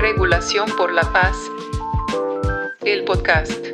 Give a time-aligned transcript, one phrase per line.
[0.00, 1.36] Regulación por la Paz,
[2.84, 3.66] el podcast.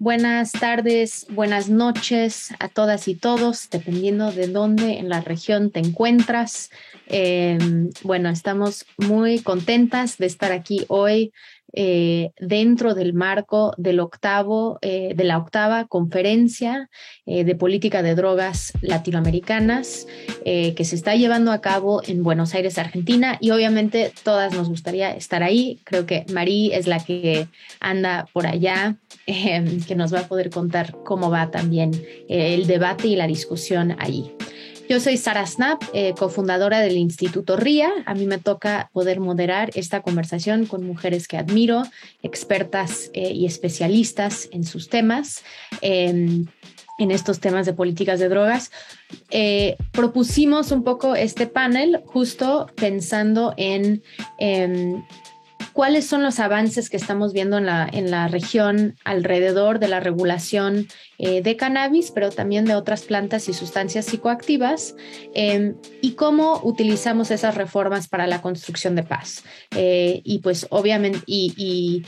[0.00, 5.78] Buenas tardes, buenas noches a todas y todos, dependiendo de dónde en la región te
[5.78, 6.70] encuentras.
[7.06, 7.56] Eh,
[8.02, 11.32] bueno, estamos muy contentas de estar aquí hoy
[11.74, 16.88] eh, dentro del marco del octavo, eh, de la octava conferencia
[17.26, 20.06] eh, de política de drogas latinoamericanas
[20.44, 23.36] que se está llevando a cabo en Buenos Aires, Argentina.
[23.40, 25.78] Y obviamente todas nos gustaría estar ahí.
[25.84, 27.48] Creo que Marí es la que
[27.80, 28.96] anda por allá,
[29.26, 31.90] em, que nos va a poder contar cómo va también
[32.28, 34.37] el debate y la discusión allí.
[34.88, 37.90] Yo soy Sara Snap, eh, cofundadora del Instituto RIA.
[38.06, 41.82] A mí me toca poder moderar esta conversación con mujeres que admiro,
[42.22, 45.44] expertas eh, y especialistas en sus temas.
[45.82, 46.46] Em,
[46.98, 48.72] en estos temas de políticas de drogas.
[49.30, 54.02] Eh, propusimos un poco este panel justo pensando en
[54.38, 55.04] em,
[55.72, 60.00] cuáles son los avances que estamos viendo en la, en la región alrededor de la
[60.00, 64.94] regulación eh, de cannabis, pero también de otras plantas y sustancias psicoactivas,
[65.34, 69.44] em, y cómo utilizamos esas reformas para la construcción de paz.
[69.76, 72.04] Eh, y pues obviamente, y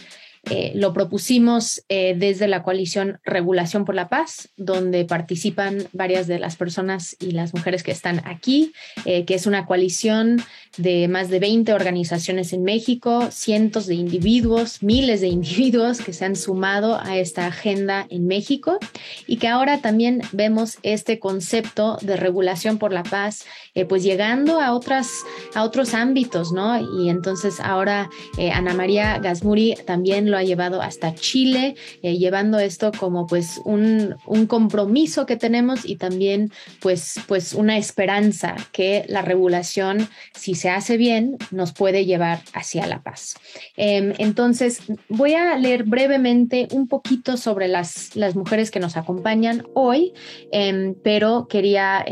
[0.48, 6.38] eh, lo propusimos eh, desde la coalición Regulación por la Paz, donde participan varias de
[6.38, 8.72] las personas y las mujeres que están aquí,
[9.04, 10.42] eh, que es una coalición
[10.78, 16.24] de más de 20 organizaciones en México, cientos de individuos, miles de individuos que se
[16.24, 18.78] han sumado a esta agenda en México
[19.26, 23.44] y que ahora también vemos este concepto de regulación por la paz,
[23.88, 25.10] pues llegando a, otras,
[25.54, 26.80] a otros ámbitos, ¿no?
[26.98, 28.08] Y entonces ahora
[28.52, 34.16] Ana María Gasmuri también lo ha llevado hasta Chile, eh, llevando esto como pues un,
[34.46, 36.50] compromiso que tenemos y también
[36.80, 42.86] pues, pues una esperanza que la regulación, si se hace bien, nos puede llevar hacia
[42.86, 43.34] la paz.
[43.76, 49.66] Em, entonces, voy a leer brevemente un poquito sobre las, las mujeres que nos acompañan
[49.74, 50.12] hoy,
[50.52, 52.04] em, pero quería...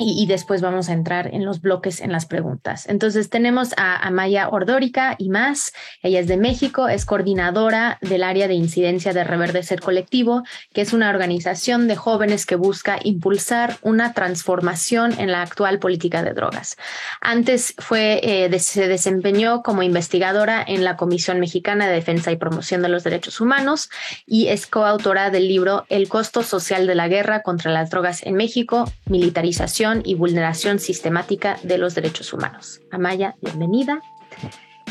[0.00, 2.88] Y, después vamos a entrar en los bloques en las preguntas.
[2.88, 5.72] Entonces tenemos a Amaya Ordórica y más.
[6.02, 10.92] Ella es de México, es coordinadora del área de incidencia de Reverdecer Colectivo, que es
[10.92, 16.76] una organización de jóvenes que busca impulsar una transformación en la actual política de drogas.
[17.20, 22.82] Antes fue, eh, se desempeñó como investigadora en la Comisión Mexicana de Defensa y Promoción
[22.82, 23.90] de los Derechos Humanos
[24.26, 28.34] y es coautora del libro El costo social de la guerra contra las drogas en
[28.34, 32.80] México, militarización y vulneración sistemática de los derechos humanos.
[32.90, 34.00] Amaya, bienvenida.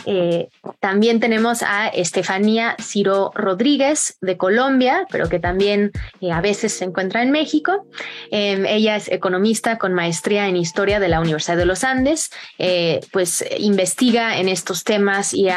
[0.10, 0.48] Eh,
[0.80, 5.92] también tenemos a Estefanía Ciro Rodríguez de Colombia, pero que también
[6.22, 7.86] eh, a veces se encuentra en México.
[8.32, 13.02] Em, ella es economista con maestría en historia de la Universidad de los Andes, eh,
[13.12, 15.50] pues investiga en estos temas y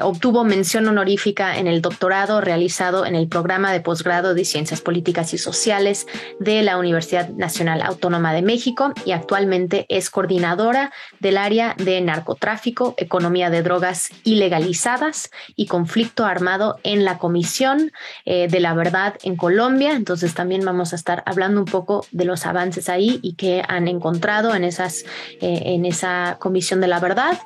[0.00, 5.34] obtuvo mención honorífica en el doctorado realizado en el programa de posgrado de Ciencias Políticas
[5.34, 6.06] y Sociales
[6.38, 12.94] de la Universidad Nacional Autónoma de México y actualmente es coordinadora del área de narcotráfico,
[12.96, 17.92] economía de drogas ilegalizadas y conflicto armado en la Comisión
[18.24, 19.92] eh, de la Verdad en Colombia.
[19.92, 23.88] Entonces también vamos a estar hablando un poco de los avances ahí y que han
[23.88, 25.04] encontrado en, esas,
[25.40, 27.38] eh, en esa Comisión de la Verdad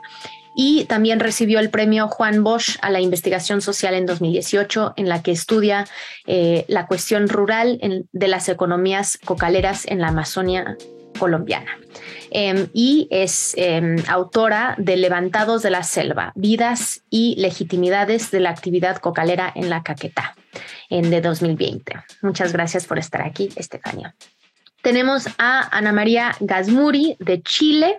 [0.54, 5.22] y también recibió el premio Juan Bosch a la investigación social en 2018, en la
[5.22, 5.86] que estudia
[6.26, 7.80] eh, la cuestión rural
[8.12, 10.76] de las economías cocaleras en la Amazonia
[11.20, 11.78] colombiana.
[12.32, 18.50] Em, y es em, autora de Levantados de la Selva, Vidas y Legitimidades de la
[18.50, 20.34] Actividad Cocalera en la Caquetá,
[20.88, 21.94] en de 2020.
[22.22, 24.14] Muchas gracias por estar aquí, Estefania.
[24.82, 27.98] Tenemos a Ana María Gazmuri de Chile.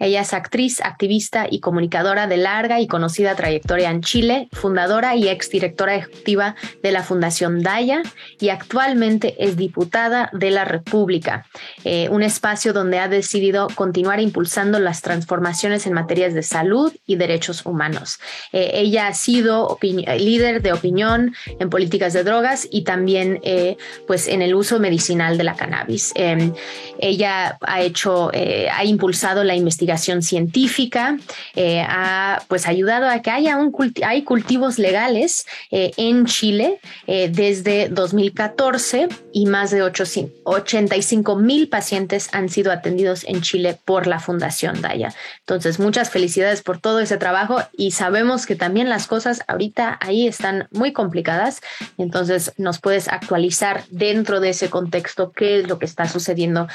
[0.00, 5.28] Ella es actriz, activista y comunicadora de larga y conocida trayectoria en Chile, fundadora y
[5.28, 8.02] exdirectora ejecutiva de la Fundación Daya
[8.40, 11.46] y actualmente es diputada de la República,
[11.84, 17.16] eh, un espacio donde ha decidido continuar impulsando las transformaciones en materias de salud y
[17.16, 18.20] derechos humanos.
[18.52, 24.28] Eh, ella ha sido líder de opinión en políticas de drogas y también eh, pues
[24.28, 26.12] en el uso medicinal de la cannabis.
[26.14, 26.52] Em,
[27.00, 31.16] ella ha hecho, ha impulsado la investigación científica,
[31.54, 33.72] eh, ha pues ayudado a que haya un
[34.04, 42.28] hay cultivos legales eh, en Chile eh, desde 2014 y más de 85 mil pacientes
[42.32, 45.14] han sido atendidos en Chile por la Fundación Daya.
[45.40, 50.26] Entonces, muchas felicidades por todo ese trabajo y sabemos que también las cosas ahorita ahí
[50.26, 51.60] están muy complicadas.
[51.96, 56.66] Entonces, nos puedes actualizar dentro de ese contexto qué es lo que está sucediendo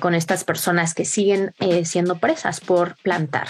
[0.00, 1.52] con estas personas que siguen
[1.84, 3.48] siendo presas por plantar.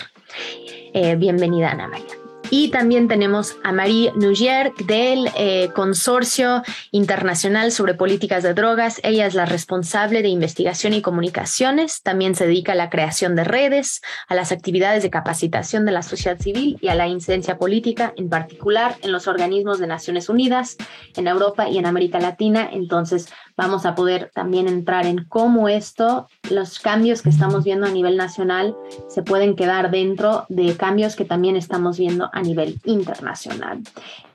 [1.19, 2.23] bienvenida, Ana María.
[2.55, 9.00] Y también tenemos a Marie Nugier del eh, Consorcio Internacional sobre Políticas de Drogas.
[9.05, 12.03] Ella es la responsable de investigación y comunicaciones.
[12.03, 16.03] También se dedica a la creación de redes, a las actividades de capacitación de la
[16.03, 20.76] sociedad civil y a la incidencia política, en particular en los organismos de Naciones Unidas,
[21.17, 22.69] en Europa y en América Latina.
[22.70, 27.90] Entonces, vamos a poder también entrar en cómo esto, los cambios que estamos viendo a
[27.90, 28.76] nivel nacional,
[29.08, 33.82] se pueden quedar dentro de cambios que también estamos viendo a nivel internacional.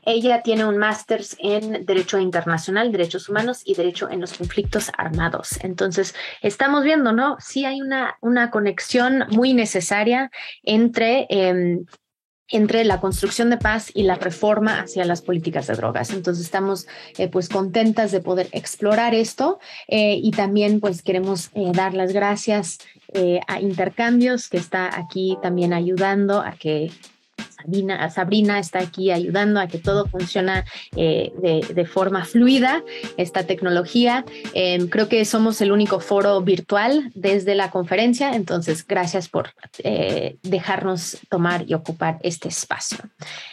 [0.10, 5.60] Ella tiene un máster en Derecho Internacional, Derechos Humanos y Derecho en los Conflictos Armados.
[5.62, 7.36] Entonces, estamos viendo, ¿no?
[7.40, 10.32] Sí hay una, una conexión muy necesaria
[10.64, 11.28] entre...
[11.30, 11.86] Em,
[12.50, 16.12] entre la construcción de paz y la reforma hacia las políticas de drogas.
[16.12, 21.72] Entonces estamos eh, pues contentas de poder explorar esto eh, y también pues queremos eh,
[21.74, 22.80] dar las gracias
[23.48, 26.92] a Intercambios que está aquí también ayudando a que
[27.68, 30.64] Sabrina, Sabrina está aquí ayudando a que todo funcione
[30.96, 31.34] eh,
[31.70, 32.82] de, forma fluida,
[33.18, 34.24] esta tecnología.
[34.54, 39.50] Em, creo que somos el único foro virtual desde la conferencia, entonces gracias por
[39.84, 43.00] eh, dejarnos tomar y ocupar este espacio.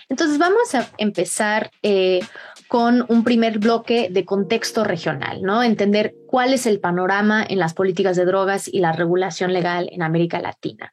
[0.09, 2.21] Entonces vamos a empezar eh,
[2.69, 5.63] con un primer bloque de contexto regional, ¿no?
[5.63, 10.03] Entender cuál es el panorama en las políticas de drogas y la regulación legal en
[10.03, 10.93] América Latina.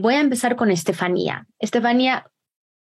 [0.00, 1.46] voy a empezar con Estefanía.
[1.58, 2.26] Estefanía,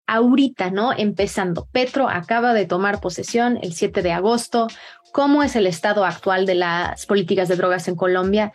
[0.09, 0.91] ahorita, ¿no?
[0.91, 1.67] Empezando.
[1.71, 4.67] Petro acaba de tomar posesión el 7 de agosto.
[5.13, 8.51] ¿Cómo es el estado actual de las políticas de drogas en Colombia?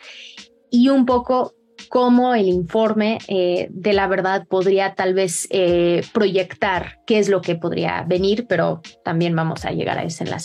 [0.70, 1.54] Y un poco
[1.88, 7.40] cómo el informe eh, de la verdad podría tal vez eh, proyectar qué es lo
[7.40, 10.38] que podría venir, pero también vamos a llegar a eso en, la,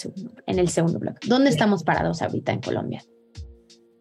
[0.45, 1.27] en el segundo bloque.
[1.27, 3.03] ¿Dónde estamos parados ahorita en Colombia?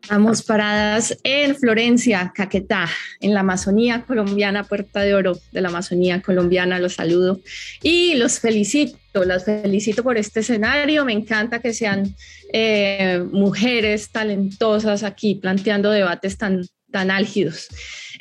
[0.09, 2.89] Estamos paradas en Florencia, Caquetá,
[3.21, 6.79] en la Amazonía colombiana, Puerta de Oro de la Amazonía colombiana.
[6.79, 7.41] Los saludo
[7.83, 8.97] y los felicito.
[9.13, 11.05] Los felicito por este escenario.
[11.05, 12.15] Me encanta que sean
[12.55, 17.69] eh, mujeres talentosas aquí planteando debates tan, tan álgidos.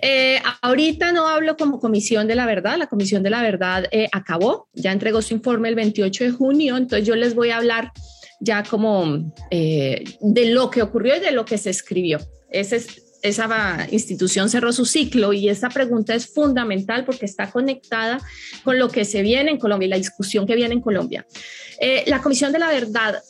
[0.01, 4.09] Eh, ahorita no hablo como Comisión de la Verdad, la Comisión de la Verdad eh,
[4.11, 7.93] acabó, ya entregó su informe el 28 de junio, entonces yo les voy a hablar
[8.39, 12.19] ya como eh, de lo que ocurrió y de lo que se escribió.
[12.49, 18.19] esa institución cerró su ciclo y esa pregunta es fundamental porque está conectada
[18.63, 21.25] con lo que se viene en Colombia y la discusión que viene en Colombia.
[21.79, 23.21] Eh, la Comisión de la Verdad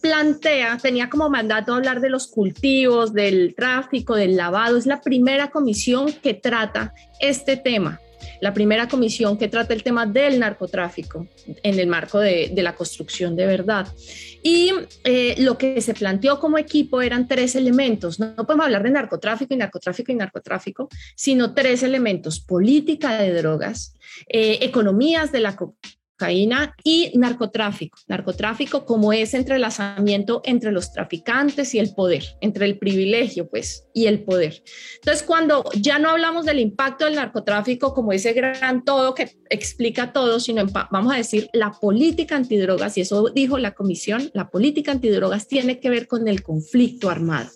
[0.00, 4.76] plantea, tenía como mandato hablar de los cultivos, del tráfico, del lavado.
[4.76, 8.00] Es la primera comisión que trata este tema
[8.42, 11.28] la primera comisión que trata el tema del narcotráfico
[11.62, 13.86] en el marco de, la construcción de verdad.
[14.42, 14.72] Y
[15.04, 18.18] eh, lo que se planteó como equipo eran tres elementos.
[18.18, 22.40] No, podemos hablar de narcotráfico y narcotráfico y narcotráfico, sino tres elementos.
[22.40, 23.94] Política de drogas,
[24.26, 25.56] eh, economías de la
[26.30, 27.98] y narcotráfico.
[28.06, 34.06] Narcotráfico como ese entrelazamiento entre los traficantes y el poder, entre el privilegio, pues, y
[34.06, 34.62] el poder.
[34.96, 40.12] Entonces, cuando ya no hablamos del impacto del narcotráfico como ese gran todo que explica
[40.12, 44.92] todo, sino vamos a decir la política antidrogas, y eso dijo la comisión, la política
[44.92, 47.50] antidrogas tiene que ver con el conflicto armado.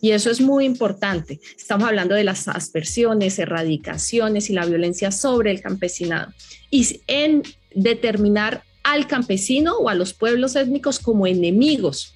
[0.00, 1.40] Y eso es muy importante.
[1.56, 6.32] Estamos hablando de las aspersiones, erradicaciones y la violencia sobre el campesinado.
[6.70, 7.42] Y en
[7.74, 12.14] determinar al campesino o a los pueblos étnicos como enemigos.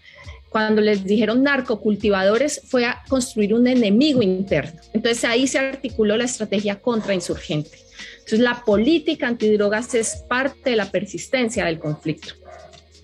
[0.49, 4.81] Cuando les dijeron narcocultivadores fue a construir un enemigo interno.
[4.93, 7.79] Entonces ahí se articuló la estrategia contrainsurgente.
[8.19, 12.35] Entonces la política antidrogas es parte de la persistencia del conflicto.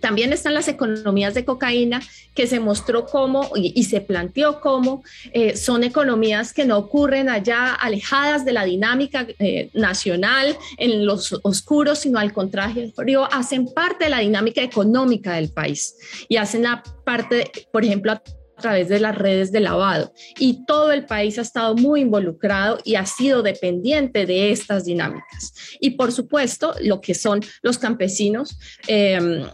[0.00, 2.00] También están las economías de cocaína
[2.35, 5.02] que se mostró cómo y, se planteó cómo
[5.33, 11.38] eh, son economías que no ocurren allá alejadas de la dinámica eh, nacional, en los
[11.43, 12.93] oscuros, sino al contrario,
[13.33, 15.97] hacen parte de la dinámica económica del país.
[16.28, 18.23] Y hacen la parte, por ejemplo, a
[18.58, 22.96] través de las redes de lavado y todo el país ha estado muy involucrado y
[22.96, 25.54] ha sido dependiente de estas dinámicas.
[25.80, 29.44] Y por supuesto, lo que son los campesinos, em,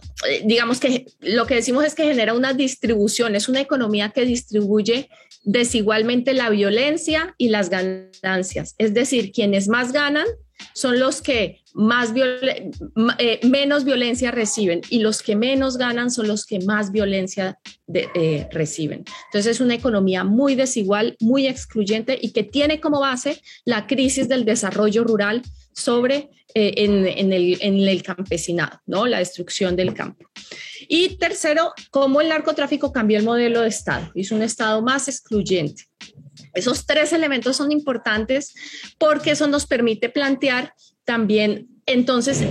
[0.43, 5.09] digamos que lo que decimos es que genera una distribución, es una economía que distribuye
[5.43, 8.75] desigualmente la violencia y las ganancias.
[8.77, 10.25] Es decir, quienes más ganan
[10.73, 16.45] son los que más eh, menos violencia reciben y los que menos ganan son los
[16.45, 17.59] que más violencia
[17.93, 19.03] eh, reciben.
[19.25, 24.29] Entonces es una economía muy desigual, muy excluyente y que tiene como base la crisis
[24.29, 25.41] del desarrollo rural
[25.73, 29.05] sobre eh, en, el, en, el, campesinado, ¿no?
[29.05, 30.25] la destrucción del campo.
[30.87, 35.83] Y tercero, cómo el narcotráfico cambió el modelo de Estado, hizo un Estado más excluyente.
[36.55, 38.53] Esos tres elementos son importantes
[38.97, 42.43] porque eso nos permite plantear también, entonces,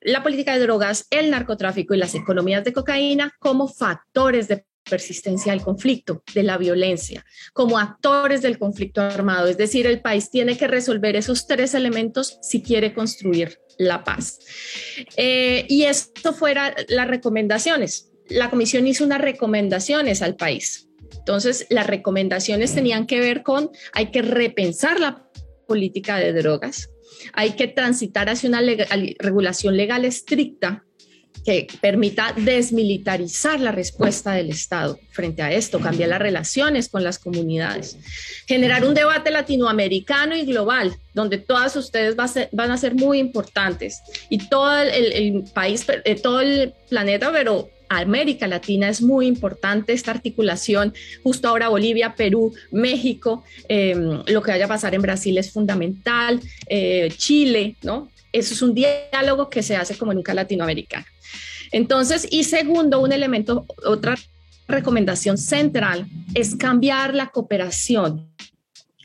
[0.00, 5.52] la política de drogas, el narcotráfico y las economías de cocaína como factores de persistencia
[5.52, 9.48] del conflicto, de la violencia, como actores del conflicto armado.
[9.48, 14.38] Es decir, el país tiene que resolver esos tres elementos si quiere construir la paz.
[15.16, 18.10] Eh, y esto fuera las recomendaciones.
[18.28, 20.89] La comisión hizo unas recomendaciones al país.
[21.18, 25.26] Entonces, las recomendaciones tenían que ver con, hay que repensar la
[25.66, 26.90] política de drogas,
[27.32, 28.60] hay que transitar hacia una
[29.18, 30.84] regulación legal estricta
[31.44, 37.18] que permita desmilitarizar la respuesta del Estado frente a esto, cambiar las relaciones con las
[37.18, 37.96] comunidades,
[38.46, 44.00] generar un debate latinoamericano y global, donde todas ustedes van a ser muy importantes.
[44.28, 50.12] Y todo el, país, eh, todo el planeta, pero América Latina es muy importante esta
[50.12, 50.94] articulación.
[51.24, 53.94] Justo ahora Bolivia, Perú, México, eh,
[54.26, 58.08] lo que vaya a pasar en Brasil es fundamental, eh, Chile, ¿no?
[58.32, 61.04] Eso es un diálogo que se hace como nunca latinoamericano.
[61.72, 64.16] Entonces, y segundo, un elemento, otra
[64.68, 68.30] recomendación central es cambiar la cooperación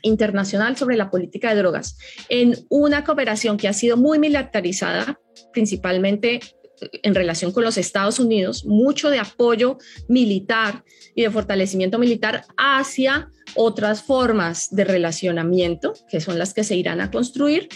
[0.02, 5.18] internacional sobre la política de drogas en una cooperación que ha sido muy militarizada,
[5.52, 6.38] principalmente
[7.02, 9.78] en relación con los Estados Unidos, mucho de apoyo
[10.08, 16.76] militar y de fortalecimiento militar hacia otras formas de relacionamiento, que son las que se
[16.76, 17.68] irán a construir,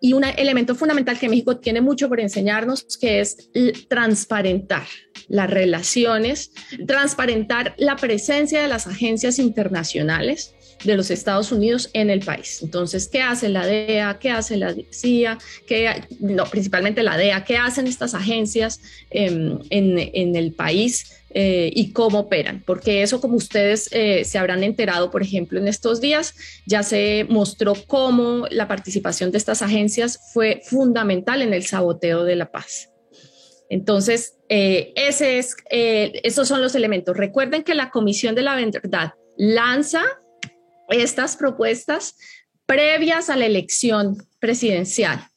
[0.00, 3.50] y un elemento fundamental que México tiene mucho por enseñarnos, que es
[3.88, 4.86] transparentar
[5.28, 6.52] las relaciones,
[6.86, 12.60] transparentar la presencia de las agencias internacionales de los Estados Unidos en el país.
[12.62, 14.18] Entonces, ¿qué hace la DEA?
[14.18, 15.38] ¿Qué hace la CIA?
[15.66, 17.44] ¿Qué, no, principalmente la DEA.
[17.44, 18.80] ¿Qué hacen estas agencias
[19.10, 21.16] en, en el país?
[21.38, 25.68] Eh, y cómo operan, porque eso como ustedes eh, se habrán enterado, por ejemplo, en
[25.68, 31.66] estos días, ya se mostró cómo la participación de estas agencias fue fundamental en el
[31.66, 32.90] saboteo de la paz.
[33.68, 37.14] Entonces, eh, ese es, esos son los elementos.
[37.14, 40.04] Recuerden que la Comisión de la Verdad lanza
[40.88, 42.16] estas propuestas
[42.66, 45.28] previas a la elección presidencial,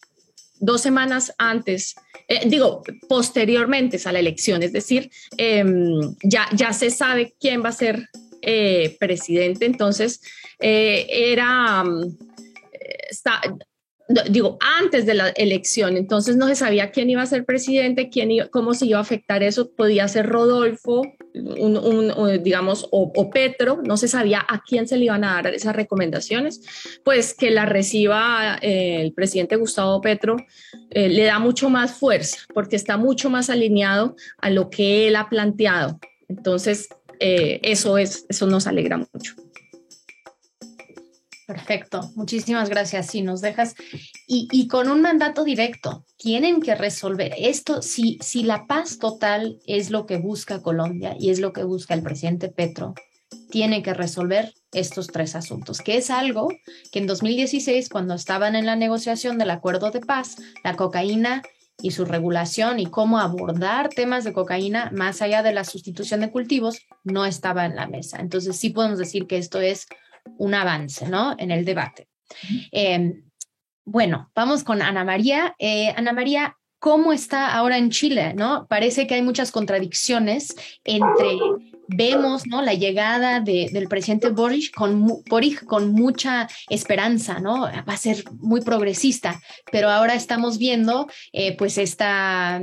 [0.59, 1.95] dos semanas antes
[2.31, 7.69] eh, digo, posteriormente a la elección, es decir, em, ya, ya se sabe quién va
[7.69, 8.07] a ser
[8.43, 10.21] eh, presidente, entonces
[10.59, 12.17] eh, era, mm,
[14.29, 18.29] digo, antes de la elección, entonces no se sabía quién iba a ser presidente, quién
[18.49, 21.03] cómo se iba a afectar eso, podía ser Rodolfo,
[22.41, 26.61] digamos, o, Petro, no se sabía a quién se le iban a dar esas recomendaciones,
[27.03, 30.37] pues que la reciba eh, el presidente Gustavo Petro
[30.89, 35.15] eh, le da mucho más fuerza, porque está mucho más alineado a lo que él
[35.15, 35.99] ha planteado.
[36.27, 36.89] Entonces,
[37.19, 39.35] eh, eso, es, eso nos alegra mucho.
[41.49, 43.07] Perfecto, muchísimas gracias.
[43.07, 43.73] Si nos dejas
[44.27, 47.81] y, con un mandato directo, tienen que resolver esto.
[47.81, 51.95] Si, si la paz total es lo que busca Colombia y es lo que busca
[51.95, 52.93] el presidente Petro,
[53.49, 56.49] tiene que resolver estos tres asuntos, que es algo
[56.91, 61.41] que en 2016, cuando estaban en la negociación del acuerdo de paz, la cocaína
[61.81, 66.29] y su regulación y cómo abordar temas de cocaína más allá de la sustitución de
[66.29, 68.19] cultivos no estaba en la mesa.
[68.19, 69.87] Entonces sí podemos decir que esto es
[70.37, 71.35] un avance, ¿no?
[71.37, 72.07] En el debate.
[72.71, 73.23] Em,
[73.85, 75.55] bueno, vamos con Ana María.
[75.57, 78.33] Eh, Ana María, ¿cómo está ahora en Chile?
[78.35, 78.67] ¿no?
[78.67, 81.37] Parece que hay muchas contradicciones entre,
[81.87, 82.61] vemos ¿no?
[82.61, 87.61] la llegada del presidente Boric con, Boric con mucha esperanza, ¿no?
[87.61, 92.61] Va a ser muy progresista, pero ahora estamos viendo eh, pues esta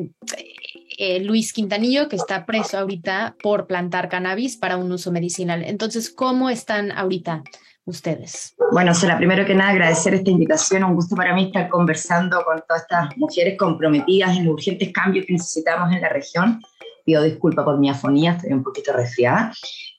[0.98, 5.62] eh, Luis Quintanillo, que está preso ahorita por plantar cannabis para un uso medicinal.
[5.64, 7.42] Entonces, ¿cómo están ahorita
[7.84, 8.54] ustedes?
[8.72, 10.84] Bueno, será primero que nada agradecer esta invitación.
[10.84, 15.26] Un gusto para mí estar conversando con todas estas mujeres comprometidas en los urgentes cambios
[15.26, 16.60] que necesitamos en la región.
[17.06, 19.52] Pido disculpas por mi afonía, estoy un poquito resfriada.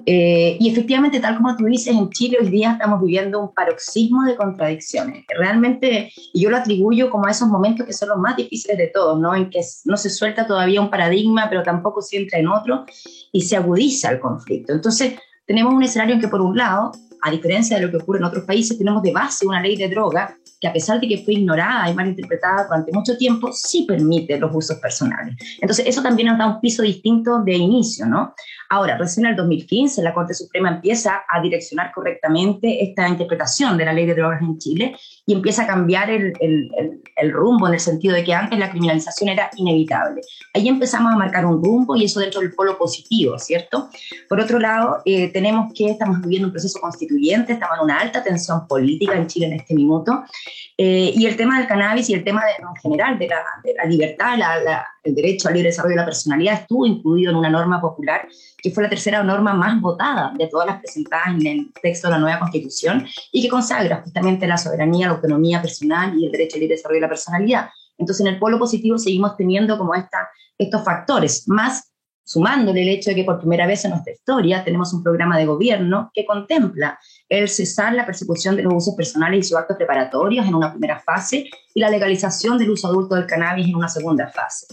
[0.05, 4.25] Eh, y efectivamente, tal como tú dices, en Chile hoy día estamos viviendo un paroxismo
[4.25, 5.25] de contradicciones.
[5.29, 8.87] Realmente, y yo lo atribuyo como a esos momentos que son los más difíciles de
[8.87, 9.33] todos, ¿no?
[9.33, 12.85] En que no se suelta todavía un paradigma, pero tampoco se entra en otro
[13.31, 14.73] y se agudiza el conflicto.
[14.73, 15.13] Entonces,
[15.45, 18.25] tenemos un escenario en que, por un lado, a diferencia de lo que ocurre en
[18.25, 21.35] otros países, tenemos de base una ley de droga que a pesar de que fue
[21.35, 25.35] ignorada y mal interpretada durante mucho tiempo, sí permite los usos personales.
[25.61, 28.33] Entonces, eso también nos da un piso distinto de inicio, ¿no?
[28.69, 33.85] Ahora, recién en el 2015 la Corte Suprema empieza a direccionar correctamente esta interpretación de
[33.85, 34.95] la ley de drogas en Chile
[35.25, 39.29] y empieza a cambiar el, el, rumbo en el sentido de que antes la criminalización
[39.29, 40.21] era inevitable.
[40.53, 43.89] Ahí empezamos a marcar un rumbo y eso dentro del polo positivo, ¿cierto?
[44.29, 48.23] Por otro lado, eh, tenemos que estamos viviendo un proceso constituyente, estamos en una alta
[48.23, 50.23] tensión política en Chile en este minuto
[50.79, 53.85] eh, y el tema del cannabis y el tema en general de la, de la
[53.85, 54.37] libertad,
[55.03, 58.69] el derecho al libre desarrollo de la personalidad estuvo incluido en una norma popular que
[58.69, 62.19] fue la tercera norma más votada de todas las presentadas en el texto de la
[62.19, 66.61] nueva constitución y que consagra justamente la soberanía, la autonomía personal y el derecho al
[66.61, 67.69] libre desarrollo de la personalidad.
[67.97, 71.91] Entonces, en el polo positivo seguimos teniendo como esta, estos factores, más
[72.23, 75.45] sumándole el hecho de que por primera vez en nuestra historia tenemos un programa de
[75.45, 80.45] gobierno que contempla el cesar la persecución de los usos personales y sus actos preparatorios
[80.45, 84.27] en una primera fase y la legalización del uso adulto del cannabis en una segunda
[84.29, 84.67] fase.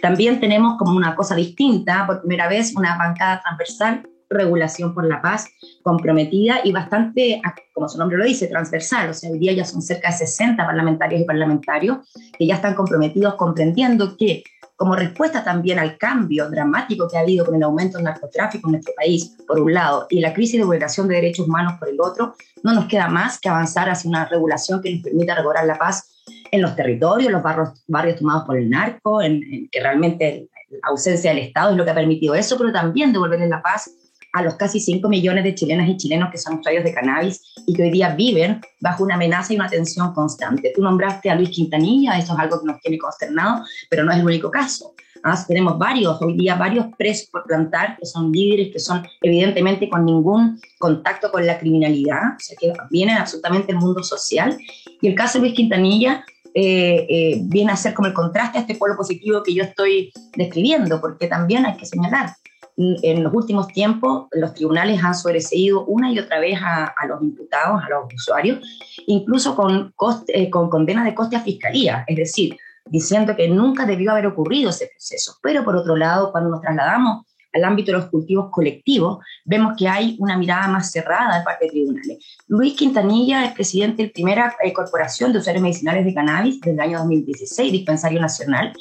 [0.00, 5.20] También tenemos como una cosa distinta, por primera vez, una bancada transversal regulación por la
[5.20, 5.46] paz
[5.82, 7.40] comprometida y bastante,
[7.72, 9.10] como su nombre lo dice, transversal.
[9.10, 11.98] O sea, hoy día ya son cerca de 60 parlamentarios y parlamentarios
[12.38, 14.42] que ya están comprometidos comprendiendo que
[14.82, 18.72] como respuesta también al cambio dramático que ha habido con el aumento del narcotráfico en
[18.72, 22.00] nuestro país, por un lado, y la crisis de vulneración de derechos humanos por el
[22.00, 22.34] otro,
[22.64, 26.24] no nos queda más que avanzar hacia una regulación que nos permita regular la paz
[26.50, 31.30] en los territorios, los barrios, barrios tomados por el narco, en, que realmente la ausencia
[31.30, 33.88] del Estado es lo que ha permitido eso, pero también devolverle la paz
[34.32, 37.74] a los casi 5 millones de chilenas y chilenos que son usuarios de cannabis y
[37.74, 40.72] que hoy día viven bajo una amenaza y una tensión constante.
[40.74, 44.18] Tú nombraste a Luis Quintanilla, eso es algo que nos tiene consternado, pero no es
[44.18, 44.94] el único caso.
[45.22, 45.44] ¿ah?
[45.46, 50.04] tenemos varios, hoy día varios presos por plantar, que son líderes, que son evidentemente con
[50.04, 54.56] ningún contacto con la criminalidad, o sea, que vienen absolutamente del mundo social.
[55.00, 56.24] Y el caso de Luis Quintanilla
[56.54, 60.12] eh, eh, viene a ser como el contraste a este pueblo positivo que yo estoy
[60.36, 62.30] describiendo, porque también hay que señalar,
[62.76, 67.82] en los últimos tiempos los tribunales han sobreseído una y otra vez a, los imputados,
[67.82, 68.60] a los usuarios,
[69.06, 73.86] incluso con, coste, eh, con condena de coste a fiscalía, es decir, diciendo que nunca
[73.86, 75.36] debió haber ocurrido ese proceso.
[75.42, 79.86] Pero por otro lado, cuando nos trasladamos al ámbito de los cultivos colectivos, vemos que
[79.86, 82.18] hay una mirada más cerrada de parte de tribunales.
[82.48, 86.72] Luis Quintanilla es presidente de la primera eh, corporación de usuarios medicinales de cannabis desde
[86.72, 88.72] el año 2016, dispensario nacional,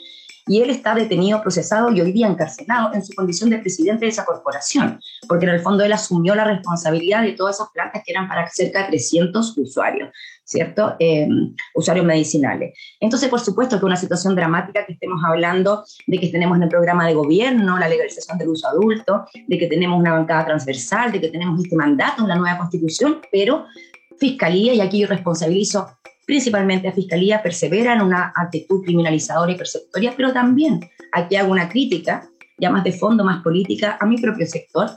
[0.52, 4.12] y él está detenido, procesado y hoy día encarcelado en su condición de presidente de
[4.12, 8.12] esa corporación, porque en el fondo él asumió la responsabilidad de todas esas plantas que
[8.12, 10.10] eran para cerca de 300 usuarios,
[10.44, 10.98] ¿cierto?
[11.00, 11.26] Eh,
[11.74, 12.78] usuarios medicinales.
[13.00, 16.70] Entonces, por supuesto que una situación dramática que estemos hablando de que tenemos en el
[16.70, 21.22] programa de gobierno la legalización del uso adulto, de que tenemos una bancada transversal, de
[21.22, 23.68] que tenemos este mandato en la nueva constitución, pero
[24.20, 30.14] Fiscalía, y aquí yo responsabilizo principalmente a Fiscalía, persevera en una actitud criminalizadora y persecutoria,
[30.16, 30.80] pero también
[31.12, 34.90] aquí hago una crítica, ya más de fondo, más política, a mi propio sector,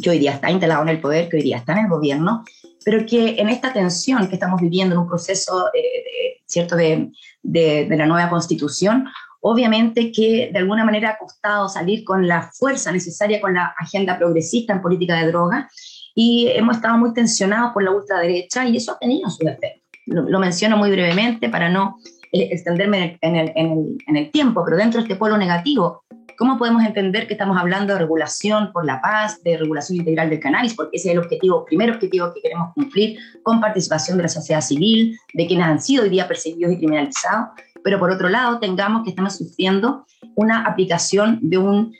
[0.00, 2.44] que hoy día está instalado en el poder, que hoy día está en el gobierno,
[2.84, 7.10] pero que en esta tensión que estamos viviendo en un proceso eh, cierto de,
[7.42, 9.06] de, de la nueva constitución,
[9.40, 14.16] obviamente que de alguna manera ha costado salir con la fuerza necesaria con la agenda
[14.16, 15.68] progresista en política de droga
[16.14, 20.38] y hemos estado muy tensionados por la ultraderecha y eso ha tenido su efecto lo,
[20.38, 21.98] menciono muy brevemente para no
[22.32, 26.02] eh, extenderme en el, en, el, en el, tiempo, pero dentro de este polo negativo,
[26.36, 30.40] ¿cómo podemos entender que estamos hablando de regulación por la paz, de regulación integral del
[30.40, 30.74] cannabis?
[30.74, 34.60] Porque ese es el objetivo, primer objetivo que queremos cumplir con participación de la sociedad
[34.60, 37.50] civil, de quienes han sido hoy día perseguidos y criminalizados,
[37.84, 41.92] pero por otro lado tengamos que estamos sufriendo una aplicación de un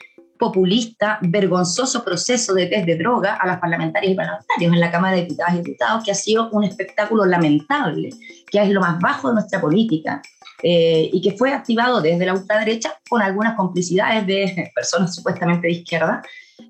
[0.43, 5.15] populista, vergonzoso proceso de test de droga a las parlamentarias y parlamentarios en la Cámara
[5.15, 8.09] de Diputadas y Diputados, que ha sido un espectáculo lamentable,
[8.51, 10.21] que es lo más bajo de nuestra política.
[10.65, 15.73] Eh, y que fue activado desde la ultraderecha con algunas complicidades de personas supuestamente de
[15.73, 16.21] izquierda,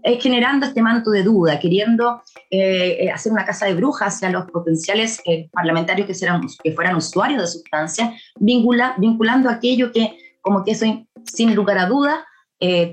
[0.03, 4.49] eh, generando este manto de duda, queriendo eh, hacer una casa de brujas hacia los
[4.49, 8.09] potenciales parlamentarios que, serán, que fueran usuarios de sustancias,
[8.39, 10.85] vincula, vinculando aquello que, como que eso,
[11.23, 12.25] sin lugar a duda,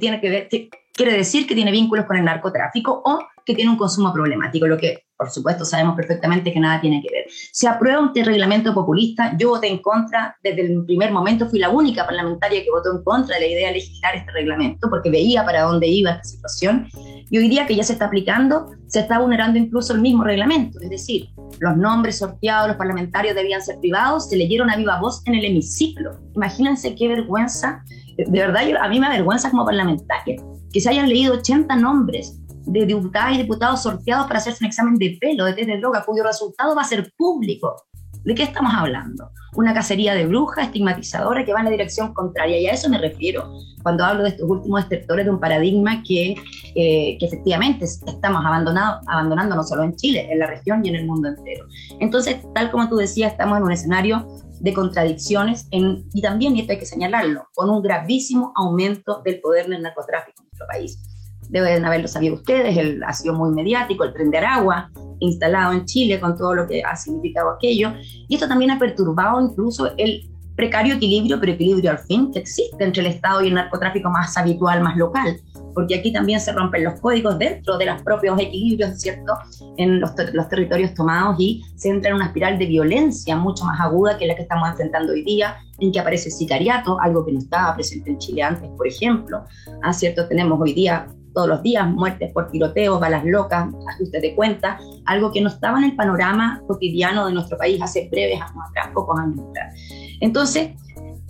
[0.01, 0.49] tiene que ver,
[0.93, 4.77] quiere decir que tiene vínculos con el narcotráfico o que tiene un consumo problemático, lo
[4.77, 7.25] que por supuesto sabemos perfectamente que nada tiene que ver.
[7.53, 11.69] Se aprueba un reglamento populista, yo voté en contra, desde el primer momento fui la
[11.69, 15.45] única parlamentaria que votó en contra de la idea de legislar este reglamento, porque veía
[15.45, 16.89] para dónde iba esta situación,
[17.29, 20.81] y hoy día que ya se está aplicando, se está vulnerando incluso el mismo reglamento,
[20.81, 21.29] es decir,
[21.59, 25.45] los nombres sorteados, los parlamentarios debían ser privados, se leyeron a viva voz en el
[25.45, 26.19] hemiciclo.
[26.35, 27.85] Imagínense qué vergüenza,
[28.27, 32.87] de verdad a mí me avergüenza como parlamentaria, que se hayan leído 80 nombres de
[32.87, 36.23] diputadas y diputados sorteados para hacerse un examen de pelo, de test de droga, cuyo
[36.23, 37.85] resultado va a ser público.
[38.25, 39.31] ¿De qué estamos hablando?
[39.55, 42.61] Una cacería de brujas estigmatizadora que va en la dirección contraria.
[42.61, 43.51] Y a eso me refiero
[43.83, 46.35] cuando hablo de estos últimos extractores de un paradigma que,
[46.75, 50.97] eh, que efectivamente estamos abandonado, abandonando no solo en Chile, en la región y en
[50.97, 51.65] el mundo entero.
[51.99, 54.27] Entonces, tal como tú decías, estamos en un escenario
[54.61, 59.69] de contradicciones y también, y esto hay que señalarlo, con un gravísimo aumento del poder
[59.69, 61.03] del narcotráfico en nuestro país
[61.51, 66.19] deben haberlo sabido ustedes, el, ha sido muy mediático, el prender agua instalado en Chile
[66.21, 67.93] con todo lo que ha significado aquello.
[68.29, 72.83] Y esto también ha perturbado incluso el precario equilibrio, pero equilibrio al fin, que existe
[72.85, 75.41] entre el Estado y el narcotráfico más habitual, más local,
[75.75, 79.35] porque aquí también se rompen los códigos dentro de los propios equilibrios, ¿cierto?,
[79.77, 83.81] en los, los territorios tomados y se entra en una espiral de violencia mucho más
[83.81, 87.33] aguda que la que estamos enfrentando hoy día, en que aparece el sicariato, algo que
[87.33, 89.45] no estaba presente en Chile antes, por ejemplo.
[89.83, 90.27] ¿Ah, ¿cierto?
[90.29, 95.33] Tenemos hoy día todos los días, muertes por tiroteos, balas locas, ajustes de cuenta, algo
[95.33, 99.19] que no estaba en el panorama cotidiano de nuestro país hace breves años atrás, pocos
[99.19, 99.75] años atrás.
[100.21, 100.71] Entonces,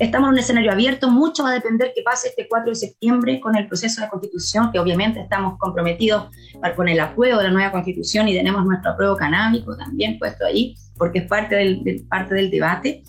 [0.01, 3.39] estamos en un escenario abierto, mucho va a depender que pase este 4 de septiembre
[3.39, 6.31] con el proceso de constitución, que obviamente estamos comprometidos
[6.75, 10.75] con el apruebo de la nueva constitución y tenemos nuestro apruebo canábico también puesto ahí,
[10.97, 13.03] porque es parte del, parte del debate.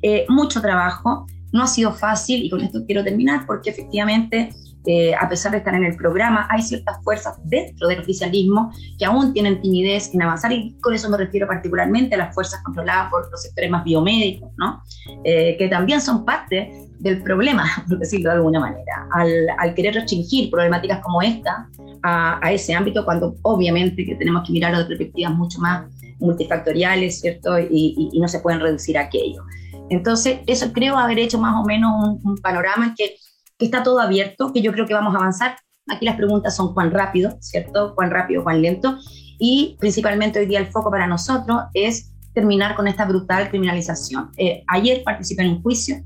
[0.00, 4.50] Eh, mucho trabajo, no ha sido fácil y con esto quiero terminar porque efectivamente
[4.90, 9.04] eh, a pesar de estar en el programa, hay ciertas fuerzas dentro del oficialismo que
[9.04, 13.10] aún tienen timidez en avanzar y con eso me refiero particularmente a las fuerzas controladas
[13.10, 14.82] por los sectores más biomédicos, ¿no?
[15.24, 20.50] Eh, que también son parte del problema, por decirlo de alguna manera, al, querer restringir
[20.50, 21.68] problemáticas como esta
[22.02, 25.84] a, ese ámbito, cuando obviamente que tenemos que mirarlo de perspectivas mucho más
[26.18, 27.58] multifactoriales, ¿cierto?
[27.58, 29.42] Y, no se pueden reducir a aquello.
[29.90, 33.16] Entonces, eso creo haber hecho más o menos un, un panorama que
[33.58, 35.56] que está todo abierto, que yo creo que vamos a avanzar.
[35.88, 37.94] Aquí las preguntas son cuán rápido, ¿cierto?
[37.94, 38.98] Cuán rápido, cuán lento.
[39.38, 44.30] Y principalmente hoy día el foco para nosotros es terminar con esta brutal criminalización.
[44.36, 45.96] Eh, ayer participé en un juicio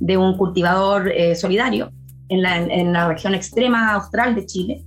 [0.00, 1.90] de un cultivador eh, solidario
[2.28, 4.84] en la, región extrema austral de Chile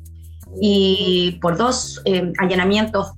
[0.61, 3.13] y por dos eh, allanamientos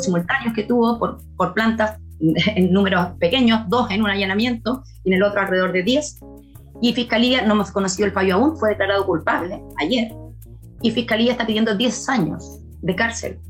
[0.00, 5.22] simultáneos que tuvo por plantas en números pequeños, dos en un allanamiento y en el
[5.22, 6.18] otro alrededor de diez,
[6.80, 10.12] y Fiscalía, no hemos conocido el fallo aún, fue declarado culpable ayer.
[10.82, 13.40] Y Fiscalía está pidiendo 10 años de cárcel.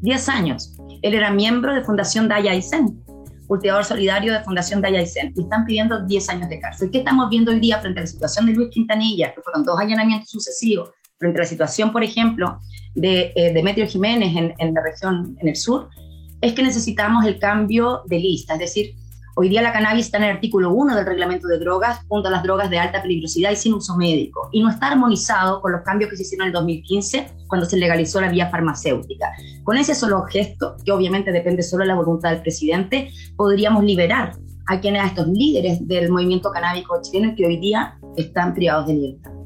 [0.00, 0.74] 10 años.
[1.02, 3.02] Él era miembro de Fundación Daya Aysén,
[3.46, 6.90] cultivador solidario de Fundación Daya Aysén, y están pidiendo 10 años de cárcel.
[6.90, 9.78] ¿Qué estamos viendo hoy día frente a la situación de Luis Quintanilla, que fueron dos
[9.78, 12.58] allanamientos sucesivos, frente a la situación, por ejemplo,
[12.94, 15.90] de eh, Demetrio Jiménez en, en la región, en el sur?
[16.40, 18.94] Es que necesitamos el cambio de lista, es decir,
[19.40, 22.32] Hoy día la cannabis está en el artículo 1 del reglamento de drogas, junto a
[22.32, 25.82] las drogas de alta peligrosidad y sin uso médico, y no está armonizado con los
[25.82, 29.30] cambios que se hicieron en el 2015 cuando se legalizó la vía farmacéutica.
[29.62, 34.32] Con ese solo gesto, que obviamente depende solo de la voluntad del presidente, podríamos liberar
[34.66, 38.94] a quienes a estos líderes del movimiento canábico chileno que hoy día están privados de
[38.94, 39.37] libertad.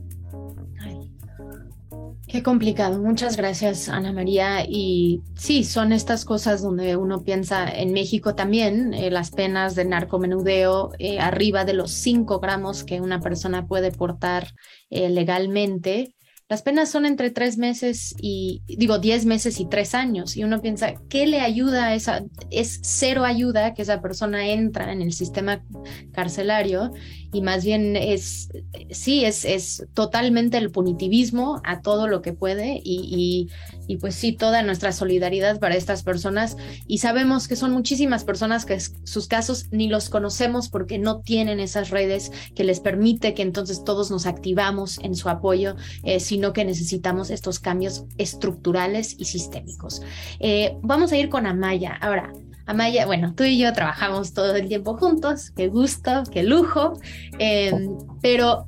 [2.33, 2.99] Qué complicado.
[2.99, 4.65] Muchas gracias, Ana María.
[4.67, 9.85] Y sí, son estas cosas donde uno piensa en México también, eh, las penas de
[9.85, 14.49] narcomenudeo eh, arriba de los 5 gramos que una persona puede portar
[14.89, 16.15] eh, legalmente
[16.53, 20.37] las penas son entre tres meses y, digo, diez meses y tres años.
[20.37, 22.25] Y uno piensa, ¿qué le ayuda a esa?
[22.51, 25.65] Es cero ayuda que esa persona entra en el sistema
[26.13, 26.93] carcelario
[27.33, 28.51] y más bien es,
[28.91, 33.49] sí, es, es totalmente el punitivismo a todo lo que puede y,
[33.87, 36.57] y, pues sí, toda nuestra solidaridad para estas personas.
[36.87, 41.59] Y sabemos que son muchísimas personas que sus casos ni los conocemos porque no tienen
[41.59, 46.53] esas redes que les permite que entonces todos nos activamos en su apoyo, eh, sino
[46.53, 50.03] que necesitamos estos cambios estructurales y sistémicos.
[50.39, 51.97] Eh, vamos a ir con Amaya.
[52.01, 52.33] Ahora,
[52.67, 56.95] Amaya, bueno, tú y yo trabajamos todo el tiempo juntos, qué gusto, qué lujo,
[57.39, 58.67] em, pero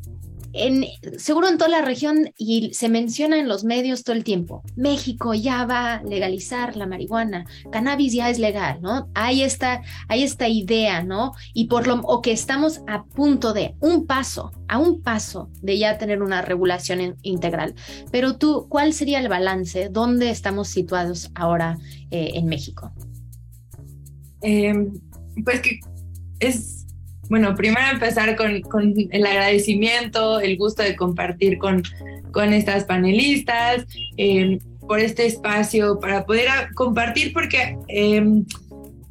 [0.54, 0.86] en,
[1.18, 5.34] seguro en toda la región y se menciona en los medios todo el tiempo, México
[5.34, 9.08] ya va a legalizar la marihuana, cannabis ya es legal, ¿no?
[9.14, 11.32] Hay esta, hay esta idea, ¿no?
[11.52, 15.78] Y por lo, o que estamos a punto de un paso, a un paso de
[15.78, 17.74] ya tener una regulación integral.
[18.12, 19.88] Pero tú, ¿cuál sería el balance?
[19.90, 21.78] ¿Dónde estamos situados ahora
[22.10, 22.92] eh, en México?
[24.44, 24.92] Em,
[25.44, 25.80] pues que
[26.38, 26.84] es
[27.28, 28.62] bueno, primero empezar con,
[29.10, 31.82] el agradecimiento, el gusto de compartir con,
[32.32, 38.44] con estas panelistas, em, por este espacio, para poder compartir, porque em,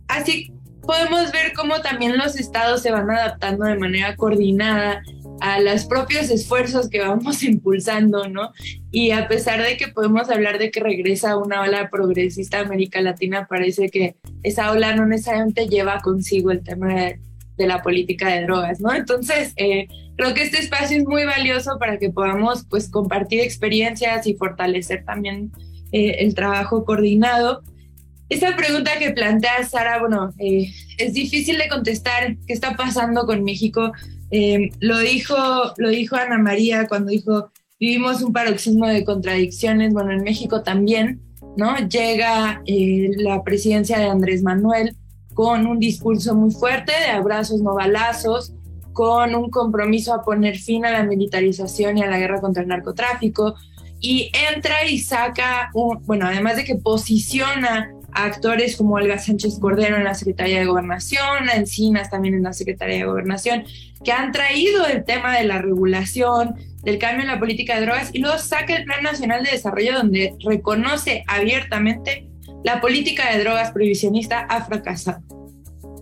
[0.08, 0.53] así
[0.86, 5.02] podemos ver cómo también los estados se van adaptando de manera coordinada
[5.42, 8.52] a los propios esfuerzos que vamos impulsando, ¿no?
[8.92, 13.02] Y a pesar de que podemos hablar de que regresa una ola progresista a América
[13.02, 17.20] Latina, parece que esa ola no necesariamente lleva consigo el tema de
[17.58, 18.94] de la política de drogas, ¿no?
[18.94, 24.26] Entonces, eh, creo que este espacio es muy valioso para que podamos, pues, compartir experiencias
[24.28, 25.52] y fortalecer también
[25.92, 27.62] eh, el trabajo coordinado.
[28.34, 30.68] Esa pregunta que plantea Sara, bueno, eh,
[30.98, 32.36] es difícil de contestar.
[32.48, 33.92] ¿Qué está pasando con México?
[34.80, 35.36] lo, dijo,
[35.78, 39.94] lo dijo Ana María cuando dijo, vivimos un paroxismo de contradicciones.
[39.94, 41.22] Bueno, en México también,
[41.56, 41.78] ¿no?
[41.88, 44.96] Llega la presidencia de Andrés Manuel,
[45.36, 48.56] con un discurso muy fuerte de abrazos no balazos,
[48.94, 52.70] con un compromiso a poner fin a la militarización y a la guerra contra el
[52.70, 53.54] narcotráfico,
[54.00, 55.70] y entra y saca,
[56.06, 60.66] bueno, además de que posiciona a actores como Olga Sánchez Cordero en la Secretaría de
[60.66, 63.64] Gobernación, a Encinas también en la Secretaría de Gobernación,
[64.04, 68.10] que han traído el tema de la regulación, del cambio en la política de drogas,
[68.14, 72.28] y luego saca el Plan Nacional de Desarrollo donde reconoce abiertamente
[72.64, 75.22] la política de drogas prohibicionista ha fracasado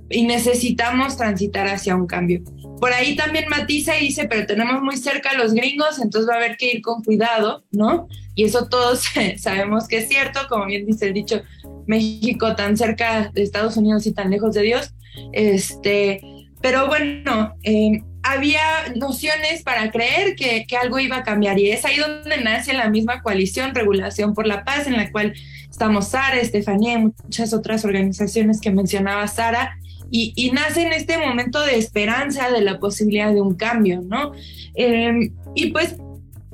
[0.10, 2.42] y necesitamos transitar hacia un cambio.
[2.82, 6.34] Por ahí también matiza y dice, pero tenemos muy cerca a los gringos, entonces va
[6.34, 8.08] a haber que ir con cuidado, ¿no?
[8.34, 9.04] Y eso todos
[9.38, 11.44] sabemos que es cierto, como bien dice el dicho,
[11.86, 14.96] México tan cerca de Estados Unidos y tan lejos de Dios.
[15.32, 16.22] Este,
[16.60, 18.62] pero bueno, eh, había
[18.96, 22.90] nociones para creer que, que, algo iba a cambiar y es ahí donde nace la
[22.90, 25.36] misma coalición Regulación por la Paz, en la cual
[25.70, 29.78] estamos Sara, Estefanía y muchas otras organizaciones que mencionaba Sara,
[30.12, 34.34] y, nace en este momento de esperanza de la posibilidad de un cambio, ¿no?
[34.76, 35.96] Em, y pues,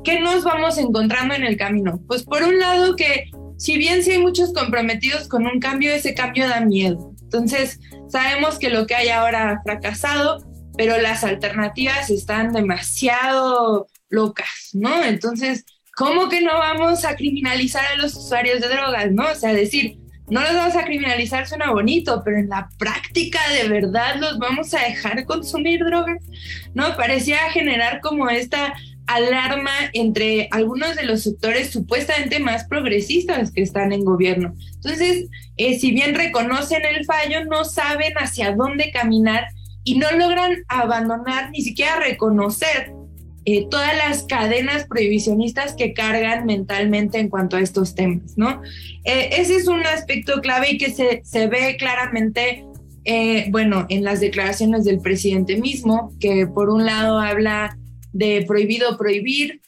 [0.04, 2.00] ¿qué nos vamos encontrando en el camino?
[2.08, 6.14] Pues por un lado que si bien sí hay muchos comprometidos con un cambio, ese
[6.14, 7.14] cambio da miedo.
[7.24, 10.46] Entonces, sabemos que lo que hay ahora ha fracasado,
[10.78, 15.04] pero las alternativas están demasiado locas, ¿no?
[15.04, 15.66] Entonces,
[15.96, 19.26] ¿cómo que no vamos a criminalizar a los usuarios de drogas, no?
[19.32, 19.98] O sea, decir,
[20.30, 24.74] no los vamos a criminalizar suena bonito, pero en la práctica de verdad los vamos
[24.74, 26.24] a dejar consumir drogas,
[26.74, 26.96] ¿no?
[26.98, 28.74] Parecía generar como esta
[29.08, 34.54] alarma entre algunos de los sectores supuestamente más progresistas que están en gobierno.
[34.76, 39.48] Entonces, eh, si bien reconocen el fallo, no saben hacia dónde caminar
[39.86, 42.92] y no logran abandonar, ni siquiera reconocer
[43.50, 48.62] eh, todas las cadenas prohibicionistas que cargan mentalmente en cuanto a estos temas, ¿no?
[49.06, 52.66] Eh, ese es un aspecto clave y que se, se ve claramente,
[53.06, 57.78] eh, bueno, en las declaraciones del presidente mismo, que por un lado habla
[58.12, 59.62] de prohibido prohibir,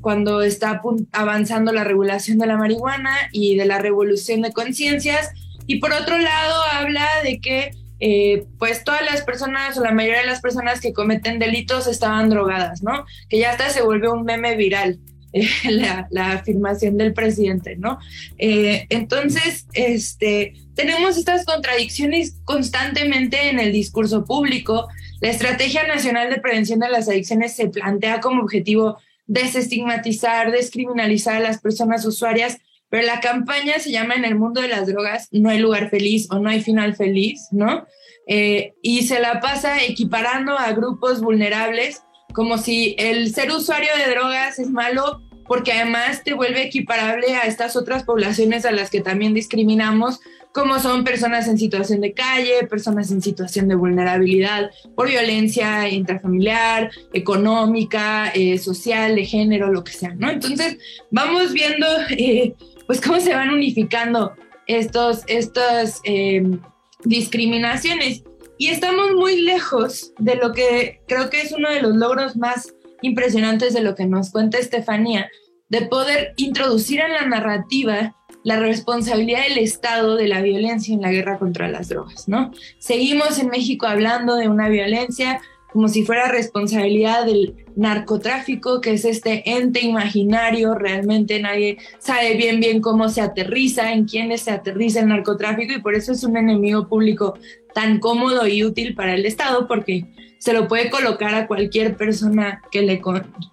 [0.00, 5.30] cuando está avanzando la regulación de la marihuana y de la revolución de conciencias,
[5.66, 10.20] y por otro lado habla de que eh, pues todas las personas o la mayoría
[10.20, 13.04] de las personas que cometen delitos estaban drogadas, ¿no?
[13.28, 14.98] Que ya hasta se vuelve un meme viral.
[15.32, 18.00] Eh, la, afirmación del presidente, ¿no?
[18.36, 24.88] Eh, entonces, este, tenemos estas contradicciones constantemente en el discurso público.
[25.20, 31.40] La Estrategia Nacional de Prevención de las Adicciones se plantea como objetivo desestigmatizar, descriminalizar a
[31.40, 32.58] las personas usuarias,
[32.90, 36.28] pero la campaña se llama En el mundo de las drogas no hay lugar feliz
[36.30, 37.86] o no hay final feliz, ¿no?
[38.26, 44.10] Eh, y se la pasa equiparando a grupos vulnerables como si el ser usuario de
[44.12, 49.00] drogas es malo porque además te vuelve equiparable a estas otras poblaciones a las que
[49.00, 50.20] también discriminamos,
[50.52, 56.92] como son personas en situación de calle, personas en situación de vulnerabilidad por violencia intrafamiliar,
[57.12, 60.30] económica, eh, social, de género, lo que sea, ¿no?
[60.30, 60.78] Entonces,
[61.10, 62.54] vamos viendo eh,
[62.90, 64.32] pues cómo se van unificando
[64.66, 66.42] estos, estos eh,
[67.04, 68.24] discriminaciones.
[68.58, 72.74] Y estamos muy lejos de lo que creo que es uno de los logros más
[73.00, 75.30] impresionantes de lo que nos cuenta Estefanía,
[75.68, 81.12] de poder introducir en la narrativa la responsabilidad del Estado de la violencia en la
[81.12, 82.50] guerra contra las drogas, ¿no?
[82.80, 85.40] Seguimos en México hablando de una violencia
[85.72, 92.60] como si fuera responsabilidad del narcotráfico, que es este ente imaginario, realmente nadie sabe bien
[92.60, 96.36] bien cómo se aterriza, en quiénes se aterriza el narcotráfico y por eso es un
[96.36, 97.38] enemigo público
[97.74, 100.06] tan cómodo y útil para el Estado, porque
[100.38, 103.00] se lo puede colocar a cualquier persona que le,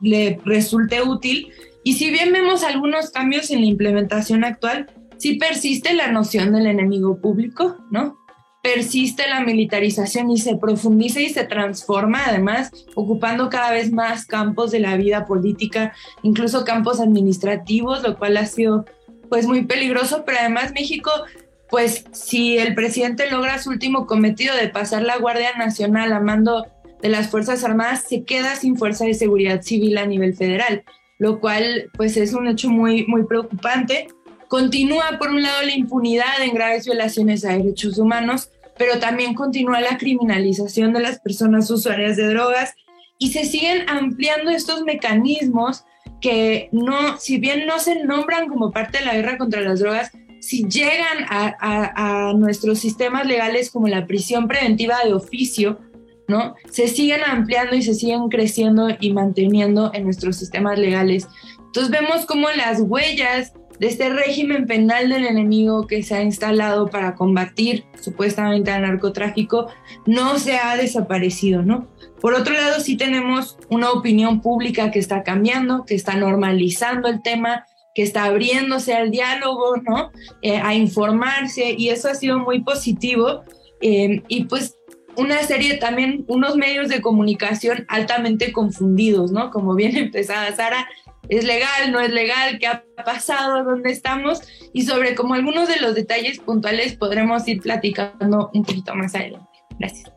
[0.02, 1.52] le resulte útil.
[1.84, 6.68] Y si bien vemos algunos cambios en la implementación actual, sí persiste la noción del
[6.68, 8.18] enemigo público, ¿no?
[8.62, 14.72] Persiste la militarización y se profundiza y se transforma, además, ocupando cada vez más campos
[14.72, 18.86] de la vida política, incluso campos administrativos, lo cual ha sido
[19.30, 21.12] pues muy peligroso, pero además México,
[21.70, 26.66] pues si el presidente logra su último cometido de pasar la Guardia Nacional a mando
[27.02, 30.84] de las Fuerzas Armadas, se queda sin fuerza de seguridad civil a nivel federal,
[31.20, 34.08] lo cual pues es un hecho muy, muy preocupante.
[34.48, 39.82] Continúa, por un lado, la impunidad en graves violaciones a derechos humanos, pero también continúa
[39.82, 42.74] la criminalización de las personas usuarias de drogas
[43.18, 45.84] y se siguen ampliando estos mecanismos
[46.22, 50.12] que no, si bien no se nombran como parte de la guerra contra las drogas,
[50.40, 55.80] si llegan a, nuestros sistemas legales como la prisión preventiva de oficio,
[56.28, 56.56] ¿no?
[56.70, 61.28] Se siguen ampliando y se siguen creciendo y manteniendo en nuestros sistemas legales.
[61.58, 66.88] Entonces vemos como las huellas de este régimen penal del enemigo que se ha instalado
[66.88, 69.68] para combatir supuestamente al narcotráfico
[70.06, 71.88] no se ha desaparecido, ¿no?
[72.22, 77.22] Por otro lado, sí tenemos una opinión pública que está cambiando, que está normalizando el
[77.22, 80.12] tema, que está abriéndose al diálogo, ¿no?
[80.42, 83.44] Eh, a informarse y eso ha sido muy positivo.
[83.82, 84.76] Eh, y pues
[85.18, 89.52] una serie también, unos medios de comunicación altamente confundidos, ¿no?
[89.52, 90.88] Como bien empezaba Sara,
[91.30, 94.42] es legal, no es legal, qué ha pasado, dónde estamos
[94.74, 99.46] y sobre como algunos de los detalles puntuales podremos ir platicando un poquito más adelante.
[99.80, 100.12] Gracias.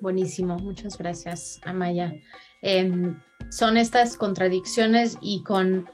[0.00, 2.12] Buenísimo, muchas gracias, Amaya.
[2.60, 5.88] Em, son estas contradicciones y con,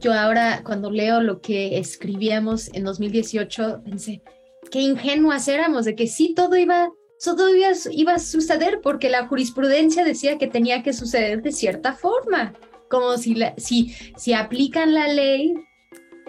[0.00, 4.22] yo ahora cuando leo lo que escribíamos en 2018, pensé,
[4.70, 6.90] qué ingenuas éramos de que sí, todo iba
[7.24, 11.92] todo iba, iba, a suceder porque la jurisprudencia decía que tenía que suceder de cierta
[11.92, 12.54] forma
[12.88, 15.54] como si, si, si aplican la ley,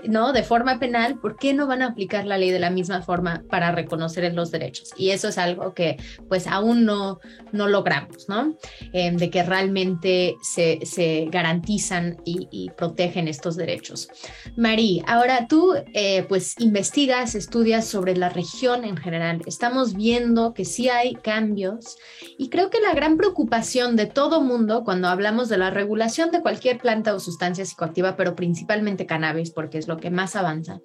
[0.07, 0.33] ¿no?
[0.33, 3.43] De forma penal, ¿por qué no van a aplicar la ley de la misma forma
[3.49, 4.89] para reconocer los derechos?
[4.97, 7.19] Y eso es algo que pues aún no,
[7.51, 8.55] no logramos, ¿no?
[8.93, 14.09] Em, de que realmente se, se garantizan y, protegen estos derechos.
[14.55, 19.41] Marí, ahora tú eh, pues investigas, estudias sobre la región en general.
[19.45, 21.97] Estamos viendo que sí hay cambios
[22.37, 26.41] y creo que la gran preocupación de todo mundo cuando hablamos de la regulación de
[26.41, 30.79] cualquier planta o sustancia psicoactiva, pero principalmente cannabis, porque es lo que más avanza.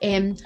[0.00, 0.36] Em,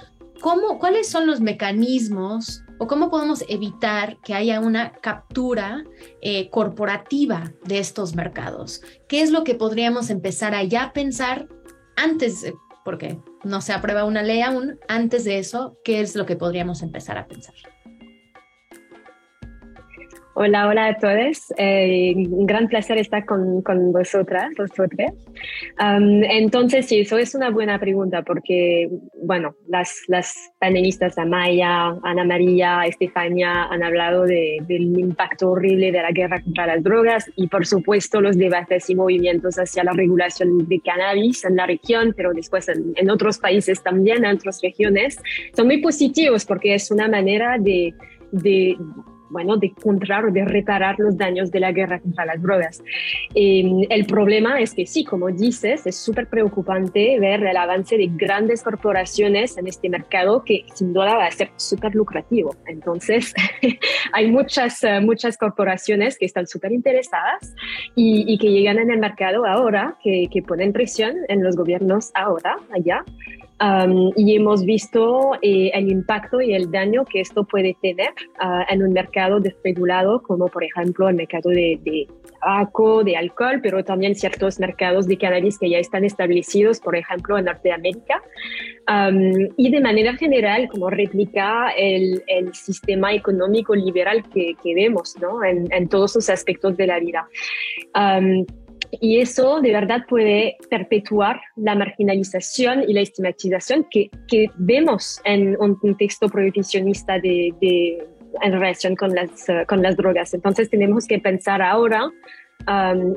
[0.41, 5.83] ¿cómo, ¿Cuáles son los mecanismos o cómo podemos evitar que haya una captura
[6.21, 8.81] eh, corporativa de estos mercados?
[9.07, 11.47] ¿Qué es lo que podríamos empezar a ya pensar
[11.95, 12.51] antes,
[12.83, 16.81] porque no se aprueba una ley aún, antes de eso, qué es lo que podríamos
[16.81, 17.53] empezar a pensar?
[20.37, 21.53] Hola, hola a todos.
[21.57, 25.13] Eh, un gran placer estar con, con vosotras, vosotras.
[25.79, 28.89] entonces, sí, eso es una buena pregunta porque,
[29.23, 36.01] bueno, las, las panelistas Amaya, Ana María, Estefania han hablado de, del impacto horrible de
[36.01, 40.67] la guerra contra las drogas y, por supuesto, los debates y movimientos hacia la regulación
[40.67, 45.17] de cannabis en la región, pero después en, en otros países también, en otras regiones,
[45.55, 47.93] son muy positivos porque es una manera de,
[48.33, 48.75] de
[49.29, 52.83] bueno, de encontrar o de reparar los daños de la guerra contra las drogas.
[53.33, 58.09] Em, el problema es que sí, como dices, es súper preocupante ver el avance de
[58.11, 62.55] grandes corporaciones en este mercado que sin duda va a ser súper lucrativo.
[62.67, 63.33] Entonces,
[64.13, 67.53] hay muchas, eh, muchas corporaciones que están súper interesadas
[67.95, 72.57] y, que llegan en el mercado ahora, que, que ponen presión en los gobiernos ahora,
[72.73, 73.03] allá
[74.15, 78.83] y hemos visto eh, el impacto y el daño que esto puede tener ah, en
[78.83, 82.07] un mercado desregulado, como por ejemplo el mercado de, de,
[82.41, 87.37] tabaco, de alcohol, pero también ciertos mercados de cannabis que ya están establecidos, por ejemplo
[87.37, 88.21] en Norteamérica.
[89.57, 95.43] y de manera general, como replica el, el sistema económico liberal que, que vemos ¿no?
[95.43, 97.27] en, en, todos los aspectos de la vida.
[99.01, 105.55] Y eso de verdad puede perpetuar la marginalización y la estigmatización que, que vemos en
[105.59, 108.05] un contexto prohibicionista de, de,
[108.41, 109.29] en relación con las,
[109.67, 110.33] con las drogas.
[110.33, 112.11] Entonces tenemos que pensar ahora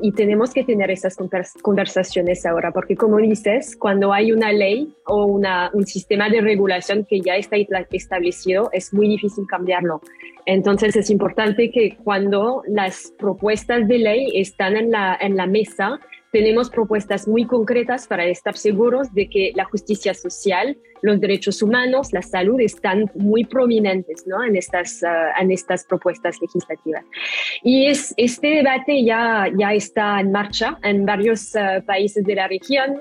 [0.01, 1.17] y tenemos que tener esas
[1.61, 7.19] conversaciones ahora, porque como dices, cuando hay una ley o un sistema de regulación que
[7.21, 7.55] ya está
[7.91, 10.01] establecido, es muy difícil cambiarlo.
[10.45, 15.99] Entonces es importante que cuando las propuestas de ley están en la, en la mesa,
[16.31, 22.13] tenemos propuestas muy concretas para estar seguros de que la justicia social, los derechos humanos,
[22.13, 24.43] la salud están muy prominentes ¿no?
[24.43, 27.03] en, estas, ah, en estas propuestas legislativas.
[27.63, 32.47] Y es, este debate ya, ya está en marcha en varios ah, países de la
[32.47, 32.99] región.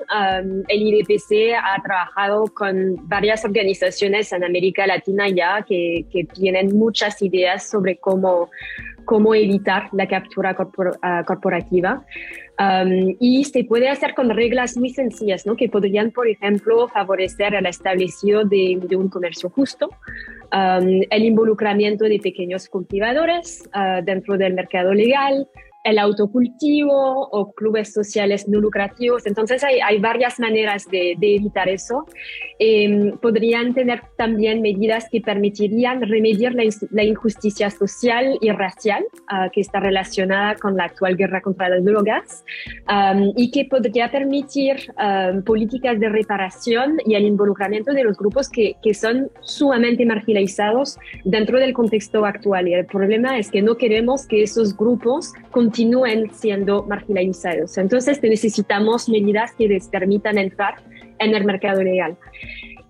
[0.68, 7.20] el IDPC ha trabajado con varias organizaciones en América Latina ya que, que tienen muchas
[7.20, 8.50] ideas sobre cómo,
[9.08, 10.54] cómo evitar la captura
[11.00, 12.04] ah, corporativa.
[13.20, 15.56] y se puede hacer con reglas muy sencillas, ¿no?
[15.56, 19.88] que podrían, por ejemplo, favorecer el establecido de, un comercio justo,
[20.52, 25.48] el involucramiento de pequeños cultivadores ah, dentro del mercado legal,
[25.84, 29.26] el autocultivo o clubes sociales no lucrativos.
[29.26, 32.04] Entonces hay, hay varias maneras de, de evitar eso.
[32.58, 39.50] Em, podrían tener también medidas que permitirían remediar la, la injusticia social y racial uh,
[39.52, 42.44] que está relacionada con la actual guerra contra las drogas
[42.88, 44.76] um, y que podría permitir
[45.44, 51.58] políticas de reparación y el involucramiento de los grupos que, que son sumamente marginalizados dentro
[51.58, 52.68] del contexto actual.
[52.68, 55.32] Y el problema es que no queremos que esos grupos
[55.68, 57.76] continúen siendo marginalizados.
[57.76, 60.76] Entonces necesitamos medidas que les permitan entrar
[61.18, 62.16] en el mercado legal.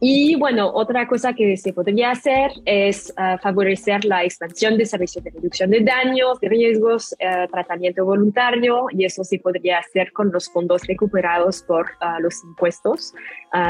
[0.00, 5.24] Y bueno, otra cosa que se podría hacer es ah, favorecer la expansión de servicios
[5.24, 10.30] de reducción de daños, de riesgos, uh, tratamiento voluntario, y eso se podría hacer con
[10.30, 13.12] los fondos recuperados por uh, los impuestos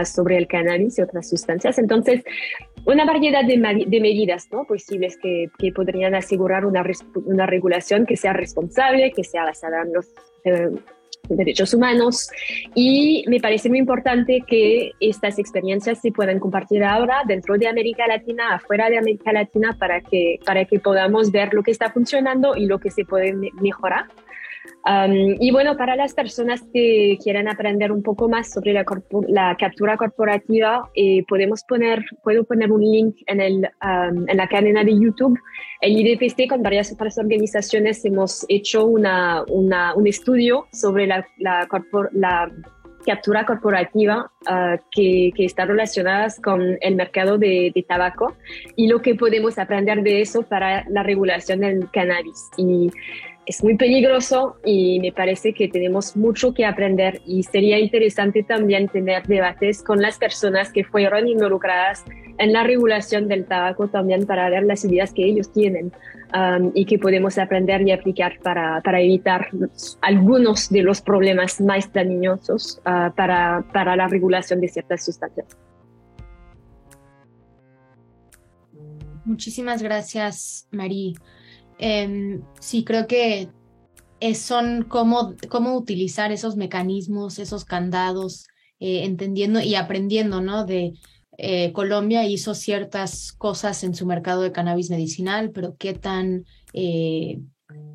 [0.05, 1.79] sobre el cannabis y otras sustancias.
[1.79, 2.25] Entonces,
[2.85, 4.65] una variedad de, de medidas ¿no?
[4.65, 6.85] posibles que, que podrían asegurar una,
[7.27, 10.07] una regulación que sea responsable, que sea basada en los
[10.45, 10.71] eh,
[11.37, 12.31] derechos humanos.
[12.75, 18.07] Y me parece muy importante que estas experiencias se puedan compartir ahora dentro de América
[18.07, 22.57] Latina, afuera de América Latina, para que, para que podamos ver lo que está funcionando
[22.57, 24.07] y lo que se puede mejorar
[25.41, 28.85] y bueno, para las personas que quieran aprender un poco más sobre la,
[29.29, 34.85] la captura corporativa, eh, podemos poner, puedo poner un link en, el, en la cadena
[34.85, 35.39] de YouTube.
[35.81, 41.69] El IDPC con varias otras organizaciones hemos hecho una, una, un estudio sobre la, la,
[42.13, 42.51] la
[43.07, 48.35] captura corporativa ah, que, que, está relacionada con el mercado de, de, tabaco
[48.77, 52.51] y lo que podemos aprender de eso para la regulación del cannabis.
[52.57, 52.91] Y
[53.49, 58.89] es muy peligroso y me parece que tenemos mucho que aprender y sería interesante también
[58.89, 62.05] tener debates con las personas que fueron involucradas
[62.37, 65.93] en la regulación del tabaco también para ver las ideas que ellos tienen
[66.35, 69.49] um, y que podemos aprender y aplicar para, para evitar
[70.03, 75.47] algunos de los problemas más dañosos uh, para, para la regulación de ciertas sustancias.
[79.25, 81.15] Muchísimas gracias, Marí.
[81.79, 83.49] Em, sí, creo que
[84.35, 88.49] son cómo, cómo utilizar esos mecanismos, esos candados,
[88.81, 90.65] eh, entendiendo y aprendiendo, ¿no?
[90.65, 90.95] De
[91.37, 97.41] eh, Colombia hizo ciertas cosas en su mercado de cannabis medicinal, pero qué tan eh,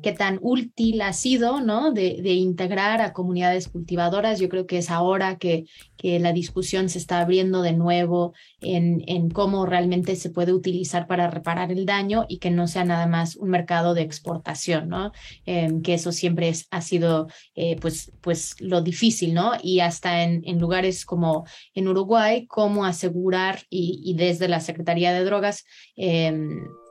[0.02, 1.92] qué tan útil ha sido, ¿no?
[1.92, 4.38] De, integrar a comunidades cultivadoras.
[4.38, 5.64] Yo creo que es ahora que,
[5.96, 11.06] que la discusión se está abriendo de nuevo en, en, cómo realmente se puede utilizar
[11.06, 15.10] para reparar el daño y que no sea nada más un mercado de exportación, ¿no?
[15.46, 19.52] Em, que eso siempre es, ha sido, eh, pues, pues, lo difícil, ¿no?
[19.62, 25.24] Y hasta en, en lugares como en Uruguay, cómo asegurar y, desde la Secretaría de
[25.24, 25.64] Drogas,
[25.96, 26.32] eh,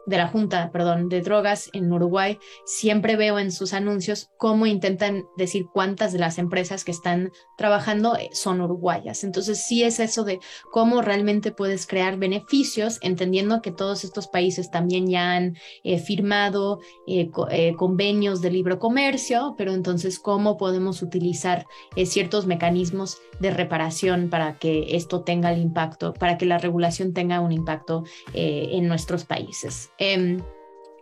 [0.06, 5.26] de la Junta, perdón, de Drogas en Uruguay, siempre veo en sus anuncios cómo intentan
[5.38, 9.24] decir cuántas de las empresas que están trabajando eh, son uruguayas.
[9.24, 10.40] Entonces sí es eso de
[10.72, 16.80] cómo realmente puedes crear beneficios, entendiendo que todos estos países también ya han eh, firmado
[17.08, 17.30] eh,
[17.78, 21.66] convenios de libre comercio, pero entonces cómo podemos utilizar
[22.06, 27.40] ciertos mecanismos de reparación para que esto tenga el impacto, para que la regulación tenga
[27.40, 29.93] un impacto en nuestros países.
[29.98, 30.42] Em,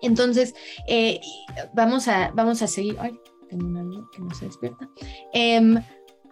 [0.02, 0.56] entonces,
[0.88, 1.20] eh,
[1.74, 2.98] vamos, a, vamos a seguir.
[3.00, 3.20] Ay,
[3.50, 4.90] tengo una que no se despierta.
[5.34, 5.78] Em,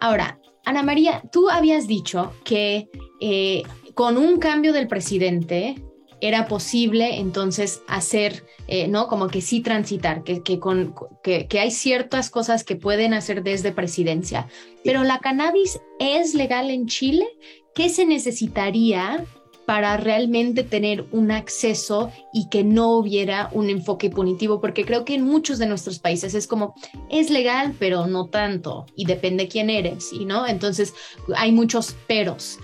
[0.00, 2.88] ahora, Ana María, tú habías dicho que
[3.20, 3.62] eh,
[3.94, 5.82] con un cambio del presidente
[6.20, 9.08] era posible entonces hacer, eh, ¿no?
[9.08, 13.42] Como que sí transitar, que, que, con, que, que, hay ciertas cosas que pueden hacer
[13.42, 14.46] desde presidencia.
[14.84, 17.26] Pero la cannabis es legal en Chile.
[17.74, 19.24] ¿Qué se necesitaría
[19.70, 25.14] para realmente tener un acceso y que no hubiera un enfoque punitivo, porque creo que
[25.14, 26.74] en muchos de nuestros países es como,
[27.08, 30.92] es legal, pero no tanto, y depende quién eres, y no, entonces
[31.36, 32.58] hay muchos peros.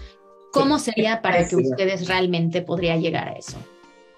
[0.53, 3.57] ¿Cómo sería para que ustedes realmente podría llegar a eso?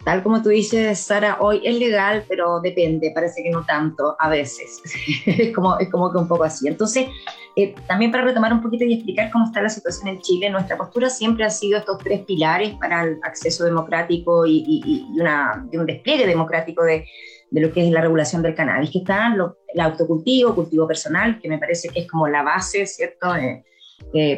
[0.04, 4.28] Tal como tú dices, Sara, hoy es legal, pero depende, parece que no tanto, a
[4.28, 4.80] veces.
[5.26, 6.68] es, como, es como que un poco así.
[6.68, 7.08] Entonces,
[7.56, 10.76] eh, también para retomar un poquito y explicar cómo está la situación en Chile, nuestra
[10.76, 15.86] postura siempre ha sido estos tres pilares para el acceso democrático y, y, una, un
[15.86, 17.04] despliegue democrático de,
[17.50, 19.34] de, lo que es la regulación del cannabis, que están
[19.74, 23.34] el autocultivo, cultivo personal, que me parece que es como la base, ¿cierto?
[23.34, 23.64] Eh,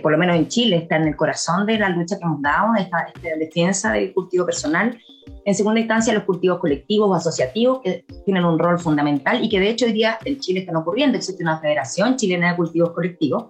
[0.03, 2.75] por lo menos en Chile, está en el corazón de la lucha que hemos dado,
[2.77, 4.99] esta, esta defensa del cultivo personal.
[5.45, 9.61] En segunda instancia, los cultivos colectivos o asociativos, que tienen un rol fundamental y que
[9.61, 11.17] de hecho hoy día en Chile están ocurriendo.
[11.17, 13.47] Existe una federación chilena de cultivos colectivos,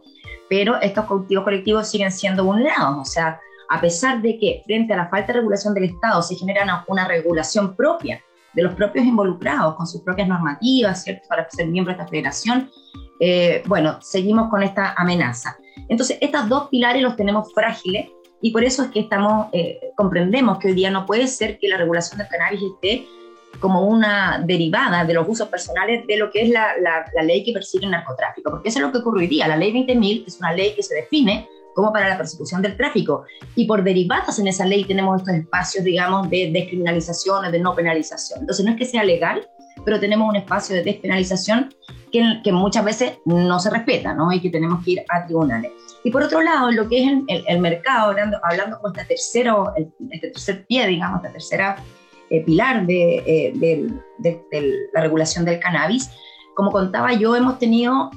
[0.49, 2.99] pero estos cultivos colectivos siguen siendo vulnerados.
[2.99, 3.41] O sea,
[3.71, 6.85] a pesar de que frente a la falta de regulación del Estado se genera una,
[6.89, 8.21] una regulación propia
[8.55, 11.27] de los propios involucrados con sus propias normativas, ¿cierto?
[11.29, 12.71] Para ser miembro de esta federación,
[13.21, 15.57] eh, bueno, seguimos con esta amenaza.
[15.89, 18.11] Entonces, estos dos pilares los tenemos frágiles
[18.43, 21.69] y por eso es que estamos, eh, comprendemos que hoy día no puede ser que
[21.69, 23.07] la regulación del cannabis esté
[23.59, 27.53] como una derivada de los usos personales de lo que es la, la, ley que
[27.53, 29.49] persigue el narcotráfico, porque eso es lo que día.
[29.49, 33.25] La ley 20.000 es una ley que se define como para la persecución del tráfico.
[33.55, 38.41] Y por derivadas en esa ley tenemos estos espacios, digamos, de descriminalización, de no penalización.
[38.41, 39.47] Entonces no es que sea legal,
[39.85, 41.75] pero tenemos un espacio de despenalización
[42.13, 44.33] que, que muchas veces no se respeta, ¿no?
[44.33, 45.73] Y que tenemos que ir a tribunales.
[46.03, 49.73] Y por otro lado, lo que es el, el, mercado, hablando, hablando con este, tercero,
[49.77, 51.77] este tercer pie, digamos, esta tercera
[52.31, 56.11] eh, pilar de, eh, de, de, la regulación del cannabis,
[56.55, 58.11] como contaba yo, hemos tenido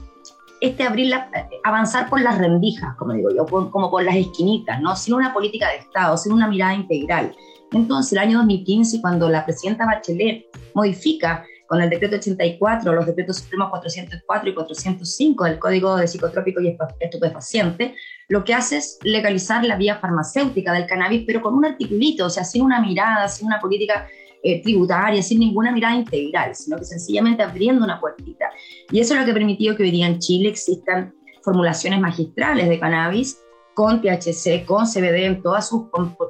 [0.63, 1.29] este abrir la,
[1.65, 4.95] avanzar por las rendijas, como digo yo, como por las esquinitas, ¿no?
[4.95, 7.35] sin una política de Estado, sin una mirada integral.
[7.73, 13.37] Entonces, el año 2015, cuando la presidenta Bachelet modifica con el decreto 84, los decretos
[13.39, 17.95] supremos 404 y 405 del Código de Psicotrópico y Estupefaciente,
[18.29, 22.29] lo que hace es legalizar la vía farmacéutica del cannabis, pero con un articulito, o
[22.29, 24.07] sea, sin una mirada, sin una política
[24.43, 28.49] eh, tributaria, sin ninguna mirada integral, sino que sencillamente abriendo una puertita.
[28.91, 31.13] Y eso es lo que ha permitido que hoy día en Chile existan
[31.43, 33.39] formulaciones magistrales de cannabis
[33.73, 35.83] con THC, con CBD en todas sus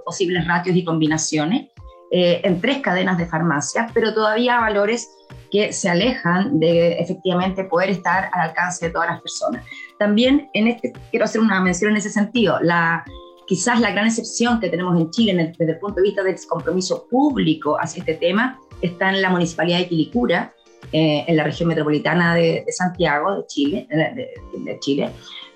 [0.06, 1.70] posibles ratios y combinaciones,
[2.12, 5.10] eh, en tres cadenas de farmacia, pero todavía valores
[5.52, 9.66] que se alejan de efectivamente poder estar al alcance de todas las personas.
[9.98, 13.04] También en este, quiero hacer una mención en ese sentido, la,
[13.48, 17.08] quizás la gran excepción que tenemos en Chile desde el punto de vista del compromiso
[17.10, 20.54] público hacia este tema está en la Municipalidad de Quilicura,
[20.92, 25.10] eh, en la región metropolitana de, Santiago, de Chile, de, Chile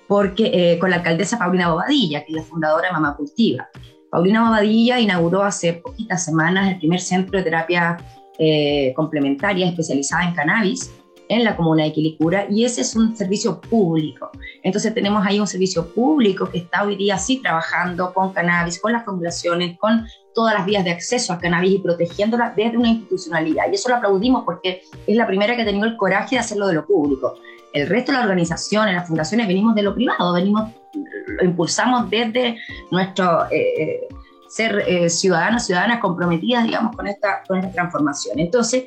[0.06, 3.68] porque eh, con la alcaldesa Paulina Bobadilla, que es la fundadora de Mamá Cultiva.
[4.10, 7.98] Paulina Bobadilla inauguró hace poquitas semanas el primer centro de terapia
[8.38, 10.90] eh, complementaria especializada en cannabis
[11.28, 14.30] en la comuna de Quilicura y ese es un servicio público.
[14.62, 18.92] Entonces tenemos ahí un servicio público que está hoy día sí trabajando con cannabis, con
[18.92, 23.64] las formulaciones, con todas las vías de acceso al cannabis y protegiéndola desde una institucionalidad.
[23.70, 26.66] Y eso lo aplaudimos porque es la primera que ha tenido el coraje de hacerlo
[26.66, 27.34] de lo público.
[27.72, 32.56] El resto de las organizaciones, las fundaciones, venimos de lo privado, venimos, lo impulsamos desde
[32.90, 34.08] nuestro eh, eh,
[34.48, 38.38] ser eh, ciudadanos, ciudadanas comprometidas, digamos, con esta, con esta transformación.
[38.38, 38.84] Entonces,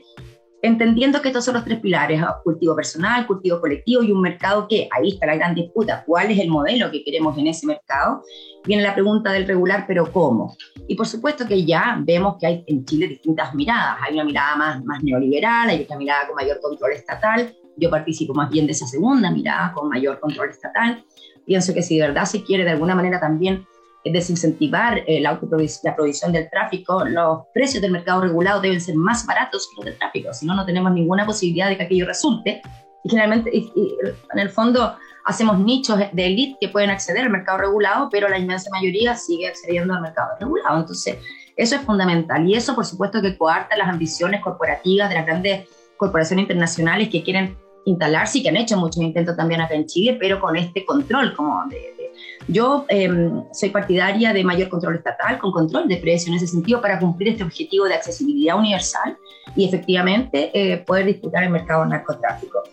[0.62, 4.88] entendiendo que estos son los tres pilares, cultivo personal, cultivo colectivo y un mercado que,
[4.92, 8.22] ahí está la gran disputa, ¿cuál es el modelo que queremos en ese mercado?
[8.66, 10.56] Viene la pregunta del regular, pero ¿cómo?
[10.88, 14.56] Y por supuesto que ya vemos que hay en Chile distintas miradas, hay una mirada
[14.56, 18.74] más, más neoliberal, hay otra mirada con mayor control estatal, yo participo más bien de
[18.74, 21.04] esa segunda mirada, con mayor control estatal.
[21.46, 23.66] Pienso que si de verdad se quiere de alguna manera también
[24.04, 25.40] desincentivar eh, la,
[25.84, 29.86] la provisión del tráfico, los precios del mercado regulado deben ser más baratos que los
[29.86, 32.62] del tráfico, si no, no tenemos ninguna posibilidad de que aquello resulte.
[33.04, 34.96] Y generalmente, en el fondo,
[35.26, 39.48] hacemos nichos de élite que pueden acceder al mercado regulado, pero la inmensa mayoría sigue
[39.48, 40.80] accediendo al mercado regulado.
[40.80, 41.18] Entonces,
[41.56, 42.48] eso es fundamental.
[42.48, 47.24] Y eso, por supuesto, que coarta las ambiciones corporativas de las grandes corporaciones internacionales que
[47.24, 50.86] quieren instalarse y que han hecho muchos intentos también acá en Chile, pero con este
[50.86, 52.01] control como de...
[52.48, 56.82] Yo em, soy partidaria de mayor control estatal, con control de precios en ese sentido,
[56.82, 59.18] para cumplir este objetivo de accesibilidad universal
[59.56, 62.64] y efectivamente eh, poder disputar el mercado narcotráfico.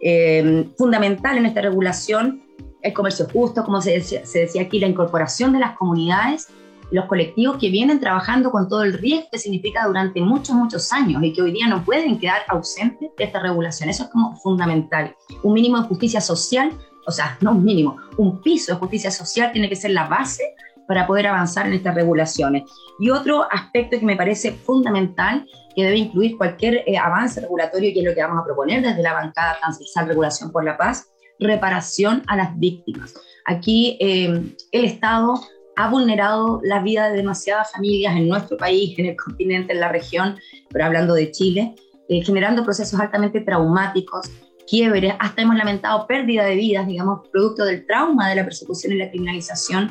[0.00, 2.42] Em, fundamental en esta regulación
[2.80, 6.48] el comercio justo, como se se decía aquí, la incorporación de las comunidades
[6.90, 11.22] los colectivos que vienen trabajando con todo el riesgo que significa durante muchos, muchos años
[11.22, 13.90] y que hoy día no pueden quedar ausentes de esta regulación.
[13.90, 15.14] Eso es como fundamental.
[15.42, 16.72] Un mínimo de justicia social,
[17.08, 20.42] o sea, no un mínimo, un piso de justicia social tiene que ser la base
[20.86, 22.64] para poder avanzar en estas regulaciones.
[23.00, 27.98] Y otro aspecto que me parece fundamental, que debe incluir cualquier eh, avance regulatorio, y
[27.98, 32.22] es lo que vamos a proponer desde la bancada transversal Regulación por la Paz, reparación
[32.26, 33.14] a las víctimas.
[33.46, 35.34] Aquí eh, el Estado
[35.76, 39.88] ha vulnerado la vida de demasiadas familias en nuestro país, en el continente, en la
[39.88, 40.36] región,
[40.70, 41.74] pero hablando de Chile,
[42.08, 44.30] eh, generando procesos altamente traumáticos,
[44.68, 48.96] quiebres, hasta hemos lamentado pérdida de vidas, digamos, producto del trauma de la persecución y
[48.96, 49.90] la criminalización.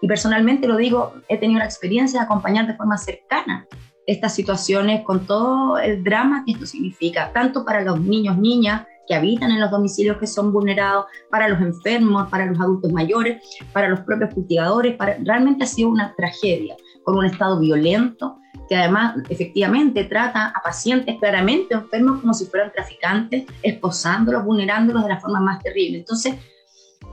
[0.00, 3.66] Y personalmente lo digo, he tenido la experiencia de acompañar de forma cercana
[4.06, 9.14] estas situaciones con todo el drama que esto significa, tanto para los niños, niñas, que
[9.14, 13.88] habitan en los domicilios que son vulnerados, para los enfermos, para los adultos mayores, para
[13.88, 14.96] los propios cultivadores.
[14.96, 18.36] Para, realmente ha sido una tragedia, con un estado violento,
[18.68, 25.08] que además efectivamente trata a pacientes claramente enfermos como si fueran traficantes, esposándolos, vulnerándolos de
[25.08, 25.98] la forma más terrible.
[25.98, 26.34] Entonces,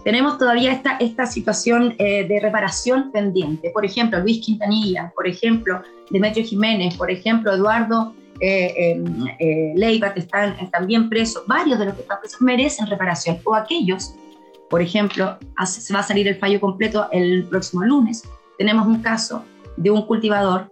[0.03, 3.71] tenemos todavía esta, esta situación eh, de reparación pendiente.
[3.71, 5.81] Por ejemplo, Luis Quintanilla, por ejemplo,
[6.11, 11.85] Demetrio Jiménez, por ejemplo, Eduardo eh, em, eh, Leiva, que están también presos, varios de
[11.85, 14.13] los que están presos merecen reparación, o aquellos,
[14.69, 18.23] por ejemplo, se va a salir el fallo completo el próximo lunes,
[18.57, 19.43] tenemos un caso
[19.77, 20.69] de un cultivador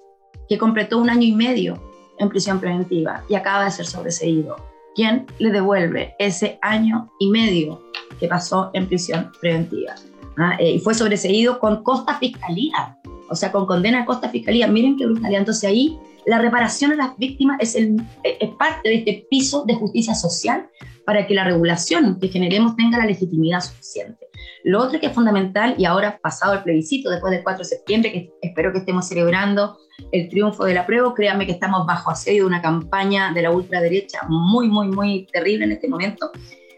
[0.57, 1.81] completó un año y medio
[2.19, 4.55] en prisión preventiva y acaba de ser sobreseído.
[4.95, 7.81] ¿Quién le devuelve ese año y medio
[8.19, 9.95] que pasó en prisión preventiva?
[10.37, 10.55] ¿Ah?
[10.59, 12.99] Eh, y fue sobreseído con costa fiscalía,
[13.29, 14.67] o sea, con condena a costa fiscalía.
[14.67, 15.39] Miren qué brutalidad.
[15.39, 19.75] Entonces ahí la reparación a las víctimas es, el, es parte de este piso de
[19.75, 20.69] justicia social
[21.05, 24.22] para que la regulación que generemos tenga la legitimidad suficiente.
[24.63, 28.11] Lo otro que es fundamental, y ahora pasado el plebiscito, después del 4 de septiembre,
[28.11, 29.77] que espero que estemos celebrando
[30.11, 33.51] el triunfo de la prueba, créanme que estamos bajo asedio de una campaña de la
[33.51, 36.31] ultraderecha muy, muy, muy terrible en este momento,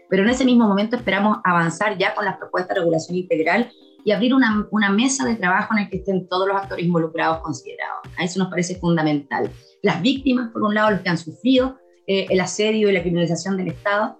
[0.08, 3.70] pero en ese mismo momento esperamos avanzar ya con las propuestas de regulación integral
[4.04, 7.38] y abrir una, una, mesa de trabajo en el que estén todos los actores involucrados
[7.38, 8.00] considerados.
[8.16, 9.50] A eso nos parece fundamental.
[9.82, 11.76] Las víctimas, por un lado, los que han sufrido
[12.06, 14.16] eh, el asedio y la criminalización del Estado,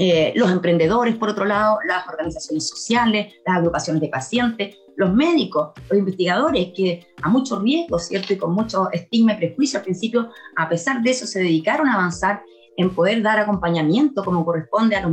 [0.00, 5.72] eh, los emprendedores, por otro lado, las organizaciones sociales, las agrupaciones de pacientes, los médicos,
[5.90, 8.32] los investigadores, que a mucho riesgo, ¿cierto?
[8.32, 11.94] Y con mucho estigma y prejuicio al principio, a pesar de eso, se dedicaron a
[11.94, 12.42] avanzar
[12.76, 15.12] en poder dar acompañamiento como corresponde a los,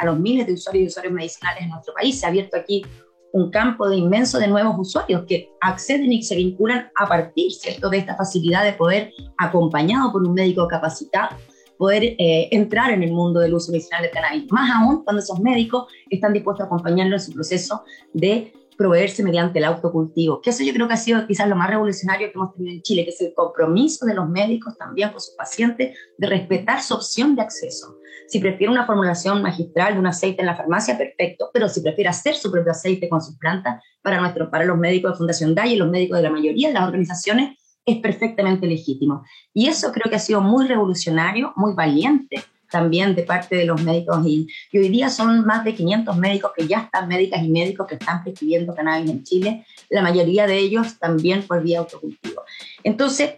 [0.00, 2.18] a los miles de usuarios y usuarios medicinales en nuestro país.
[2.18, 2.84] Se ha abierto aquí
[3.32, 7.88] un campo de inmenso de nuevos usuarios que acceden y se vinculan a partir ¿cierto?
[7.88, 11.36] de esta facilidad de poder, acompañado por un médico capacitado,
[11.78, 14.50] poder eh, entrar en el mundo del uso medicinal del cannabis.
[14.50, 19.58] Más aún cuando esos médicos están dispuestos a acompañarlo en su proceso de proveerse mediante
[19.58, 22.54] el autocultivo, que eso yo creo que ha sido quizás lo más revolucionario que hemos
[22.54, 26.26] tenido en Chile, que es el compromiso de los médicos también con sus pacientes de
[26.26, 27.98] respetar su opción de acceso.
[28.26, 32.10] Si prefiere una formulación magistral de un aceite en la farmacia, perfecto, pero si prefiere
[32.10, 35.74] hacer su propio aceite con sus plantas, para, nuestro, para los médicos de Fundación DAI
[35.74, 39.24] y los médicos de la mayoría de las organizaciones, es perfectamente legítimo.
[39.52, 43.80] Y eso creo que ha sido muy revolucionario, muy valiente también de parte de los
[43.82, 47.86] médicos y, hoy día son más de 500 médicos que ya están, médicas y médicos
[47.86, 52.42] que están prescribiendo cannabis en Chile, la mayoría de ellos también por vía autocultivo.
[52.82, 53.34] Entonces,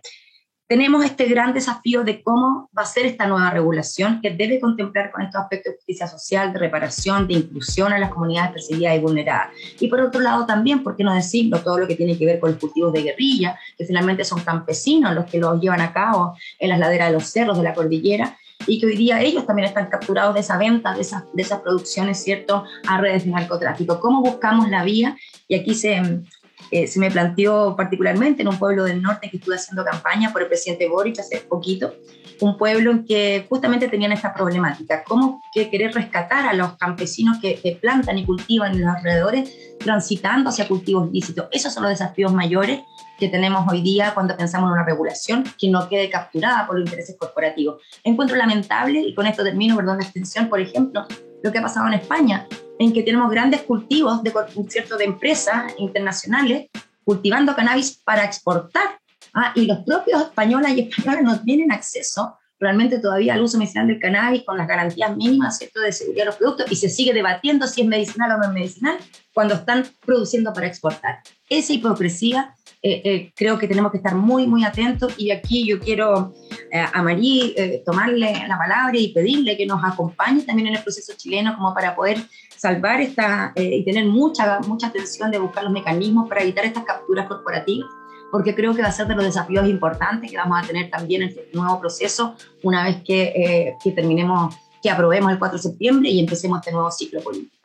[0.68, 5.12] tenemos este gran desafío de cómo va a ser esta nueva regulación que debe contemplar
[5.12, 8.98] con estos aspectos de justicia social, de reparación, de inclusión a las comunidades perseguidas y
[8.98, 9.50] vulneradas.
[9.78, 11.60] Y por otro lado también, ¿por qué no decirlo?
[11.60, 15.14] Todo lo que tiene que ver con los cultivos de guerrilla, que finalmente son campesinos
[15.14, 18.36] los que los llevan a cabo en las laderas de los cerros de la cordillera
[18.66, 21.60] y que hoy día ellos también están capturados de esa venta, de esas, de esas
[21.60, 24.00] producciones, ¿cierto?, a redes de narcotráfico.
[24.00, 25.16] ¿Cómo buscamos la vía?
[25.46, 26.02] Y aquí se,
[26.70, 30.42] eh, se me planteó particularmente en un pueblo del norte que estuve haciendo campaña por
[30.42, 31.94] el presidente Boric hace poquito,
[32.40, 37.38] un pueblo en que justamente tenían esta problemática, cómo que querer rescatar a los campesinos
[37.40, 41.46] que, que plantan y cultivan en los alrededores, transitando hacia cultivos lícitos.
[41.52, 42.80] Esos son los desafíos mayores
[43.18, 46.86] que tenemos hoy día cuando pensamos en una regulación que no quede capturada por los
[46.86, 47.82] intereses corporativos.
[48.04, 51.06] Encuentro lamentable, y con esto termino, perdón la extensión, por ejemplo,
[51.42, 52.46] lo que ha pasado en España,
[52.78, 56.68] en que tenemos grandes cultivos de, de empresas internacionales
[57.04, 58.98] cultivando cannabis para exportar.
[59.34, 59.52] ¿ah?
[59.54, 64.00] Y los propios españoles y españoles no tienen acceso realmente todavía al uso medicinal del
[64.00, 65.80] cannabis con las garantías mínimas ¿cierto?
[65.80, 68.52] de seguridad de los productos y se sigue debatiendo si es medicinal o no es
[68.52, 68.96] medicinal
[69.34, 71.20] cuando están produciendo para exportar.
[71.48, 75.80] Esa hipocresía eh, eh, creo que tenemos que estar muy, muy atentos y aquí yo
[75.80, 76.34] quiero
[76.70, 77.54] eh, a Marí
[77.84, 81.94] tomarle la palabra y pedirle que nos acompañe también en el proceso chileno como para
[81.94, 82.18] poder
[82.56, 87.26] salvar esta y tener mucha, mucha atención de buscar los mecanismos para evitar estas capturas
[87.26, 87.88] corporativas
[88.30, 91.22] porque creo que va a ser de los desafíos importantes que vamos a tener también
[91.22, 96.10] en este nuevo proceso una vez que, que terminemos, que aprobemos el 4 de septiembre
[96.10, 97.56] y empecemos este nuevo ciclo político.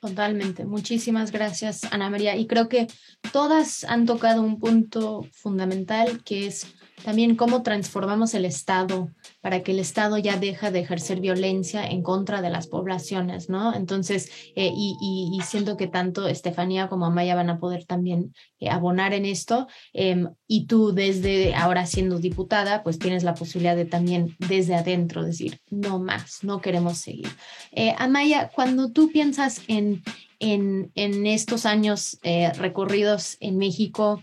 [0.00, 0.64] Totalmente.
[0.64, 2.36] Muchísimas gracias, Ana María.
[2.36, 2.86] Y creo que
[3.32, 6.68] todas han tocado un punto fundamental que es
[7.04, 12.02] también cómo transformamos el Estado para que el Estado ya deja de ejercer violencia en
[12.02, 13.74] contra de las poblaciones, ¿no?
[13.74, 18.68] Entonces, eh, y, y, siento que tanto Estefanía como Amaya van a poder también eh,
[18.68, 19.68] abonar en esto.
[19.92, 25.24] Em, y tú desde ahora siendo diputada, pues tienes la posibilidad de también desde adentro
[25.24, 27.28] decir, no más, no queremos seguir.
[27.72, 30.02] Eh, Amaya, cuando tú piensas en,
[30.40, 32.18] en, en estos años
[32.58, 34.22] recorridos en México,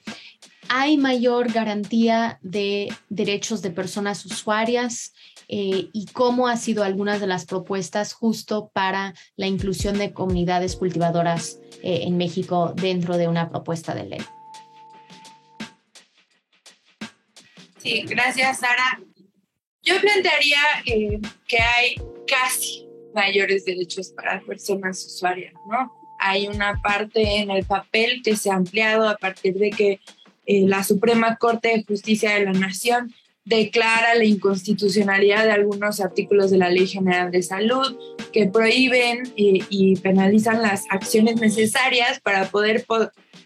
[0.69, 5.13] hay mayor garantía de derechos de personas usuarias
[5.47, 10.75] eh, y cómo ha sido algunas de las propuestas justo para la inclusión de comunidades
[10.75, 14.21] cultivadoras eh, en México dentro de una propuesta de ley.
[17.77, 18.99] Sí, gracias, Sara.
[19.83, 21.95] Yo plantearía eh, que hay
[22.25, 25.93] casi mayores derechos para personas usuarias, ¿no?
[26.19, 29.99] Hay una parte en el papel que se ha ampliado a partir de que
[30.45, 33.13] eh, la Suprema Corte de Justicia de la Nación
[33.45, 37.95] declara la inconstitucionalidad de algunos artículos de la Ley General de Salud
[38.33, 42.85] que prohíben y, penalizan las acciones necesarias para poder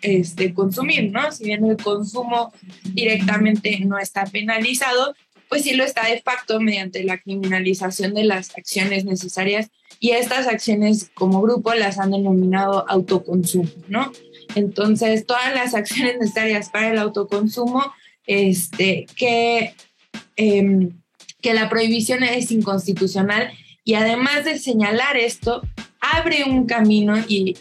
[0.01, 1.31] este, consumir, ¿no?
[1.31, 2.53] Si bien el consumo
[2.93, 5.13] directamente no está penalizado,
[5.49, 9.69] pues sí lo está de facto mediante la criminalización de las acciones necesarias
[9.99, 14.11] y estas acciones como grupo las han denominado autoconsumo, ¿no?
[14.55, 17.83] Entonces, todas las acciones necesarias para el autoconsumo,
[18.25, 19.73] este, que,
[20.35, 20.91] em,
[21.41, 23.51] que la prohibición es inconstitucional
[23.83, 25.61] y además de señalar esto,
[25.99, 27.55] abre un camino y,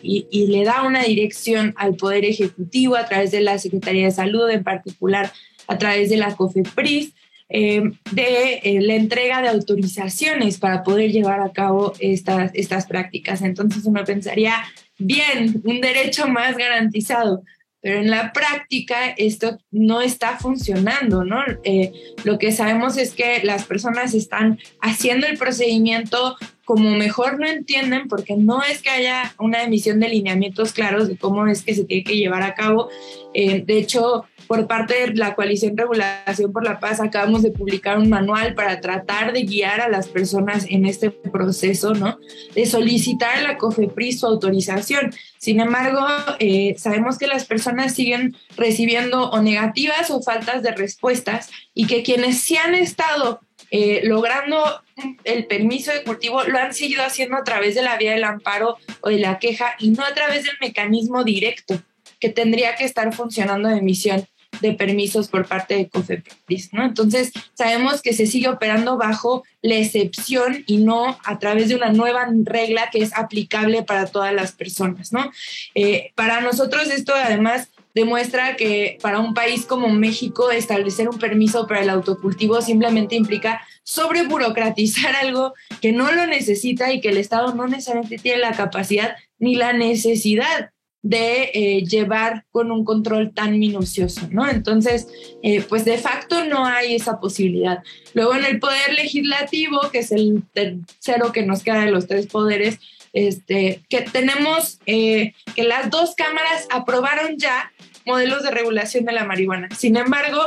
[0.47, 4.65] le da una dirección al Poder Ejecutivo a través de la Secretaría de Salud, en
[4.65, 5.33] particular
[5.67, 7.13] a través de la COFEPRIS,
[7.49, 13.43] em, de eh, la entrega de autorizaciones para poder llevar a cabo estas, estas prácticas.
[13.43, 14.55] Entonces uno pensaría,
[14.99, 17.43] bien, un derecho más garantizado,
[17.81, 21.43] pero en la práctica esto no está funcionando, ¿no?
[21.63, 21.93] Eh,
[22.25, 28.09] lo que sabemos es que las personas están haciendo el procedimiento como mejor no entienden,
[28.09, 31.85] porque no es que haya una emisión de lineamientos claros de cómo es que se
[31.85, 32.91] tiene que llevar a cabo.
[33.33, 37.99] Eh, de hecho, por parte de la coalición Regulación por la Paz acabamos de publicar
[37.99, 42.19] un manual para tratar de guiar a las personas en este proceso, ¿no?
[42.55, 45.13] De solicitar a la COFEPRIS su autorización.
[45.37, 46.05] Sin embargo,
[46.39, 52.03] eh, sabemos que las personas siguen recibiendo o negativas o faltas de respuestas y que
[52.03, 53.41] quienes sí han estado
[53.71, 54.83] eh, logrando
[55.25, 58.79] el permiso de cultivo lo han seguido haciendo a través de la vía del amparo
[59.03, 61.79] o de la queja y no a través del mecanismo directo
[62.19, 64.27] que tendría que estar funcionando de emisión
[64.61, 66.85] de permisos por parte de COFEPRIS, ¿no?
[66.85, 71.93] Entonces, sabemos que se sigue operando bajo la excepción y no a través de una
[71.93, 75.31] nueva regla que es aplicable para todas las personas, ¿no?
[75.75, 81.67] Eh, para nosotros esto además demuestra que para un país como México establecer un permiso
[81.67, 87.55] para el autocultivo simplemente implica sobreburocratizar algo que no lo necesita y que el Estado
[87.55, 90.71] no necesariamente tiene la capacidad ni la necesidad
[91.09, 94.47] de eh, llevar con un control tan minucioso, ¿no?
[94.47, 95.09] Entonces,
[95.43, 97.83] eh, pues de facto no hay esa posibilidad.
[98.13, 102.27] Luego en el poder legislativo, que es el tercero que nos queda de los tres
[102.27, 102.79] poderes,
[103.15, 107.73] este, que tenemos eh, que las dos cámaras aprobaron ya
[108.05, 109.71] modelos de regulación de la marihuana.
[109.75, 110.43] Sin embargo,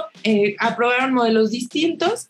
[0.60, 2.30] aprobaron modelos distintos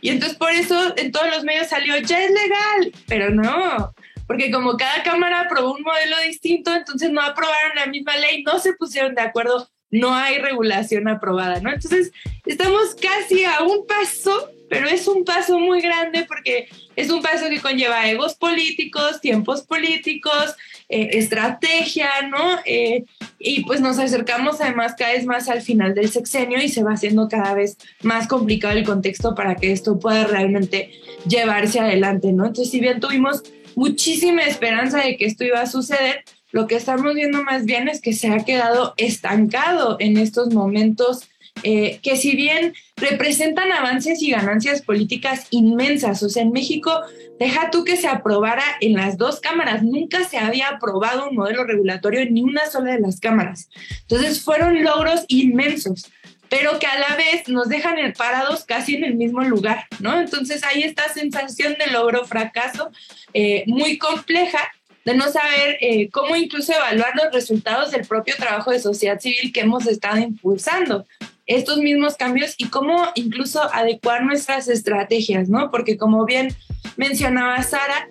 [0.00, 3.94] y entonces por eso en todos los medios salió, ya es legal, pero no,
[4.26, 8.58] porque como cada cámara aprobó un modelo distinto, entonces no aprobaron la misma ley, no
[8.58, 11.72] se pusieron de acuerdo, no hay regulación aprobada, ¿no?
[11.72, 12.12] Entonces,
[12.44, 17.48] estamos casi a un paso, pero es un paso muy grande porque es un paso
[17.48, 20.56] que conlleva egos políticos, tiempos políticos,
[20.88, 22.58] eh, estrategia, ¿no?
[22.64, 23.04] Eh,
[23.38, 26.92] y pues nos acercamos además cada vez más al final del sexenio y se va
[26.92, 30.90] haciendo cada vez más complicado el contexto para que esto pueda realmente
[31.28, 32.46] llevarse adelante, ¿no?
[32.46, 33.42] Entonces, si bien tuvimos
[33.76, 36.24] muchísima esperanza de que esto iba a suceder.
[36.50, 41.28] Lo que estamos viendo más bien es que se ha quedado estancado en estos momentos
[41.62, 47.00] eh, que si bien representan avances y ganancias políticas inmensas, o sea, en México,
[47.38, 51.64] deja tú que se aprobara en las dos cámaras, nunca se había aprobado un modelo
[51.64, 53.70] regulatorio en ni una sola de las cámaras.
[54.02, 56.10] Entonces fueron logros inmensos
[56.48, 60.20] pero que a la vez nos dejan parados casi en el mismo lugar, ¿no?
[60.20, 62.90] Entonces hay esta sensación de logro fracaso
[63.34, 64.58] eh, muy compleja
[65.04, 69.52] de no saber eh, cómo incluso evaluar los resultados del propio trabajo de sociedad civil
[69.52, 71.06] que hemos estado impulsando
[71.46, 75.70] estos mismos cambios y cómo incluso adecuar nuestras estrategias, ¿no?
[75.70, 76.48] Porque como bien
[76.96, 78.08] mencionaba Sara,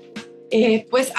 [0.52, 1.12] eh, pues,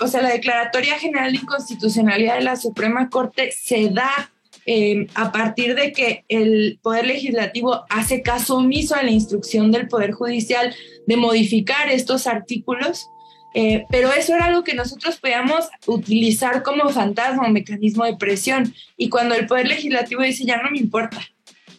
[0.00, 4.30] o sea, la Declaratoria General de Inconstitucionalidad de la Suprema Corte se da
[4.66, 9.88] eh, a partir de que el Poder Legislativo hace caso omiso a la instrucción del
[9.88, 10.74] Poder Judicial
[11.06, 13.08] de modificar estos artículos,
[13.54, 18.72] eh, pero eso era algo que nosotros podíamos utilizar como fantasma o mecanismo de presión.
[18.96, 21.20] Y cuando el Poder Legislativo dice, ya no me importa,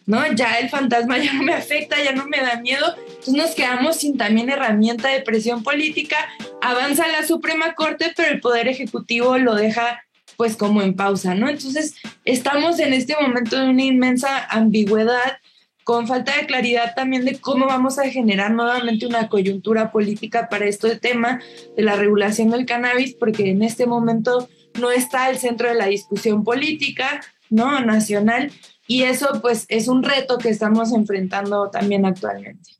[0.06, 0.32] ¿no?
[0.34, 3.96] Ya el fantasma ya no me afecta, ya no me da miedo, entonces nos quedamos
[3.96, 6.16] sin también herramienta de presión política,
[6.60, 10.03] avanza la Suprema Corte, pero el Poder Ejecutivo lo deja
[10.36, 11.48] pues como en pausa, ¿no?
[11.48, 15.38] Entonces estamos en este momento de una inmensa ambigüedad
[15.84, 20.64] con falta de claridad también de cómo vamos a generar nuevamente una coyuntura política para
[20.64, 21.40] este tema
[21.76, 24.48] de la regulación del cannabis, porque en este momento
[24.80, 27.20] no está al centro de la discusión política,
[27.50, 27.80] ¿no?
[27.80, 28.50] Nacional,
[28.86, 32.70] y eso pues es un reto que estamos enfrentando también actualmente.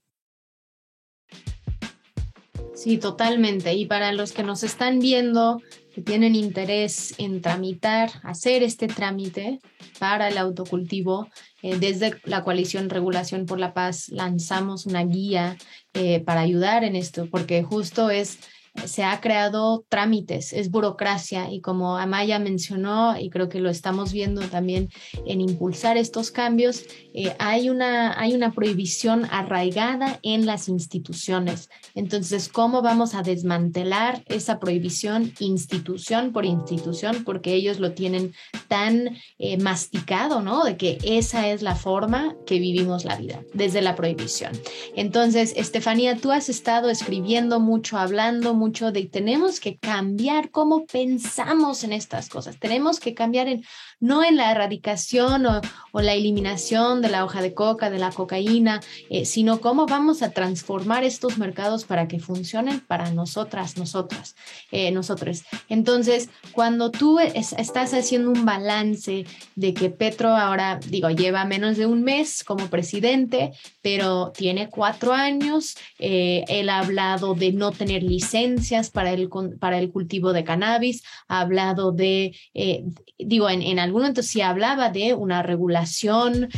[2.75, 3.73] Sí, totalmente.
[3.75, 5.63] Y para los que nos están viendo,
[5.95, 9.61] que tienen interés en tramitar, hacer este trámite
[9.99, 11.29] para el autocultivo,
[11.63, 15.57] eh, desde la coalición Regulación por la Paz lanzamos una guía
[15.95, 18.41] eh, para ayudar en esto, porque justo es
[18.87, 24.13] se ha creado trámites, es burocracia y como Amaya mencionó, y creo que lo estamos
[24.13, 24.91] viendo también
[25.27, 26.85] en impulsar estos cambios,
[27.15, 31.71] eh, hay, una, hay una prohibición arraigada en las instituciones.
[31.95, 37.23] Entonces, ¿cómo vamos a desmantelar esa prohibición institución por institución?
[37.25, 38.35] Porque ellos lo tienen
[38.69, 40.65] tan eh, masticado, ¿no?
[40.65, 44.53] De que esa es la forma que vivimos la vida, desde la prohibición.
[44.97, 51.85] Entonces, Estefanía, tú has estado escribiendo mucho, hablando mucho de tenemos que cambiar cómo pensamos
[51.85, 53.65] en estas cosas, tenemos que cambiar en,
[54.01, 55.61] no en la erradicación o,
[55.93, 58.81] la eliminación de la hoja de coca, de la cocaína,
[59.11, 64.35] eh, sino cómo vamos a transformar estos mercados para que funcionen para nosotras, nosotras,
[64.71, 65.45] eh, nosotros.
[65.69, 69.25] Entonces, cuando tú estás haciendo un balance
[69.55, 75.13] de que Petro ahora, digo, lleva menos de un mes como presidente, pero tiene cuatro
[75.13, 79.29] años, eh, él ha hablado de no tener licencia, para el,
[79.59, 82.85] para el cultivo de cannabis, ha hablado de, eh,
[83.19, 86.49] digo, en, en algún momento sí hablaba de una regulación,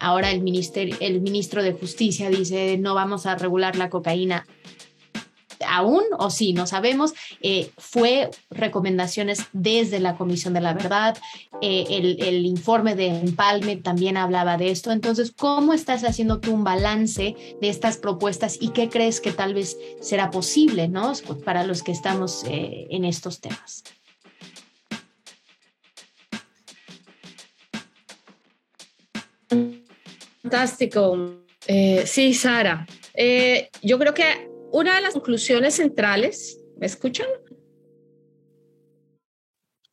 [0.00, 0.42] ahora el,
[1.00, 4.46] el ministro de Justicia dice no vamos a regular la cocaína
[5.66, 11.16] aún o sí, no sabemos, eh, fue recomendaciones desde la Comisión de la Verdad,
[11.60, 14.92] eh, el, informe de Empalme también hablaba de esto.
[14.92, 19.54] Entonces, ¿cómo estás haciendo tú un balance de estas propuestas y qué crees que tal
[19.54, 21.12] vez será posible, ¿no?
[21.44, 23.84] Para los que estamos eh, en estos temas.
[30.42, 31.40] Fantástico.
[32.04, 32.86] sí, Sara.
[33.82, 37.28] yo creo que una de las conclusiones centrales, ¿me escuchan?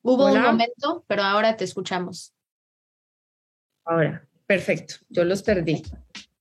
[0.02, 2.34] Hubo un momento, pero ahora te escuchamos.
[3.86, 5.84] Ahora, perfecto, yo los perdí.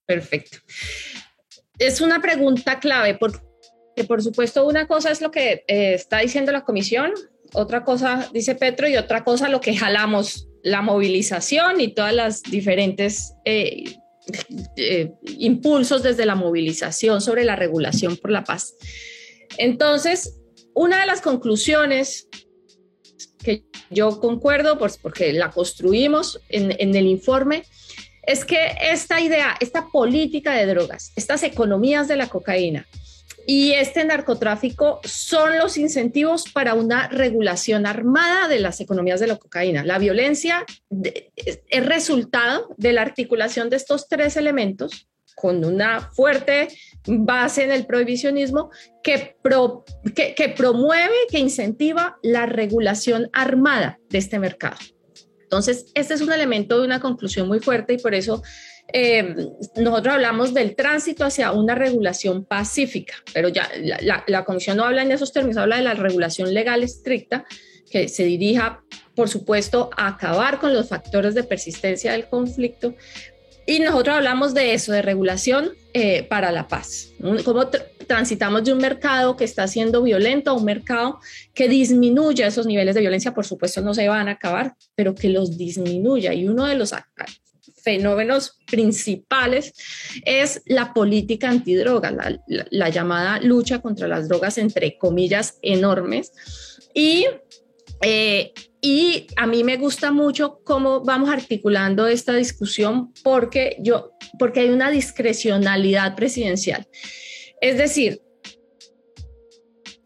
[0.06, 0.56] Perfecto.
[1.78, 6.50] Es una pregunta clave porque, por supuesto, una cosa es lo que eh, está diciendo
[6.50, 7.12] la comisión,
[7.52, 12.42] otra cosa dice Petro y otra cosa lo que jalamos, la movilización y todas las
[12.42, 13.99] diferentes eh,
[14.76, 18.74] eh, impulsos desde la movilización sobre la regulación por la paz.
[19.58, 20.38] Entonces,
[20.74, 22.28] una de las conclusiones
[23.42, 27.64] que yo concuerdo, pues porque la construimos en, en el informe,
[28.22, 32.86] es que esta idea, esta política de drogas, estas economías de la cocaína,
[33.46, 39.36] y este narcotráfico son los incentivos para una regulación armada de las economías de la
[39.36, 39.84] cocaína.
[39.84, 40.64] La violencia
[41.36, 46.68] es resultado de la articulación de estos tres elementos con una fuerte
[47.06, 48.70] base en el prohibicionismo
[49.02, 49.36] que,
[50.56, 54.76] promueve, que incentiva la regulación armada de este mercado.
[55.42, 58.42] Entonces, este es un elemento de una conclusión muy fuerte y por eso
[58.92, 59.34] eh,
[59.76, 63.68] nosotros hablamos del tránsito hacia una regulación pacífica, pero ya
[64.26, 67.44] la, Comisión no habla en esos términos, habla de la regulación legal estricta
[67.90, 68.82] que se dirija,
[69.14, 72.94] por supuesto, a acabar con los factores de persistencia del conflicto.
[73.66, 77.12] Y nosotros hablamos de eso, de regulación eh, para la paz.
[77.44, 77.68] Cómo
[78.06, 81.20] transitamos de un mercado que está siendo violento a un mercado
[81.54, 85.28] que disminuya esos niveles de violencia, por supuesto no se van a acabar, pero que
[85.28, 86.32] los disminuya.
[86.32, 86.92] Y uno de los
[87.82, 89.72] fenómenos principales
[90.24, 92.14] es la política antidroga,
[92.46, 96.32] la, llamada lucha contra las drogas, entre comillas, enormes.
[96.94, 97.26] Y,
[98.02, 104.60] eh, y a mí me gusta mucho cómo vamos articulando esta discusión porque, yo, porque
[104.60, 106.86] hay una discrecionalidad presidencial.
[107.60, 108.22] Es decir,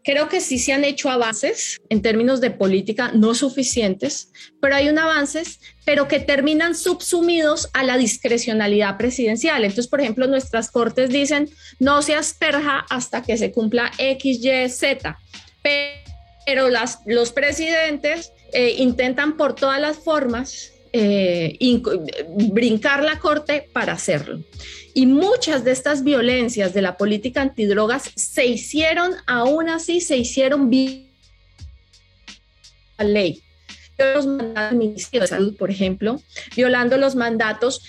[0.05, 4.31] creo que sí se han hecho avances en términos de política, no suficientes,
[4.61, 9.63] pero hay un avances, pero que terminan subsumidos a la discrecionalidad presidencial.
[9.63, 11.49] Entonces, por ejemplo, nuestras cortes dicen
[11.79, 15.17] no se asperja hasta que se cumpla X, Y, Z,
[15.63, 21.57] pero las, los presidentes eh, intentan por todas las formas eh,
[22.53, 24.39] brincar la corte para hacerlo.
[24.93, 30.71] Y muchas de estas violencias de la política antidrogas se hicieron, aún así, se hicieron
[32.97, 33.43] la ley.
[33.97, 36.21] Los mandatos de Salud, por ejemplo,
[36.55, 37.81] violando los mandatos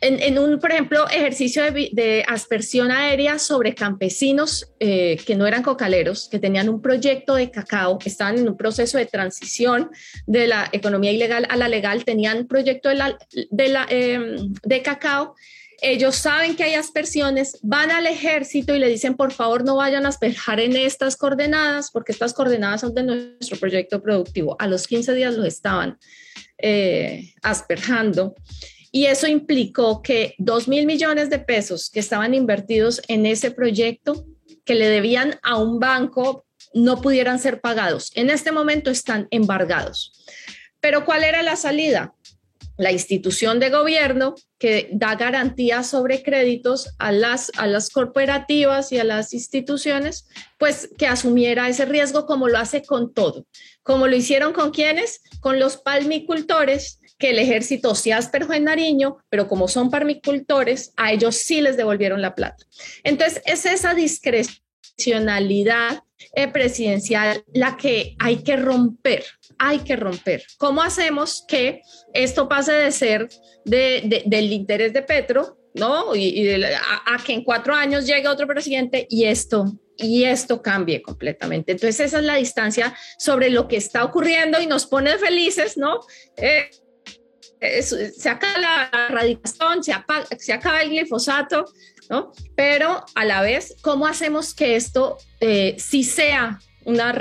[0.00, 6.28] en, un, por ejemplo, ejercicio de, aspersión aérea sobre campesinos eh, que no eran cocaleros,
[6.30, 9.90] que tenían un proyecto de cacao, estaban en un proceso de transición
[10.26, 13.18] de la economía ilegal a la legal, tenían un proyecto de, la,
[13.50, 15.34] de, la, em, de cacao.
[15.82, 20.06] Ellos saben que hay aspersiones, van al ejército y le dicen, por favor, no vayan
[20.06, 24.56] a asperjar en estas coordenadas, porque estas coordenadas son de nuestro proyecto productivo.
[24.58, 25.98] A los 15 días lo estaban
[26.58, 28.34] eh, asperjando.
[28.96, 34.24] Y eso implicó que 2 mil millones de pesos que estaban invertidos en ese proyecto,
[34.64, 38.10] que le debían a un banco, no pudieran ser pagados.
[38.14, 40.14] En este momento están embargados.
[40.80, 42.14] Pero ¿cuál era la salida?
[42.78, 48.98] La institución de gobierno que da garantías sobre créditos a las, a las corporativas y
[48.98, 50.26] a las instituciones,
[50.56, 53.44] pues que asumiera ese riesgo como lo hace con todo.
[53.82, 55.20] Como lo hicieron con quienes?
[55.40, 61.12] Con los palmicultores que el ejército se asperjó en Nariño, pero como son parmicultores, a
[61.12, 62.64] ellos sí les devolvieron la plata.
[63.04, 66.02] Entonces, es esa discrecionalidad
[66.34, 69.24] eh, presidencial la que hay que romper,
[69.58, 70.44] hay que romper.
[70.58, 73.28] ¿Cómo hacemos que esto pase de ser
[73.64, 76.14] del interés de Petro, ¿no?
[76.14, 79.66] Y, a, que en cuatro años llegue otro presidente y esto
[79.98, 81.72] y esto cambie completamente.
[81.72, 86.00] Entonces esa es la distancia sobre lo que está ocurriendo y nos pone felices, ¿no?
[86.36, 86.70] Eh,
[87.60, 89.92] se acaba la erradicación, se,
[90.38, 91.64] se, acaba el glifosato,
[92.10, 92.32] ¿no?
[92.54, 97.16] Pero a la vez, ¿cómo hacemos que esto eh, sí sea una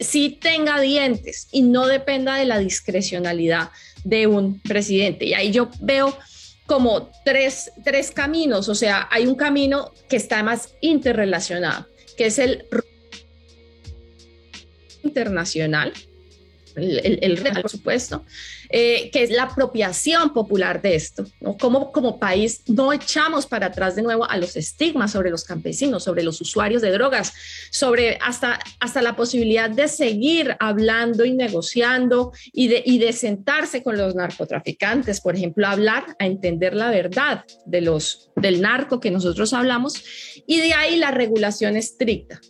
[0.00, 3.70] sí tenga dientes y no dependa de la discrecionalidad
[4.04, 5.26] de un presidente?
[5.26, 6.16] Y ahí yo veo
[6.66, 11.86] como tres, tres caminos, o sea, hay un camino que está más interrelacionado,
[12.16, 12.66] que es el
[15.02, 15.92] internacional,
[16.76, 18.24] el, el, por supuesto,
[18.68, 21.56] eh, que es la apropiación popular de esto, ¿no?
[21.56, 26.04] Como, como país no echamos para atrás de nuevo a los estigmas sobre los campesinos,
[26.04, 27.32] sobre los usuarios de drogas,
[27.70, 33.82] sobre hasta, hasta la posibilidad de seguir hablando y negociando y de, y de sentarse
[33.82, 39.10] con los narcotraficantes, por ejemplo, hablar a entender la verdad de los, del narco que
[39.10, 40.02] nosotros hablamos
[40.46, 42.40] y de ahí la regulación estricta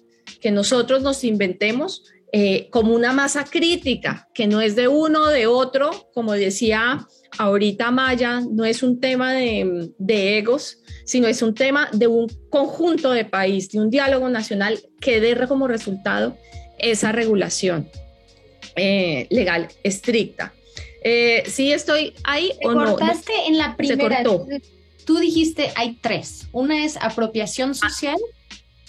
[0.40, 2.04] que nosotros nos inventemos
[2.34, 7.06] eh, como una masa crítica, que no es de uno o de otro, como decía
[7.36, 9.92] ahorita Maya, no es un tema de,
[10.38, 15.20] egos, sino es un tema de un conjunto de país, de un diálogo nacional que
[15.20, 16.38] dé como resultado
[16.78, 17.90] esa regulación
[18.76, 20.54] eh, legal estricta.
[21.04, 24.22] Eh, sí estoy ahí o cortaste en la primera.
[25.04, 26.46] Tú dijiste hay tres.
[26.52, 28.16] Una es apropiación social,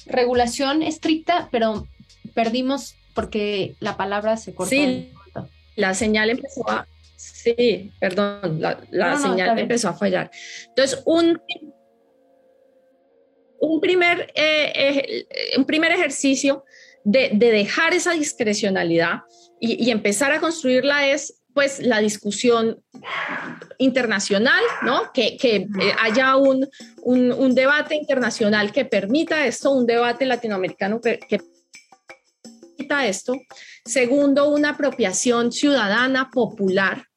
[0.06, 1.88] regulación estricta, pero
[2.34, 4.70] perdimos porque la palabra se cortó.
[4.70, 5.12] Sí,
[5.76, 6.88] la señal empezó a...
[7.16, 10.30] Sí, perdón, la, señal empezó a fallar.
[10.68, 11.42] Entonces, un,
[13.60, 15.26] un, primer, eh,
[15.58, 16.66] un primer ejercicio
[17.06, 19.22] de, dejar esa discrecionalidad
[19.60, 22.84] y, empezar a construirla es pues la discusión
[23.78, 25.14] internacional, ¿no?
[25.14, 25.68] Que, eh,
[26.02, 26.68] haya un,
[27.04, 31.20] un, un, debate internacional que permita esto, un debate latinoamericano que
[33.02, 33.34] esto.
[33.86, 37.08] Segundo, una apropiación ciudadana popular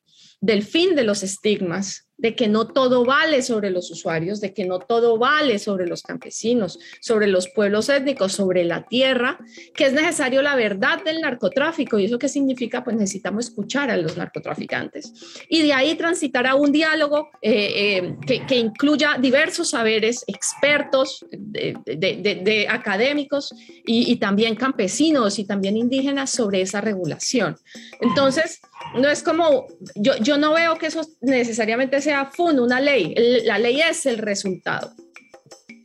[0.41, 4.65] del fin de los estigmas de que no todo vale sobre los usuarios, de que
[4.65, 9.39] no todo vale sobre los campesinos, sobre los pueblos étnicos, sobre la tierra,
[9.75, 11.99] que es necesario la verdad del narcotráfico.
[11.99, 12.83] ¿Y eso qué significa?
[12.83, 15.13] Pues necesitamos escuchar a los narcotraficantes.
[15.49, 22.67] Y de ahí transitar a un diálogo eh, eh, que, incluya diversos saberes, expertos, de,
[22.69, 23.55] académicos
[23.85, 27.57] y, y también campesinos y también indígenas sobre esa regulación.
[28.01, 28.61] Entonces,
[28.95, 33.15] no es como, yo, yo no veo que eso necesariamente sea FUN, una ley.
[33.45, 34.93] La ley es el resultado,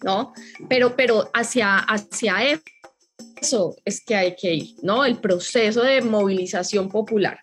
[0.03, 0.33] ¿no?
[0.69, 2.35] Pero, pero hacia, hacia
[3.41, 5.05] eso es que hay que ir, ¿no?
[5.05, 7.39] El proceso de movilización popular.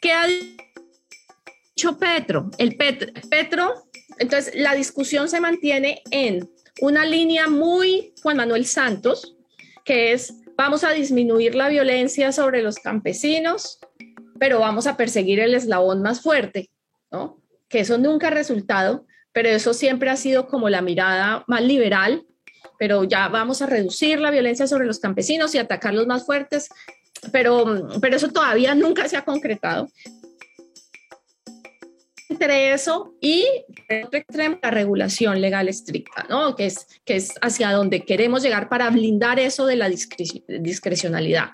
[0.00, 2.50] ¿Qué ha dicho Petro?
[2.58, 3.88] El Petro,
[4.18, 6.48] entonces la discusión se mantiene en
[6.80, 9.36] una línea muy Juan Manuel Santos,
[9.84, 13.78] que es vamos a disminuir la violencia sobre los campesinos,
[14.38, 16.70] pero vamos a perseguir el eslabón más fuerte,
[17.10, 17.40] ¿no?
[17.68, 22.24] Que eso nunca ha resultado, pero eso siempre ha sido como la mirada más liberal,
[22.78, 26.68] pero ya vamos a reducir la violencia sobre los campesinos y atacar los más fuertes,
[27.32, 29.88] pero, pero eso todavía nunca se ha concretado
[32.28, 33.46] entre eso y
[33.88, 36.54] extremo, la regulación legal estricta, ¿no?
[36.54, 41.48] que, es, que es hacia donde queremos llegar para blindar eso de la discrecionalidad.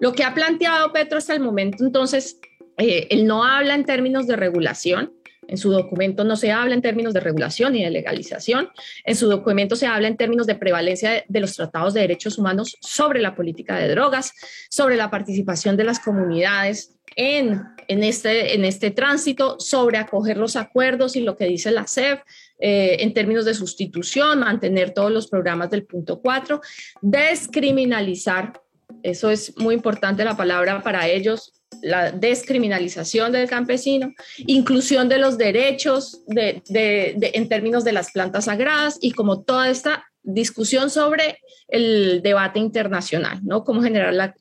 [0.00, 2.40] Lo que ha planteado Petro hasta el momento, entonces,
[2.78, 5.12] eh, él no habla en términos de regulación,
[5.48, 8.68] en su documento no se habla en términos de regulación ni de legalización.
[9.04, 12.76] En su documento se habla en términos de prevalencia de los tratados de derechos humanos
[12.82, 14.34] sobre la política de drogas,
[14.68, 21.20] sobre la participación de las comunidades este, en este tránsito, sobre acoger los acuerdos y
[21.20, 22.20] lo que dice la CEF,
[22.58, 26.60] eh, en términos de sustitución, mantener todos los programas del punto 4,
[27.00, 28.60] descriminalizar,
[29.02, 31.52] eso es muy importante la palabra para ellos,
[31.82, 38.46] la descriminalización del campesino, inclusión de los derechos de, de, en términos de las plantas
[38.46, 41.38] sagradas y como toda esta discusión sobre
[41.68, 43.64] el debate internacional, ¿no?
[43.64, 44.34] Cómo generar la,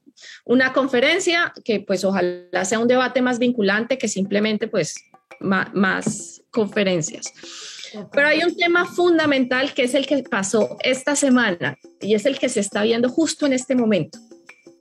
[0.46, 4.96] una conferencia que pues ojalá sea un debate más vinculante que simplemente pues
[5.40, 7.32] más, conferencias.
[8.12, 12.38] Pero hay un tema fundamental que es el que pasó esta semana y es el
[12.40, 14.20] que se está viendo justo en este momento,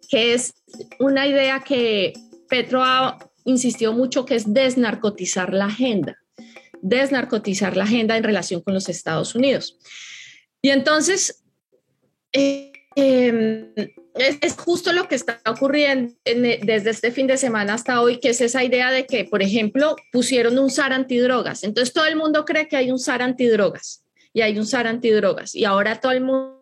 [0.09, 0.55] que es
[0.99, 2.15] una idea que
[2.49, 6.17] Petro ha insistido mucho, que es desnarcotizar la agenda,
[6.81, 9.79] desnarcotizar la agenda en relación con los Estados Unidos.
[10.63, 11.45] Y entonces,
[12.33, 13.73] eh, em,
[14.17, 18.41] es, justo lo que está ocurriendo desde este fin de semana hasta hoy, que es
[18.41, 21.65] esa idea de que, por ejemplo, pusieron un SAR antidrogas.
[21.65, 25.55] Entonces todo el mundo cree que hay un SAR antidrogas y hay un SAR antidrogas.
[25.55, 26.57] Y ahora todo el mundo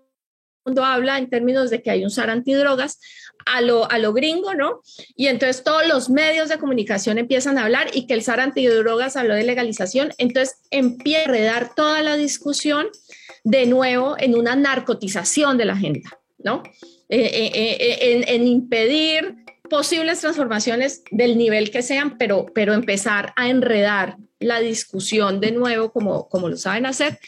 [0.85, 2.99] habla en términos de que hay un SAR antidrogas
[3.47, 4.81] a lo, a lo gringo, ¿no?
[5.17, 9.17] Y entonces todos los medios de comunicación empiezan a hablar y que el SAR antidrogas
[9.17, 10.13] habló de legalización.
[10.19, 12.87] Entonces empieza a redar toda la discusión
[13.45, 16.63] de nuevo en una narcotización de la agenda, ¿no?
[17.17, 19.37] Eh, eh, eh, en, impedir
[19.71, 25.93] posibles transformaciones del nivel que sean, pero, pero empezar a enredar la discusión de nuevo
[25.93, 27.21] como, como lo saben hacer,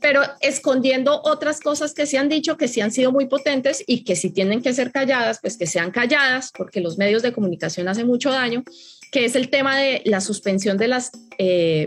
[0.00, 4.02] pero escondiendo otras cosas que se han dicho que sí han sido muy potentes y
[4.02, 7.86] que si tienen que ser calladas, pues que sean calladas, porque los medios de comunicación
[7.86, 8.64] hacen mucho daño,
[9.12, 11.12] que es el tema de la suspensión de las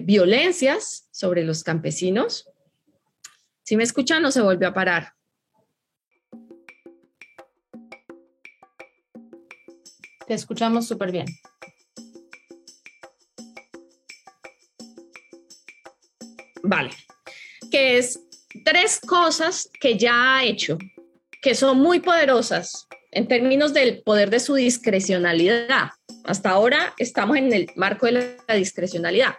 [0.04, 2.48] violencias sobre los campesinos.
[3.64, 5.16] Si me escuchan, no se volvió a parar.
[10.28, 11.26] Te escuchamos súper bien.
[16.64, 16.92] Vale.
[17.72, 18.20] Que es
[18.64, 20.78] tres cosas que ya ha hecho,
[21.42, 25.92] que son muy poderosas en términos del poder de su discrecionalidad.
[26.24, 29.36] Hasta ahora estamos en el marco de la discrecionalidad,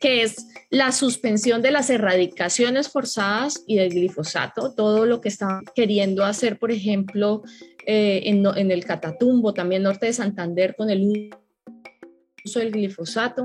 [0.00, 5.64] que es la suspensión de las erradicaciones forzadas y del glifosato, todo lo que están
[5.74, 7.42] queriendo hacer, por ejemplo,
[7.86, 11.30] eh, en, el Catatumbo, también norte de Santander, con el
[12.44, 13.42] uso del glifosato.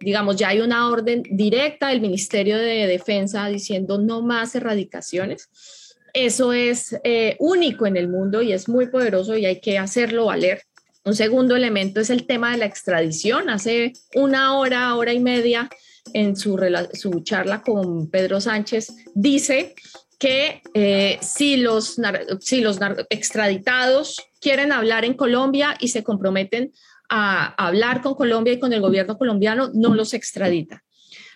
[0.00, 5.48] Digamos, ya hay una orden directa del Ministerio de Defensa diciendo no más erradicaciones.
[6.12, 10.26] Eso es eh, único en el mundo y es muy poderoso y hay que hacerlo
[10.26, 10.62] valer.
[11.04, 13.50] Un segundo elemento es el tema de la extradición.
[13.50, 15.68] Hace una hora, hora y media,
[16.12, 16.58] en su,
[16.92, 19.74] su charla con Pedro Sánchez, dice
[20.18, 21.96] que eh, si los,
[22.40, 22.78] si los
[23.10, 26.72] extraditados quieren hablar en Colombia y se comprometen
[27.08, 30.82] a, hablar con Colombia y con el gobierno colombiano, no los extradita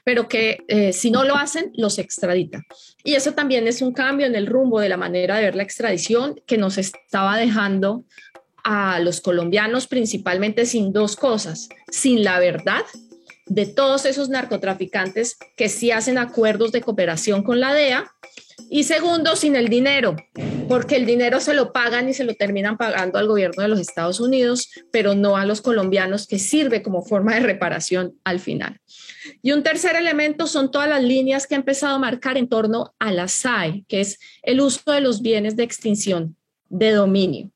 [0.05, 2.63] pero que eh, si no lo hacen, los extradita.
[3.05, 5.63] Y eso también es un cambio en el rumbo de la manera de ver la
[5.65, 8.07] extradición que nos estaba dejando
[8.65, 12.87] a los colombianos principalmente sin dos cosas, sin la verdad
[13.49, 18.11] de todos esos narcotraficantes que sí hacen acuerdos de cooperación con la DEA
[18.71, 20.17] y segundo, sin el dinero,
[20.69, 23.81] porque el dinero se lo pagan y se lo terminan pagando al gobierno de los
[23.81, 28.81] Estados Unidos, pero no a los colombianos, que sirve como forma de reparación al final.
[29.43, 32.95] Y un tercer elemento son todas las líneas que ha empezado a marcar en torno
[32.99, 36.37] a la SAE, que es el uso de los bienes de extinción
[36.69, 37.51] de dominio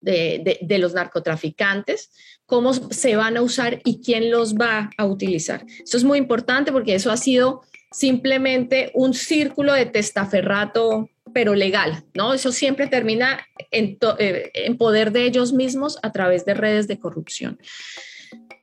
[0.00, 2.10] de, de los narcotraficantes,
[2.46, 5.64] cómo se van a usar y quién los va a utilizar.
[5.84, 12.04] Eso es muy importante porque eso ha sido simplemente un círculo de testaferrato, pero legal,
[12.14, 12.34] ¿no?
[12.34, 16.98] Eso siempre termina en, eh, en, poder de ellos mismos a través de redes de
[16.98, 17.58] corrupción.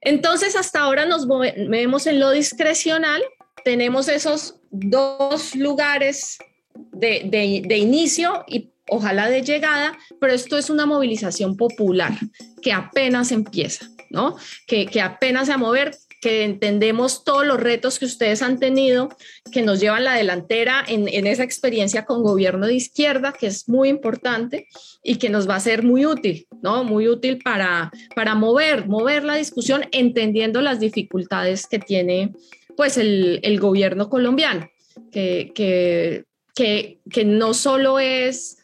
[0.02, 3.22] Entonces, hasta ahora nos movemos en lo discrecional,
[3.64, 6.38] tenemos esos dos lugares
[6.74, 12.14] de inicio y ojalá de llegada, pero esto es una movilización popular
[12.62, 14.38] que apenas empieza, ¿no?
[14.66, 15.96] Que, que apenas a mover,
[16.28, 19.08] que entendemos todos los retos que ustedes han tenido,
[19.50, 23.70] que nos llevan la delantera en, en, esa experiencia con gobierno de izquierda, que es
[23.70, 24.68] muy importante
[25.02, 26.84] y que nos va a ser muy útil, ¿no?
[26.84, 32.34] Muy útil para, para mover, mover la discusión, entendiendo las dificultades que tiene
[32.76, 34.70] pues el, el gobierno colombiano,
[35.14, 38.58] que, que, que, que no solo es,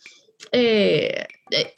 [0.51, 1.27] eh,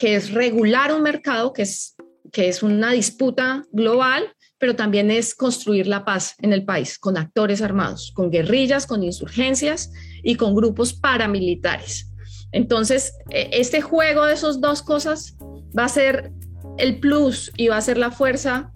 [0.00, 1.94] que es regular un mercado, que es,
[2.32, 4.34] que es una disputa global,
[4.66, 9.04] pero también es construir la paz en el país con actores armados, con guerrillas, con
[9.04, 9.92] insurgencias
[10.24, 12.10] y con grupos paramilitares.
[12.50, 15.36] Entonces, e, este juego de esas dos cosas
[15.78, 16.32] va a ser
[16.78, 18.72] el plus y va a ser la fuerza,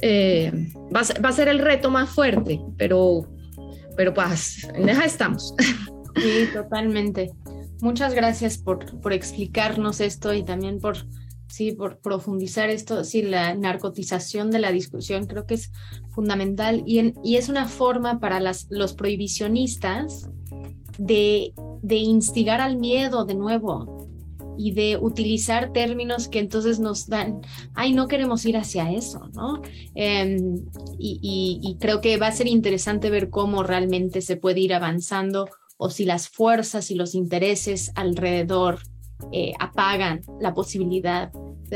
[0.00, 0.52] eh,
[0.94, 3.26] va, a ser, el reto más fuerte, pero,
[3.96, 5.56] pero pues en esa estamos.
[6.14, 7.32] Sí, totalmente.
[7.80, 10.98] Muchas gracias por, por explicarnos esto y también por
[11.52, 15.70] sí, por profundizar esto, sí, la narcotización de la discusión creo que es
[16.08, 20.30] fundamental y, es una forma para los prohibicionistas
[20.98, 21.52] de,
[21.90, 24.08] instigar al miedo de nuevo
[24.56, 27.42] y de utilizar términos que entonces nos dan,
[27.74, 29.60] ay, no queremos ir hacia eso, ¿no?
[29.94, 35.48] Y, y creo que va a ser interesante ver cómo realmente se puede ir avanzando
[35.76, 38.78] o si las fuerzas y los intereses alrededor
[39.30, 41.30] eh, apagan la posibilidad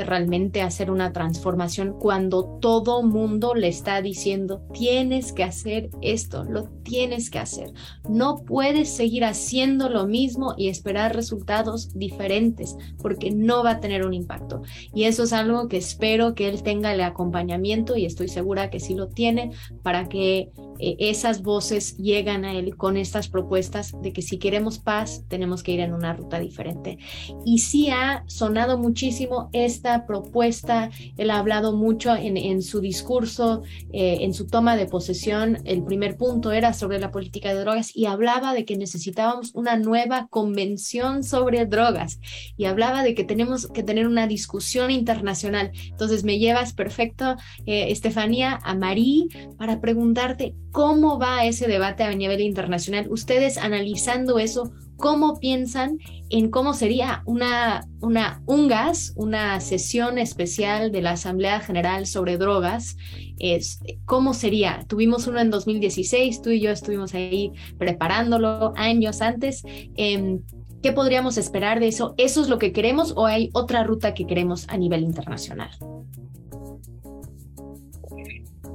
[0.05, 6.65] realmente hacer una transformación cuando todo mundo le está diciendo, tienes que hacer esto, lo
[6.83, 7.73] tienes que hacer.
[8.09, 14.05] No puedes seguir haciendo lo mismo y esperar resultados diferentes porque no va a tener
[14.05, 14.63] un impacto.
[14.95, 18.81] Y eso es algo que espero que él tenga el acompañamiento y estoy segura que
[18.81, 19.51] sí lo tiene
[19.83, 24.79] para que eh, esas voces llegan a él con estas propuestas de que si queremos
[24.79, 26.99] paz tenemos que ir en una ruta diferente.
[27.45, 33.63] Y sí ha sonado muchísimo esta propuesta, él ha hablado mucho en, en su discurso,
[33.93, 37.95] eh, en su toma de posesión, el primer punto era sobre la política de drogas
[37.95, 42.21] y hablaba de que necesitábamos una nueva convención sobre drogas
[42.57, 45.71] y hablaba de que tenemos que tener una discusión internacional.
[45.91, 47.37] Entonces me llevas perfecto,
[47.67, 53.07] eh, Estefanía, a Marí para preguntarte cómo va ese debate a nivel internacional.
[53.11, 55.99] Ustedes analizando eso, ¿cómo piensan
[56.31, 62.97] en cómo sería una, una UNGAS, una sesión especial de la Asamblea General sobre drogas?
[63.39, 64.85] Es, ¿Cómo sería?
[64.89, 69.63] Tuvimos uno en 2016, tú y yo estuvimos ahí preparándolo años antes.
[69.97, 70.39] Eh,
[70.83, 72.15] ¿Qué podríamos esperar de eso?
[72.17, 75.71] ¿Eso es lo que queremos o hay otra ruta que queremos a nivel internacional?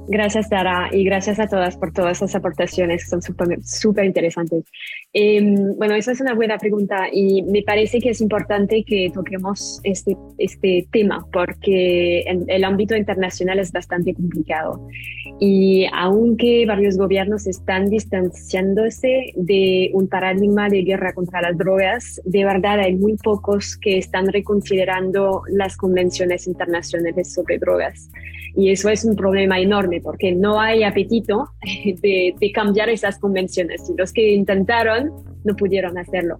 [0.08, 4.64] Gracias, Dara, y gracias a todas por todas esas aportaciones, son súper interesantes.
[5.12, 5.40] Eh,
[5.76, 10.16] bueno, esa es una buena pregunta y me parece que es importante que toquemos este,
[10.38, 14.88] este tema porque en el ámbito internacional es bastante complicado.
[15.38, 22.44] Y aunque varios gobiernos están distanciándose de un paradigma de guerra contra las drogas, de
[22.44, 28.10] verdad hay muy pocos que están reconsiderando las convenciones internacionales sobre drogas.
[28.54, 31.48] Y eso es un problema enorme porque no hay apetito
[32.02, 33.88] de, cambiar esas convenciones.
[33.88, 35.10] Y los que intentaron
[35.44, 36.38] no pudieron hacerlo.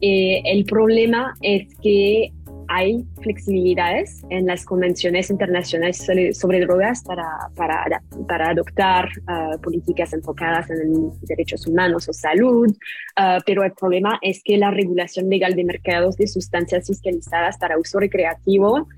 [0.00, 2.32] Eh, el problema es que
[2.68, 10.68] hay flexibilidades en las convenciones internacionales sobre, drogas para, para, para adoptar uh, políticas enfocadas
[10.70, 15.64] en derechos humanos o salud, uh, pero el problema es que la regulación legal de
[15.64, 18.88] mercados de sustancias fiscalizadas para uso recreativo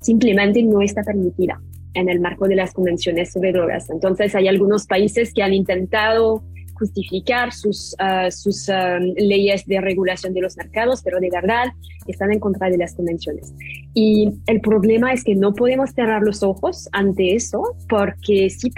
[0.00, 1.60] simplemente no está permitida
[1.96, 3.90] en el marco de las convenciones sobre drogas.
[3.90, 6.42] Entonces hay algunos países que han intentado
[6.78, 11.66] justificar sus, uh, sus um, leyes de regulación de los mercados, pero de verdad
[12.06, 13.52] están en contra de las convenciones.
[13.94, 18.70] Y el problema es que no podemos cerrar los ojos ante eso, porque si,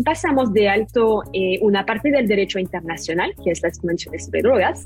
[0.00, 4.84] pasamos de alto eh, una parte del derecho internacional, que es las convenciones sobre drogas,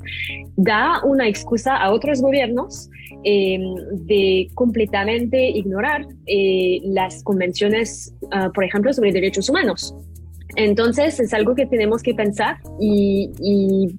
[0.55, 2.89] da una excusa a otros gobiernos
[3.23, 3.59] eh,
[3.93, 9.93] de completamente ignorar eh, las convenciones, uh, por ejemplo, sobre derechos humanos.
[10.55, 13.29] Entonces es algo que tenemos que pensar y,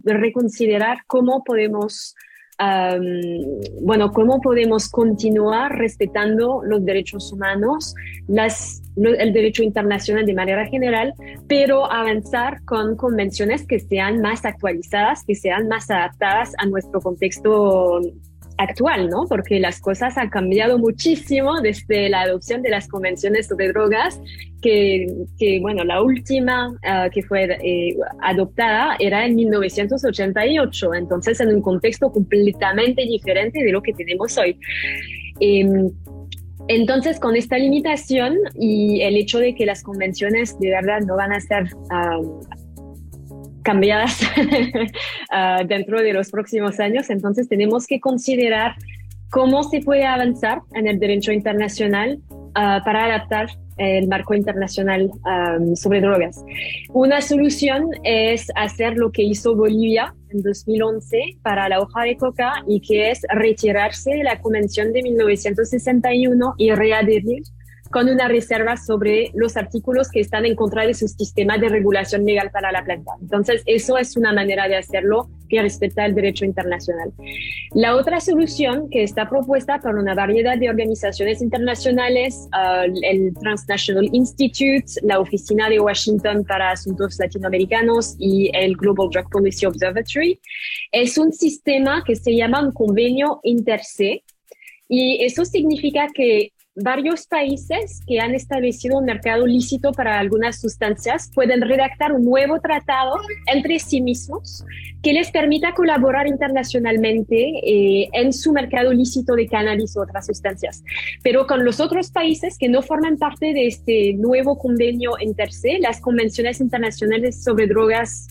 [0.05, 2.15] reconsiderar cómo podemos,
[2.59, 7.95] um, bueno, cómo podemos continuar respetando los derechos humanos,
[8.27, 11.15] las, el derecho internacional de manera general,
[11.49, 18.01] pero avanzar con convenciones que sean más actualizadas, que sean más adaptadas a nuestro contexto
[18.61, 19.27] actual, ¿no?
[19.27, 24.21] Porque las cosas han cambiado muchísimo desde la adopción de las convenciones sobre drogas,
[24.61, 25.07] que,
[25.63, 32.13] bueno, la última ah, que fue eh, adoptada era en 1988, entonces en un contexto
[32.13, 34.59] completamente diferente de lo que tenemos hoy.
[35.41, 35.91] Em,
[36.69, 41.33] entonces, con esta limitación y el hecho de que las convenciones de verdad no van
[41.33, 41.65] a ser
[43.63, 44.21] cambiadas
[45.31, 47.11] ah, dentro de los próximos años.
[47.11, 48.75] Entonces tenemos que considerar
[49.31, 52.21] cómo se puede avanzar en el derecho internacional
[52.55, 55.11] ah, para adaptar el marco internacional
[55.75, 56.45] sobre drogas.
[56.91, 62.53] Una solución es hacer lo que hizo Bolivia en 2011 para la hoja de coca
[62.69, 67.43] y que es retirarse de la Convención de 1961 y readherir
[67.91, 72.25] con una reserva sobre los artículos que están en contra de su sistema de regulación
[72.25, 73.13] legal para la planta.
[73.21, 77.13] Entonces, eso es una manera de hacerlo que respeta el derecho internacional.
[77.75, 84.09] La otra solución que está propuesta por una variedad de organizaciones internacionales, uh, el Transnational
[84.13, 90.41] Institute, la Oficina de Washington para Asuntos Latinoamericanos y el Global Drug Policy Observatory,
[90.93, 93.81] es un sistema que se llama un convenio inter
[94.89, 101.31] y eso significa que varios países que han establecido un mercado lícito para algunas sustancias
[101.35, 103.15] pueden redactar un nuevo tratado
[103.47, 104.65] entre sí mismos
[105.03, 110.83] que les permita colaborar internacionalmente eh, en su mercado lícito de cannabis u otras sustancias.
[111.23, 115.51] Pero con los otros países que no forman parte de este nuevo convenio inter
[115.81, 118.29] las convenciones internacionales sobre drogas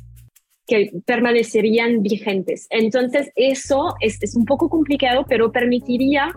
[0.67, 2.67] que permanecerían vigentes.
[2.69, 6.31] Entonces, eso es, es un poco complicado, pero permitiría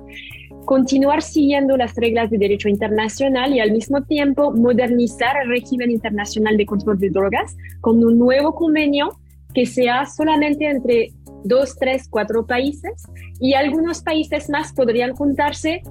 [0.64, 6.56] continuar siguiendo las reglas de derecho internacional y al mismo tiempo modernizar el régimen internacional
[6.56, 9.18] de control de drogas con un nuevo convenio
[9.54, 11.12] que sea solamente entre
[11.44, 13.04] dos, tres, cuatro países
[13.40, 15.82] y algunos países más podrían juntarse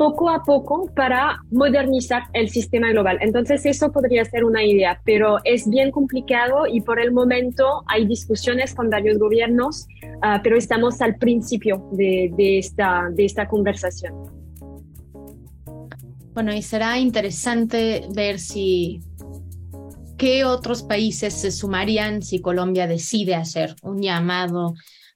[0.00, 3.18] poco a poco para modernizar el sistema global.
[3.20, 8.06] Entonces eso podría ser una idea, pero es bien complicado y por el momento hay
[8.06, 14.14] discusiones con varios gobiernos, uh, pero estamos al principio de, de, esta, de esta conversación.
[16.32, 19.02] Bueno, y será interesante ver si
[20.16, 24.72] qué otros países se sumarían si Colombia decide hacer un llamado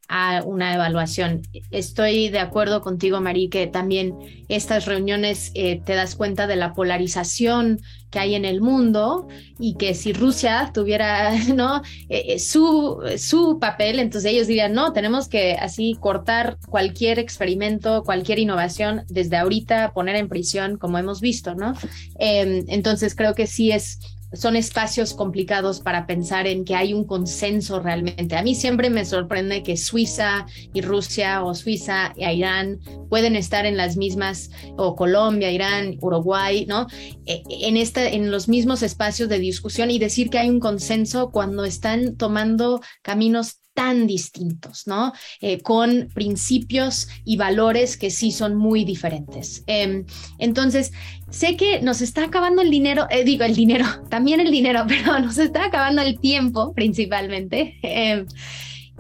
[0.09, 1.43] a una evaluación.
[1.71, 4.15] Estoy de acuerdo contigo, Marí, que también
[4.49, 9.27] estas reuniones eh, te das cuenta de la polarización que hay en el mundo
[9.59, 11.83] y que si Rusia tuviera ¿no?
[12.09, 18.05] Eh, eh, su, su papel, entonces ellos dirían, no, tenemos que así cortar cualquier experimento,
[18.05, 21.75] cualquier innovación desde ahorita, poner en prisión, como hemos visto, ¿no?
[22.19, 23.99] Em, entonces creo que sí es
[24.33, 28.37] son espacios complicados para pensar en que hay un consenso realmente.
[28.37, 33.67] A mí siempre me sorprende que Suiza y Rusia o Suiza y Irán pueden estar
[33.67, 36.87] en las mismas, o Colombia, Irán, Uruguay, ¿no?
[37.27, 41.31] E, en, este, en los mismos espacios de discusión y decir que hay un consenso
[41.31, 45.13] cuando están tomando caminos tan distintos, ¿no?
[45.41, 49.65] Eh, con principios y valores que sí son muy diferentes.
[49.67, 50.07] Em,
[50.39, 50.93] entonces,
[51.31, 55.19] sé que nos está acabando el dinero, eh, digo el dinero, también el dinero, pero
[55.19, 57.79] nos está acabando el tiempo principalmente.
[57.83, 58.27] Em,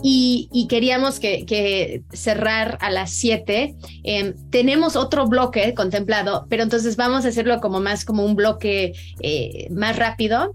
[0.02, 3.76] y, queríamos que, cerrar a las 7.
[4.02, 8.92] Em, tenemos otro bloque contemplado, pero entonces vamos a hacerlo como más como un bloque
[9.20, 10.52] eh, más rápido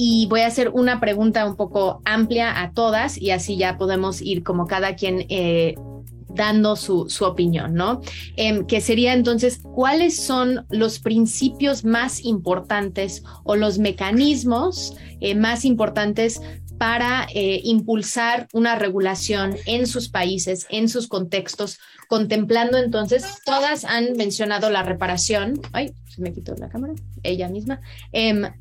[0.00, 4.22] y voy a hacer una pregunta un poco amplia a todas y así ya podemos
[4.22, 5.74] ir como cada quien eh,
[6.28, 8.00] dando su, su, opinión, ¿no?
[8.36, 15.64] Em, que sería entonces, ¿cuáles son los principios más importantes o los mecanismos eh, más
[15.64, 16.40] importantes
[16.78, 24.12] para eh, impulsar una regulación en sus países, en sus contextos, contemplando entonces, todas han
[24.16, 26.94] mencionado la reparación, ay, se me quitó la cámara,
[27.24, 27.80] ella misma,
[28.12, 28.52] eh,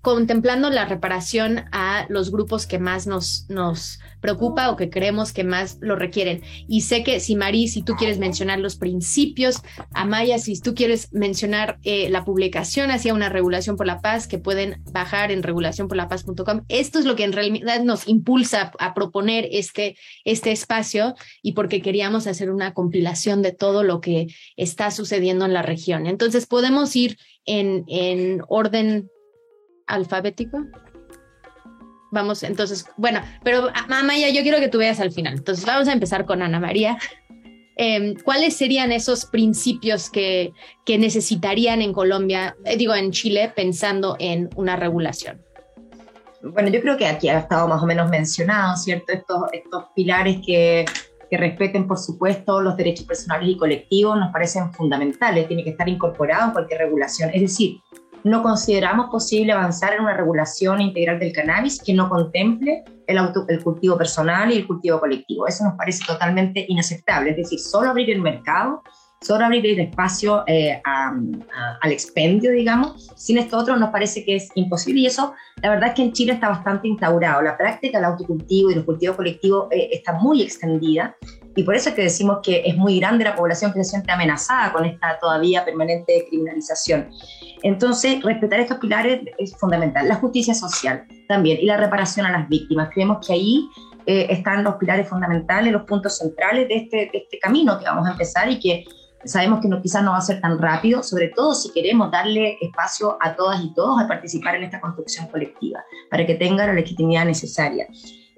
[0.00, 5.44] contemplando la reparación a los grupos que más nos, nos preocupa o que creemos que
[5.44, 6.42] más lo requieren.
[6.66, 9.62] Y sé que si Marí, si tú quieres mencionar los principios,
[9.92, 14.38] Amaya, si tú quieres mencionar eh, la publicación hacia una regulación por la paz que
[14.38, 19.96] pueden bajar en regulacionporlapaz.com, esto es lo que en realidad nos impulsa a proponer este,
[20.24, 24.26] este espacio y porque queríamos hacer una compilación de todo lo que
[24.56, 26.06] está sucediendo en la región.
[26.06, 29.10] Entonces podemos ir en, en orden
[29.86, 30.64] alfabético.
[32.10, 35.34] Vamos, entonces, bueno, pero Amaya, yo quiero que tú veas al final.
[35.34, 36.96] Entonces, vamos a empezar con Ana María.
[37.76, 40.52] Em, ¿Cuáles serían esos principios que,
[40.86, 45.42] que necesitarían en Colombia, eh, digo, en Chile, pensando en una regulación?
[46.42, 49.12] Bueno, yo creo que aquí ha estado más o menos mencionado, ¿cierto?
[49.12, 50.86] Estos, estos pilares que
[51.30, 55.88] que respeten, por supuesto, los derechos personales y colectivos, nos parecen fundamentales, tiene que estar
[55.88, 57.30] incorporado en cualquier regulación.
[57.32, 57.80] Es decir,
[58.26, 63.62] no consideramos posible avanzar en una regulación integral del cannabis que no contemple el, el
[63.62, 65.46] cultivo personal y el cultivo colectivo.
[65.46, 67.30] Eso nos parece totalmente inaceptable.
[67.30, 68.82] Es decir, solo abrir el mercado
[69.22, 73.10] solo abrir el espacio eh, al expendio, digamos.
[73.16, 76.12] Sin esto otro nos parece que es imposible y eso, la verdad es que en
[76.12, 77.42] Chile está bastante instaurado.
[77.42, 81.16] La práctica del autocultivo y los cultivos colectivos eh, está muy extendida
[81.56, 84.12] y por eso es que decimos que es muy grande la población que se siente
[84.12, 87.08] amenazada con esta todavía permanente criminalización.
[87.62, 90.06] Entonces, respetar estos pilares es fundamental.
[90.06, 92.90] La justicia social también y la reparación a las víctimas.
[92.92, 93.68] Creemos que ahí
[94.04, 98.06] eh, están los pilares fundamentales, los puntos centrales de este, de este camino que vamos
[98.06, 98.84] a empezar y que
[99.26, 102.58] Sabemos que no, quizás no va a ser tan rápido, sobre todo si queremos darle
[102.60, 106.74] espacio a todas y todos a participar en esta construcción colectiva, para que tengan la
[106.74, 107.88] legitimidad necesaria,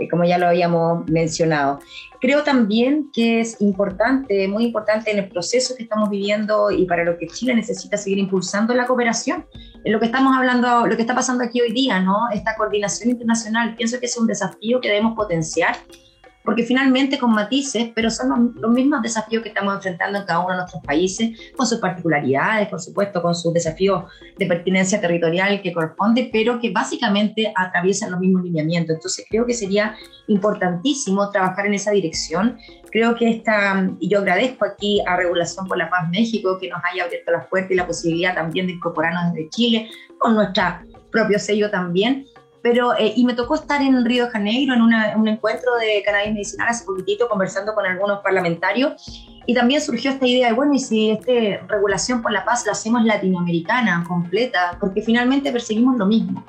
[0.07, 1.81] como ya lo habíamos mencionado.
[2.21, 7.05] Creo también que es importante, muy importante en el proceso que estamos viviendo y para
[7.05, 9.47] lo que Chile necesita seguir impulsando la cooperación.
[9.85, 12.29] En lo que estamos hablando, lo que está pasando aquí hoy día, ¿no?
[12.33, 15.77] Esta coordinación internacional, pienso que es un desafío que debemos potenciar
[16.49, 20.53] porque finalmente con matices, pero son los, mismos desafíos que estamos enfrentando en cada uno
[20.53, 24.05] de nuestros países, con sus particularidades, por supuesto, con sus desafíos
[24.39, 28.97] de pertinencia territorial que corresponde, pero que básicamente atraviesan los mismos lineamientos.
[28.97, 29.95] Entonces creo que sería
[30.29, 32.57] importantísimo trabajar en esa dirección.
[32.91, 36.81] Creo que esta, y yo agradezco aquí a Regulación por la Paz México que nos
[36.91, 40.65] haya abierto las puertas y la posibilidad también de incorporarnos desde Chile, con nuestro
[41.13, 42.25] propio sello también,
[42.63, 46.33] pero, eh, y me tocó estar en Río de Janeiro en, un encuentro de cannabis
[46.33, 50.79] medicinal hace poquitito, conversando con algunos parlamentarios, y también surgió esta idea de, bueno, y
[50.79, 56.45] si esta regulación por la paz la hacemos latinoamericana, completa, porque finalmente perseguimos lo mismo.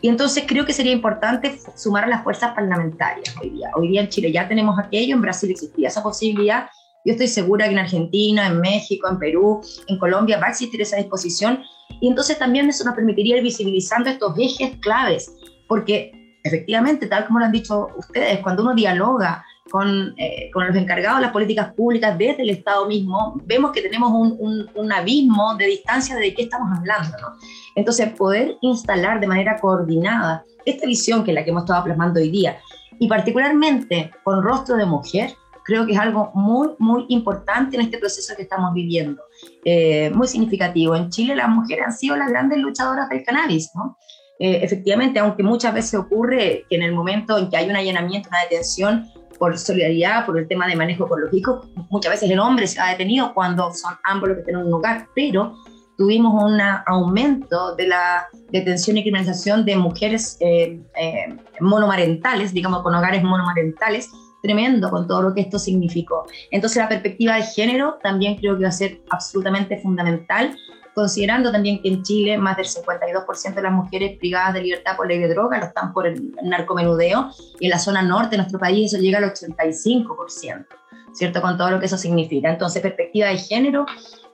[0.00, 3.70] Y entonces creo que sería importante sumar a las fuerzas parlamentarias hoy día.
[3.74, 6.68] Hoy día en Chile ya tenemos aquello, en Brasil existía esa posibilidad,
[7.04, 10.80] yo estoy segura que en Argentina, en México, en Perú, en Colombia va a existir
[10.80, 11.62] esa disposición
[12.00, 15.30] y entonces también eso nos permitiría ir visibilizando estos ejes claves
[15.74, 16.12] porque
[16.44, 21.18] efectivamente, tal como lo han dicho ustedes, cuando uno dialoga con, eh, con, los encargados
[21.18, 25.66] de las políticas públicas desde el Estado mismo, vemos que tenemos un, un, abismo de
[25.66, 27.16] distancia de qué estamos hablando.
[27.20, 27.28] ¿no?
[27.74, 32.20] Entonces, poder instalar de manera coordinada esta visión que es la que hemos estado plasmando
[32.20, 32.56] hoy día,
[33.00, 35.34] y particularmente con rostro de mujer,
[35.64, 39.20] creo que es algo muy, muy importante en este proceso que estamos viviendo,
[39.64, 40.94] eh, muy significativo.
[40.94, 43.98] En Chile las mujeres han sido las grandes luchadoras del cannabis, ¿no?
[44.38, 48.28] Eh, efectivamente, aunque muchas veces ocurre que en el momento en que hay un allanamiento,
[48.28, 49.06] una detención
[49.38, 53.32] por solidaridad, por el tema de manejo ecológico, muchas veces el hombre se ha detenido
[53.34, 55.54] cuando son ambos los que tienen un lugar, pero
[55.96, 62.94] tuvimos un aumento de la detención y criminalización de mujeres eh, eh, monomarentales, digamos, con
[62.94, 64.10] hogares monomarentales,
[64.42, 66.26] tremendo con todo lo que esto significó.
[66.50, 70.56] Entonces la perspectiva de género también creo que va a ser absolutamente fundamental
[70.94, 75.08] considerando también que en Chile más del 52% de las mujeres privadas de libertad por
[75.08, 78.58] ley de droga lo están por el narcomenudeo y en la zona norte de nuestro
[78.58, 80.66] país eso llega al 85%,
[81.12, 81.42] ¿cierto?
[81.42, 82.50] Con todo lo que eso significa.
[82.50, 83.86] Entonces, perspectiva de género,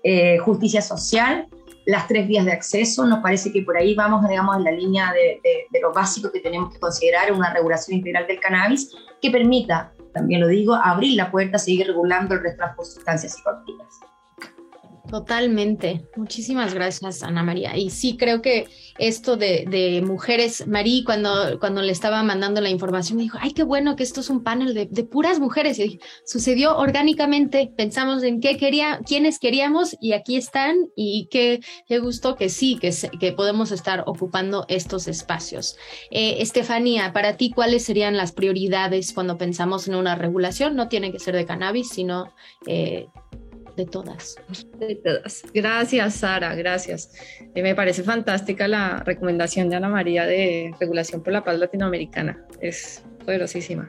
[0.02, 1.48] eh, justicia social,
[1.86, 5.12] las tres vías de acceso, nos parece que por ahí vamos, digamos, en la línea
[5.12, 9.92] de, de lo básico que tenemos que considerar una regulación integral del cannabis que permita,
[10.12, 14.09] también lo digo, abrir la puerta seguir regulando el resto de sustancias psicoactivas.
[15.10, 16.06] Totalmente.
[16.14, 17.76] Muchísimas gracias, Ana María.
[17.76, 23.16] Y sí, creo que esto de, mujeres, Marí, cuando, cuando le estaba mandando la información,
[23.16, 25.80] me dijo, ay, qué bueno que esto es un panel de, puras mujeres.
[25.80, 31.58] Y sucedió orgánicamente, pensamos en qué quería, quiénes queríamos y aquí están y qué,
[31.88, 35.76] qué gusto que sí, que, que podemos estar ocupando estos espacios.
[36.12, 40.76] Eh, Estefanía, para ti, ¿cuáles serían las prioridades cuando pensamos en una regulación?
[40.76, 42.32] No tiene que ser de cannabis, sino...
[42.66, 43.08] Eh,
[43.80, 44.36] de todas.
[44.78, 45.42] De todas.
[45.54, 47.12] Gracias, Sara, gracias.
[47.54, 52.44] Eh, me parece fantástica la recomendación de Ana María de Regulación por la Paz Latinoamericana.
[52.60, 53.88] Es poderosísima.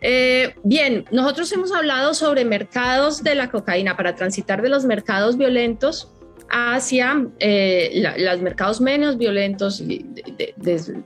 [0.00, 5.36] Eh, bien, nosotros hemos hablado sobre mercados de la cocaína para transitar de los mercados
[5.36, 6.14] violentos
[6.50, 9.82] hacia eh, los mercados menos violentos,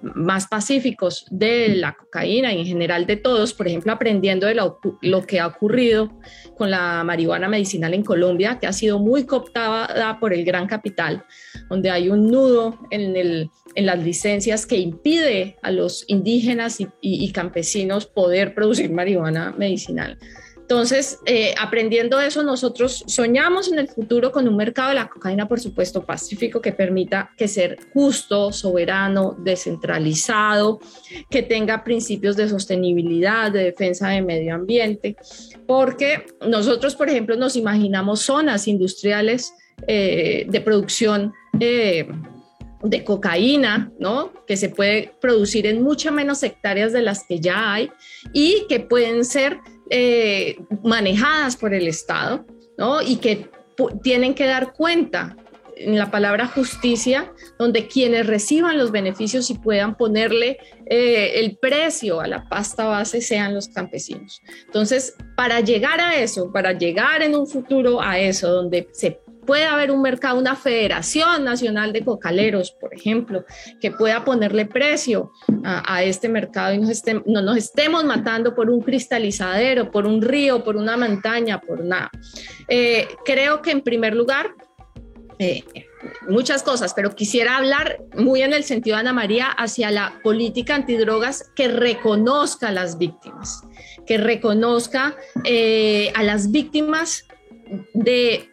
[0.03, 5.27] más pacíficos de la cocaína y en general de todos, por ejemplo, aprendiendo de lo,
[5.27, 6.19] que ha ocurrido
[6.57, 11.25] con la marihuana medicinal en Colombia, que ha sido muy cooptada por el gran capital,
[11.69, 18.55] donde hay un nudo en, las licencias que impide a los indígenas y campesinos poder
[18.55, 20.19] producir marihuana medicinal
[20.65, 25.47] Entonces, eh, aprendiendo eso, nosotros soñamos en el futuro con un mercado de la cocaína,
[25.47, 30.81] por supuesto, pacífico, que permita que ser justo, soberano, descentralizado,
[31.29, 35.17] que tenga principios de sostenibilidad, de defensa del medio ambiente,
[35.67, 39.53] porque nosotros, por ejemplo, nos imaginamos zonas industriales
[39.87, 41.35] eh, de producción.
[41.61, 42.09] Eh,
[42.83, 44.31] de cocaína, ¿no?
[44.47, 47.91] Que se puede producir en muchas menos hectáreas de las que ya hay
[48.35, 49.59] y que pueden ser
[49.91, 52.45] eh, manejadas por el Estado,
[52.79, 53.03] ¿no?
[53.03, 53.49] Y que
[54.03, 55.37] tienen que dar cuenta
[55.77, 62.21] en la palabra justicia, donde quienes reciban los beneficios y puedan ponerle eh, el precio
[62.21, 64.41] a la pasta base sean los campesinos.
[64.67, 69.65] Entonces, para llegar a eso, para llegar en un futuro a eso, donde se puede
[69.65, 73.45] haber un mercado, una federación nacional de cocaleros, por ejemplo,
[73.81, 75.33] que pueda ponerle precio
[75.65, 76.79] a, este mercado y
[77.27, 82.11] no nos estemos matando por un cristalizadero, por un río, por una montaña, por nada.
[82.69, 84.55] Eh, creo que en primer lugar,
[85.39, 85.65] eh,
[86.29, 90.75] muchas cosas, pero quisiera hablar muy en el sentido de Ana María hacia la política
[90.75, 93.63] antidrogas que reconozca a las víctimas,
[94.07, 97.27] que reconozca eh, a las víctimas
[97.95, 98.51] de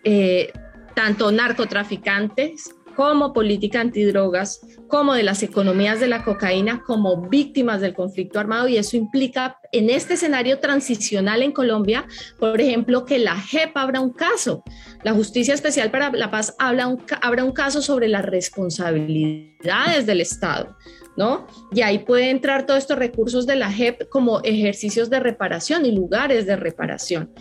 [0.94, 7.94] tanto narcotraficantes como política antidrogas, como de las economías de la cocaína, como víctimas del
[7.94, 8.68] conflicto armado.
[8.68, 12.06] Y eso implica en este escenario transicional en Colombia,
[12.40, 14.64] por ejemplo, que la JEP abra un caso.
[15.04, 20.22] La Justicia Especial para la Paz habla un, abra un caso sobre las responsabilidades del
[20.22, 20.76] Estado.
[21.18, 21.46] ¿No?
[21.74, 25.92] Y ahí puede entrar todos estos recursos de la JEP como ejercicios de reparación y
[25.92, 27.34] lugares de reparación.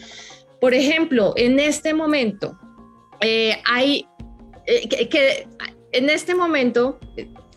[0.61, 2.59] Por ejemplo, en este momento,
[3.21, 4.07] eh, hay
[4.67, 5.47] eh, que,
[5.93, 6.99] en este momento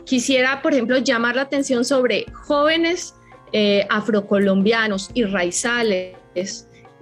[0.05, 3.15] quisiera, por ejemplo, llamar la atención sobre jóvenes
[3.51, 6.15] eh, afrocolombianos y raizales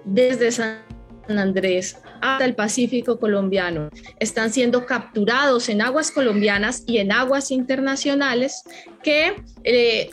[0.03, 0.81] desde San
[1.29, 3.89] Andrés hasta el Pacífico colombiano.
[4.19, 8.63] Están siendo capturados en aguas colombianas y en aguas internacionales
[9.01, 9.35] que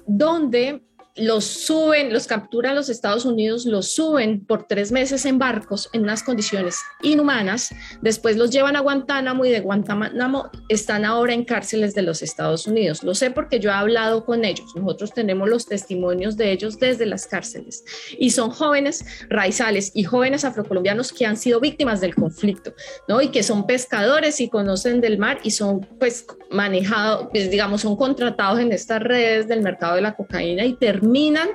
[0.06, 0.80] donde
[1.18, 6.02] los suben, los capturan los Estados Unidos, los suben por tres meses en barcos en
[6.02, 11.94] unas condiciones inhumanas, después los llevan a Guantánamo y de Guantánamo están ahora en cárceles
[11.94, 13.02] de los Estados Unidos.
[13.02, 17.06] Lo sé porque yo he hablado con ellos, nosotros tenemos los testimonios de ellos desde
[17.06, 17.84] las cárceles
[18.16, 22.74] y son jóvenes raizales y jóvenes afrocolombianos que han sido víctimas del conflicto,
[23.08, 23.20] ¿no?
[23.20, 27.96] Y que son pescadores y conocen del mar y son pues manejados, pues, digamos, son
[27.96, 31.48] contratados en estas redes del mercado de la cocaína y terminan terminan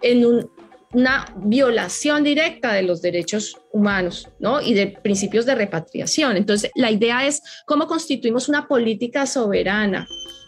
[0.00, 0.48] en
[0.92, 4.60] una violación directa de los derechos humanos ¿no?
[4.62, 6.36] y de principios de repatriación.
[6.36, 10.06] Entonces, la idea es cómo constituimos una política soberana,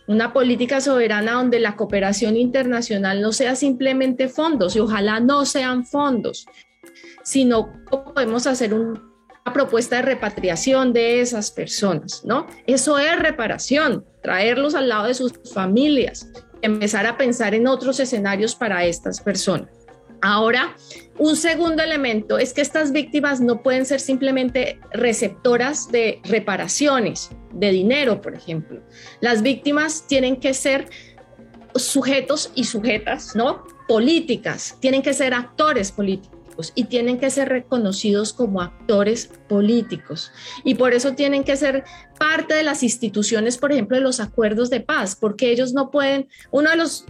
[0.09, 5.85] una política soberana donde la cooperación internacional no sea simplemente fondos y ojalá no sean
[5.85, 6.47] fondos,
[7.25, 9.03] sino podemos hacer una
[9.53, 12.47] propuesta de repatriación de esas personas, ¿no?
[12.67, 16.29] Eso es reparación, traerlos al lado de sus familias,
[16.63, 19.69] empezar a pensar en otros escenarios para estas personas.
[20.23, 20.77] Ahora,
[21.19, 27.71] un segundo elemento es que estas víctimas no pueden ser simplemente receptoras de reparaciones, de
[27.71, 28.83] dinero, por ejemplo.
[29.21, 30.89] Las víctimas tienen que ser
[31.75, 33.65] sujetos y sujetas, ¿no?
[33.87, 36.36] Políticas, tienen que ser actores políticos
[36.75, 40.33] y tienen que ser reconocidos como actores políticos.
[40.65, 41.85] Y por eso tienen que ser
[42.19, 46.29] parte de las instituciones, por ejemplo, de los acuerdos de paz, porque ellos no pueden,
[46.51, 47.07] uno de los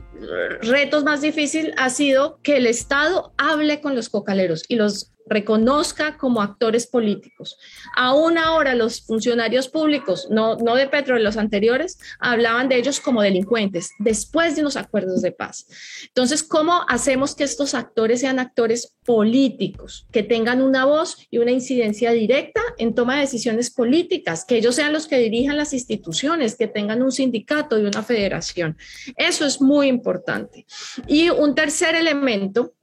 [0.63, 6.17] retos más difíciles ha sido que el Estado hable con los cocaleros y los reconozca
[6.17, 7.59] como actores políticos.
[7.95, 13.01] Aún ahora los funcionarios públicos, no, no de Petro, de los anteriores, hablaban de ellos
[13.01, 15.67] como delincuentes después de unos acuerdos de paz.
[16.07, 21.51] Entonces, ¿cómo hacemos que estos actores sean actores políticos, que tengan una voz y una
[21.51, 26.57] incidencia directa en toma de decisiones políticas, que ellos sean los que dirijan las instituciones,
[26.57, 28.77] que tengan un sindicato y una federación?
[29.17, 30.67] Eso es muy importante.
[31.07, 32.76] Y un tercer elemento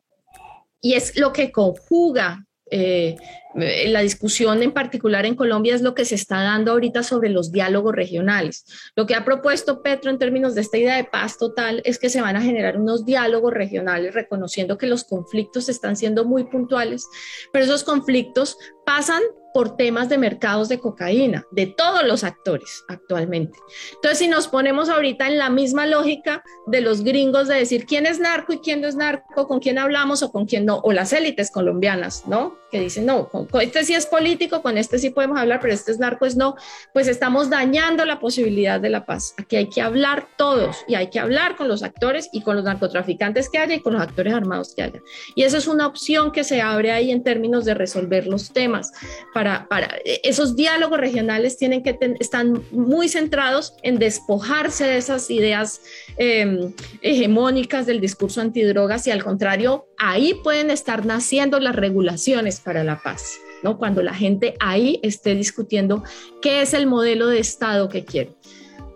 [0.84, 3.15] y es lo que conjuga eh,
[3.55, 7.51] la discusión en particular en Colombia es lo que se está dando ahorita sobre los
[7.51, 8.65] diálogos regionales.
[8.95, 12.09] Lo que ha propuesto Petro en términos de esta idea de paz total es que
[12.09, 17.07] se van a generar unos diálogos regionales reconociendo que los conflictos están siendo muy puntuales,
[17.51, 19.21] pero esos conflictos pasan
[19.53, 23.57] por temas de mercados de cocaína, de todos los actores actualmente.
[23.93, 28.07] Entonces, si nos ponemos ahorita en la misma lógica de los gringos de decir quién
[28.07, 30.91] es narco y quién no es narco, con quién hablamos o con quién no, o
[30.91, 32.57] las élites colombianas, ¿no?
[32.73, 35.91] Que dicen, no, con, este sí es político, con este sí podemos hablar, pero este
[35.91, 36.55] es narco, es no,
[36.91, 39.35] pues estamos dañando la posibilidad de la paz.
[39.37, 42.65] Aquí hay que hablar todos y hay que hablar con los actores y con los
[42.65, 45.03] narcotraficantes que haya y con los actores armados que haya.
[45.35, 48.91] Y eso es una opción que se abre ahí en términos de resolver los temas.
[49.35, 55.81] Para, para esos diálogos regionales tienen que están muy centrados en despojarse de esas ideas
[56.17, 56.73] em,
[57.03, 63.02] hegemónicas del discurso antidrogas y al contrario, ahí pueden estar naciendo las regulaciones para la
[63.02, 63.38] paz.
[63.64, 63.77] ¿no?
[63.77, 66.03] Cuando la gente ahí esté discutiendo
[66.41, 68.35] qué es el modelo de Estado que quiere.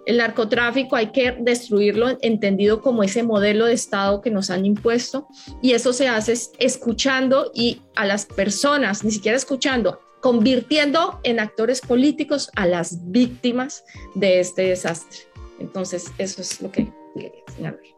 [0.05, 5.27] El narcotráfico hay que destruirlo entendido como ese modelo de Estado que nos han impuesto
[5.61, 11.81] y eso se hace escuchando y a las personas, ni siquiera escuchando, convirtiendo en actores
[11.81, 13.83] políticos a las víctimas
[14.15, 15.19] de este desastre.
[15.59, 17.96] Entonces, eso es lo que quería señalar.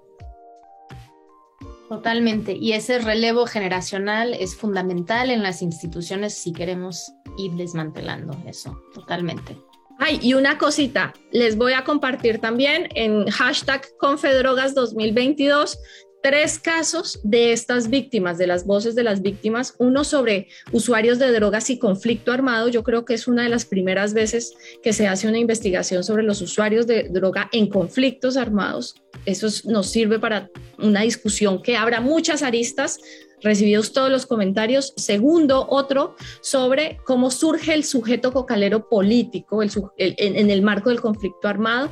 [1.90, 2.54] Totalmente.
[2.54, 8.80] Y ese relevo generacional es fundamental en las instituciones si queremos ir desmantelando eso.
[8.94, 9.58] Totalmente.
[9.98, 15.78] Ay, y una cosita, les voy a compartir también en hashtag Confedrogas 2022
[16.22, 21.32] tres casos de estas víctimas, de las voces de las víctimas, uno sobre usuarios de
[21.32, 22.68] drogas y conflicto armado.
[22.68, 26.24] Yo creo que es una de las primeras veces que se hace una investigación sobre
[26.24, 28.96] los usuarios de droga en conflictos armados.
[29.26, 33.00] Eso nos sirve para una discusión que abra muchas aristas.
[33.42, 34.94] Recibidos todos los comentarios.
[34.98, 41.90] Segundo, otro sobre cómo surge el sujeto cocalero político en el marco del conflicto armado,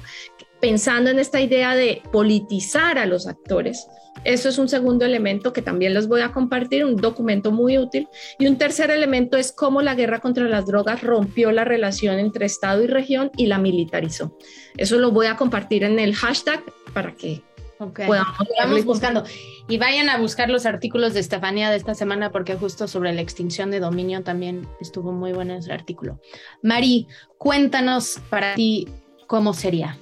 [0.60, 3.88] pensando en esta idea de politizar a los actores
[4.24, 8.08] eso es un segundo elemento que también les voy a compartir, un documento muy útil.
[8.40, 12.46] Y un tercer elemento es cómo la guerra contra las drogas rompió la relación entre
[12.46, 14.38] Estado y región y la militarizó.
[14.76, 16.64] Eso lo voy a compartir en el hashtag
[16.94, 17.42] para que
[17.78, 19.24] podamos buscando.
[19.70, 23.22] Y vayan a buscar los artículos de Estefanía de esta semana porque justo sobre la
[23.22, 26.20] extinción de dominio también estuvo muy bueno ese artículo.
[26.64, 27.08] Mari,
[27.38, 28.88] cuéntanos para ti
[29.28, 29.98] cómo sería.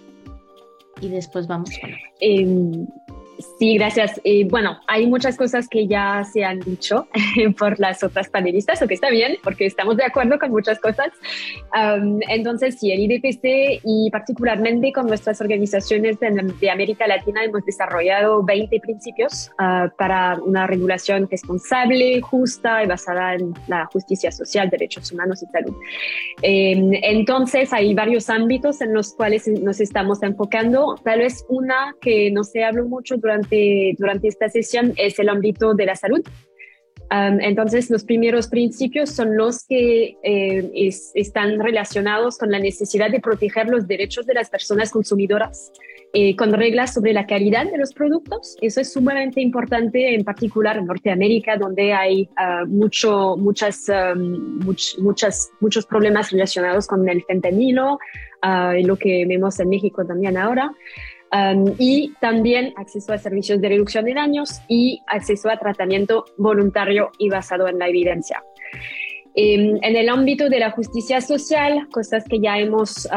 [1.06, 1.91] Y después vamos con...
[2.19, 2.88] Eh,
[3.60, 4.20] Sí, gracias.
[4.24, 7.07] Eh, bueno, hay muchas cosas que ya se han dicho
[7.60, 11.07] por las otras panelistas, o que está bien, porque estamos de acuerdo con muchas cosas.
[12.30, 18.80] entonces, sí, el IDPC y particularmente con nuestras organizaciones de, América Latina hemos desarrollado 20
[18.80, 25.44] principios ah, para una regulación responsable, justa y basada en la justicia social, derechos humanos
[25.44, 25.76] y salud.
[26.41, 30.95] Em, entonces, hay varios ámbitos en los cuales nos estamos enfocando.
[31.03, 35.74] Tal vez una que no se habló mucho durante, durante esta sesión es el ámbito
[35.74, 36.22] de la salud.
[37.10, 43.68] entonces, los primeros principios son los que eh, están relacionados con la necesidad de proteger
[43.68, 45.72] los derechos de las personas consumidoras,
[46.14, 48.58] eh, con reglas sobre la calidad de los productos.
[48.62, 53.88] Eso es sumamente importante, en particular en Norteamérica, donde hay ah, mucho, muchas,
[55.00, 57.98] muchas, muchos problemas relacionados con el fentanilo,
[58.44, 60.72] uh, lo que vemos en México también ahora.
[61.32, 67.12] Um, y también acceso a servicios de reducción de daños y acceso a tratamiento voluntario
[67.18, 68.44] y basado en la evidencia.
[69.34, 73.10] Em, en el ámbito de la justicia social, cosas que ya hemos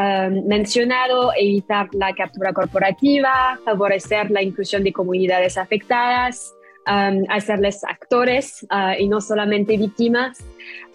[0.45, 6.53] mencionado, evitar la captura corporativa, favorecer la inclusión de comunidades afectadas,
[6.89, 10.39] um, hacerles actores uh, y no solamente víctimas,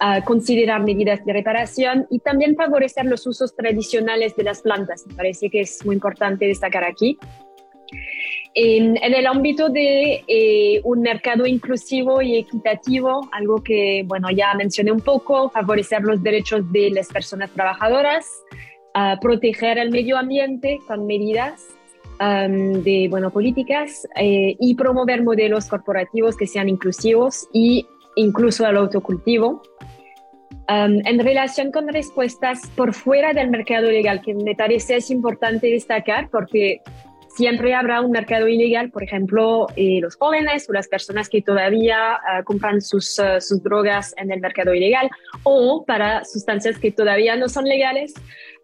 [0.01, 5.05] uh, considerar medidas de reparación y también favorecer los usos tradicionales de las plantas.
[5.07, 7.17] Me parece que es muy importante destacar aquí.
[8.57, 14.91] En, el ámbito de eh, un mercado inclusivo y equitativo, algo que, bueno, ya mencioné
[14.91, 18.25] un poco, favorecer los derechos de las personas trabajadoras,
[18.95, 21.74] uh, proteger el medio ambiente con medidas
[22.19, 29.61] de bueno, políticas eh, y promover modelos corporativos que sean inclusivos y incluso al autocultivo.
[30.67, 36.29] en relación con respuestas por fuera del mercado legal, que me parece es importante destacar
[36.29, 36.81] porque
[37.35, 42.15] siempre habrá un mercado ilegal, por ejemplo, eh, los jóvenes o las personas que todavía
[42.15, 45.09] ah, compran sus, ah, sus drogas en el mercado ilegal
[45.43, 48.13] o para sustancias que todavía no son legales.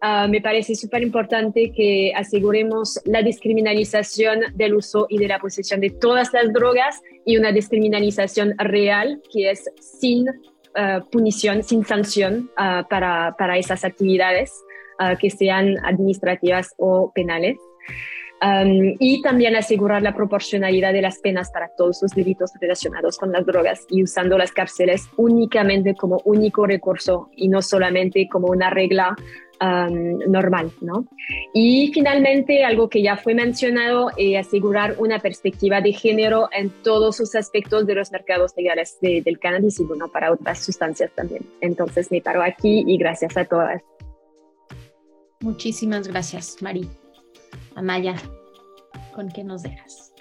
[0.04, 5.80] Ah, me parece súper importante que aseguremos la descriminalización del uso y de la posesión
[5.80, 10.26] de todas las drogas y una descriminalización real que es sin
[11.12, 12.50] punición, sin sanción
[12.90, 14.52] para, para esas actividades
[15.20, 17.58] que sean administrativas o penales.
[18.98, 23.46] Y también asegurar la proporcionalidad de las penas para todos los delitos relacionados con las
[23.46, 29.14] drogas y usando las cárceles únicamente como único recurso y no solamente como una regla
[29.62, 31.06] normal, ¿no?
[31.54, 37.16] Y finalmente, algo que ya fue mencionado, es asegurar una perspectiva de género en todos
[37.16, 41.46] sus aspectos de los mercados legales del cannabis y, bueno, para otras sustancias también.
[41.60, 43.82] Entonces, me paro aquí y gracias a todas.
[45.40, 46.88] Muchísimas gracias, Mari.
[47.74, 48.14] Amaya,
[49.14, 50.11] ¿con qué nos dejas?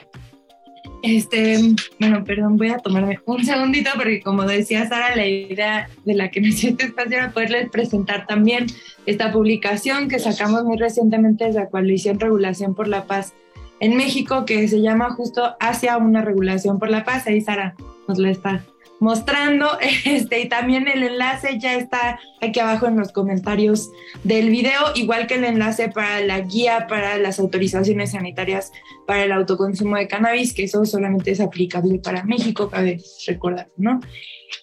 [1.04, 1.60] Este,
[2.00, 6.30] bueno, perdón, voy a tomarme un segundito porque como decía Sara, la idea de la
[6.30, 8.68] que me siento espacio era poderles presentar también
[9.06, 13.34] esta publicación que sacamos muy recientemente de la Coalición Regulación por la Paz
[13.80, 17.26] en México, que se llama justo Hacia una regulación por la paz.
[17.26, 17.76] Ahí Sara
[18.08, 18.64] nos lo está
[19.02, 19.68] mostrando.
[20.06, 23.90] Este, y también el enlace ya está aquí abajo en los comentarios
[24.24, 28.72] del video, igual que el enlace para la guía para las autorizaciones sanitarias
[29.06, 34.00] para el autoconsumo de cannabis, que eso solamente es aplicable para México, cabe recordar, ¿no?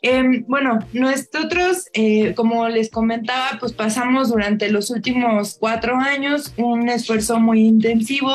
[0.02, 6.88] Eh, bueno, nosotros, eh, como les comentaba, pues pasamos durante los últimos cuatro años un
[6.88, 8.30] esfuerzo muy intensivo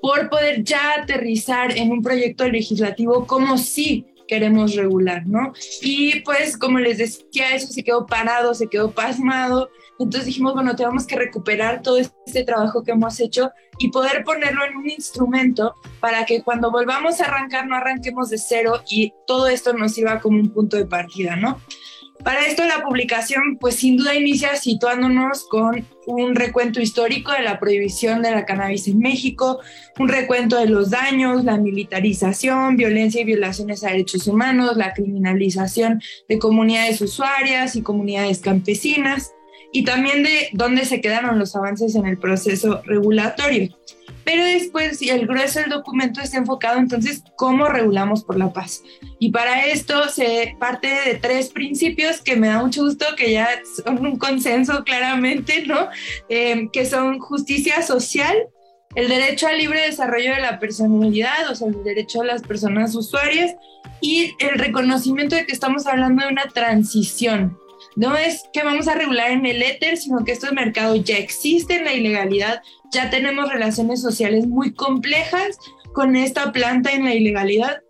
[0.00, 5.52] por poder ya aterrizar en un proyecto legislativo como si queremos regular, ¿no?
[5.80, 9.70] Y pues como les decía, eso se quedó parado, se quedó pasmado.
[9.98, 14.64] Entonces dijimos, bueno, tenemos que recuperar todo este trabajo que hemos hecho y poder ponerlo
[14.64, 19.48] en un instrumento para que cuando volvamos a arrancar no arranquemos de cero y todo
[19.48, 21.60] esto nos sirva como un punto de partida, ¿no?
[22.24, 27.58] Para esto la publicación pues sin duda inicia situándonos con un recuento histórico de la
[27.58, 29.60] prohibición de la cannabis en México,
[29.98, 36.00] un recuento de los daños, la militarización, violencia y violaciones a derechos humanos, la criminalización
[36.28, 39.32] de comunidades usuarias y comunidades campesinas
[39.72, 43.74] y también de dónde se quedaron los avances en el proceso regulatorio.
[44.24, 48.82] Pero después, y el grueso del documento está enfocado entonces cómo regulamos por la paz.
[49.18, 53.48] Y para esto se parte de tres principios que me da mucho gusto que ya
[53.84, 55.88] son un consenso claramente, ¿no?
[56.28, 58.36] Eh, que son justicia social,
[58.94, 62.94] el derecho al libre desarrollo de la personalidad, o sea, el derecho de las personas
[62.94, 63.56] usuarias
[64.00, 67.58] y el reconocimiento de que estamos hablando de una transición,
[67.96, 71.84] no es que vamos a regular en el éter, sino que estos mercados ya existen,
[71.84, 72.62] la ilegalidad,
[72.92, 75.58] ya tenemos relaciones sociales muy complejas
[75.92, 77.82] con esta planta en la ilegalidad.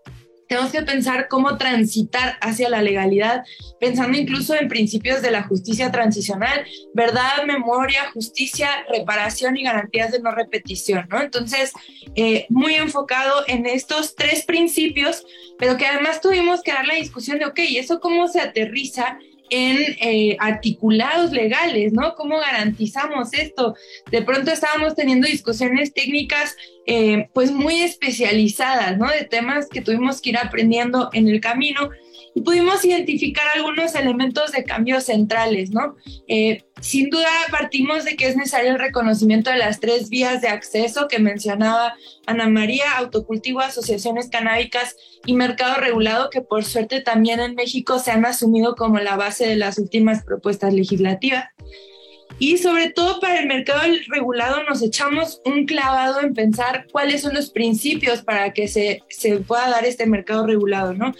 [0.49, 3.43] Tenemos que pensar cómo transitar hacia la legalidad,
[3.81, 10.21] pensando incluso en principios de la justicia transicional, verdad, memoria, justicia, reparación y garantías de
[10.21, 11.23] no repetición, ¿no?
[11.23, 11.73] Entonces,
[12.17, 15.25] eh, muy enfocado en estos tres principios,
[15.59, 19.17] pero que además tuvimos que dar la discusión de, ok, ¿eso cómo se aterriza
[19.53, 22.15] en eh, articulados legales, ¿no?
[22.15, 23.77] ¿Cómo garantizamos esto?
[24.11, 26.57] De pronto estábamos teniendo discusiones técnicas
[26.87, 29.09] eh, pues muy especializadas, ¿no?
[29.09, 31.91] De temas que tuvimos que ir aprendiendo en el camino
[32.35, 35.97] y pudimos identificar algunos elementos de cambio centrales, ¿no?
[36.29, 40.49] Eh, sin duda partimos de que es necesario el reconocimiento de las tres vías de
[40.49, 41.95] acceso que mencionaba
[42.27, 44.97] Ana María, autocultivo, asociaciones canábicas
[45.27, 49.47] y mercado regulado, que por suerte también en México se han asumido como la base
[49.47, 51.45] de las últimas propuestas legislativas
[52.43, 57.35] y sobre todo para el mercado regulado nos echamos un clavado en pensar cuáles son
[57.35, 61.15] los principios para que se, se pueda dar este mercado regulado, ¿no?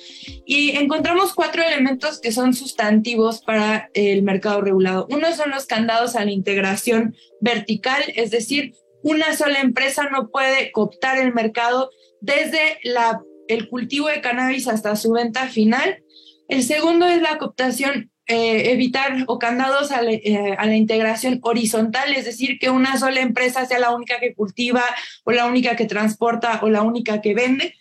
[0.45, 5.07] Y encontramos cuatro elementos que son sustantivos para el mercado regulado.
[5.11, 8.75] Uno son los candados a la integración vertical, es decir,
[9.05, 11.91] una sola empresa no puede cooptar el mercado
[12.21, 16.03] desde la, el cultivo de cannabis hasta su venta final.
[16.49, 22.25] El segundo es la cooptación eh, evitar o candados eh, a la, integración horizontal, es
[22.25, 24.85] decir, que una sola empresa sea la única que cultiva
[25.25, 27.75] o la única que transporta o la única que vende.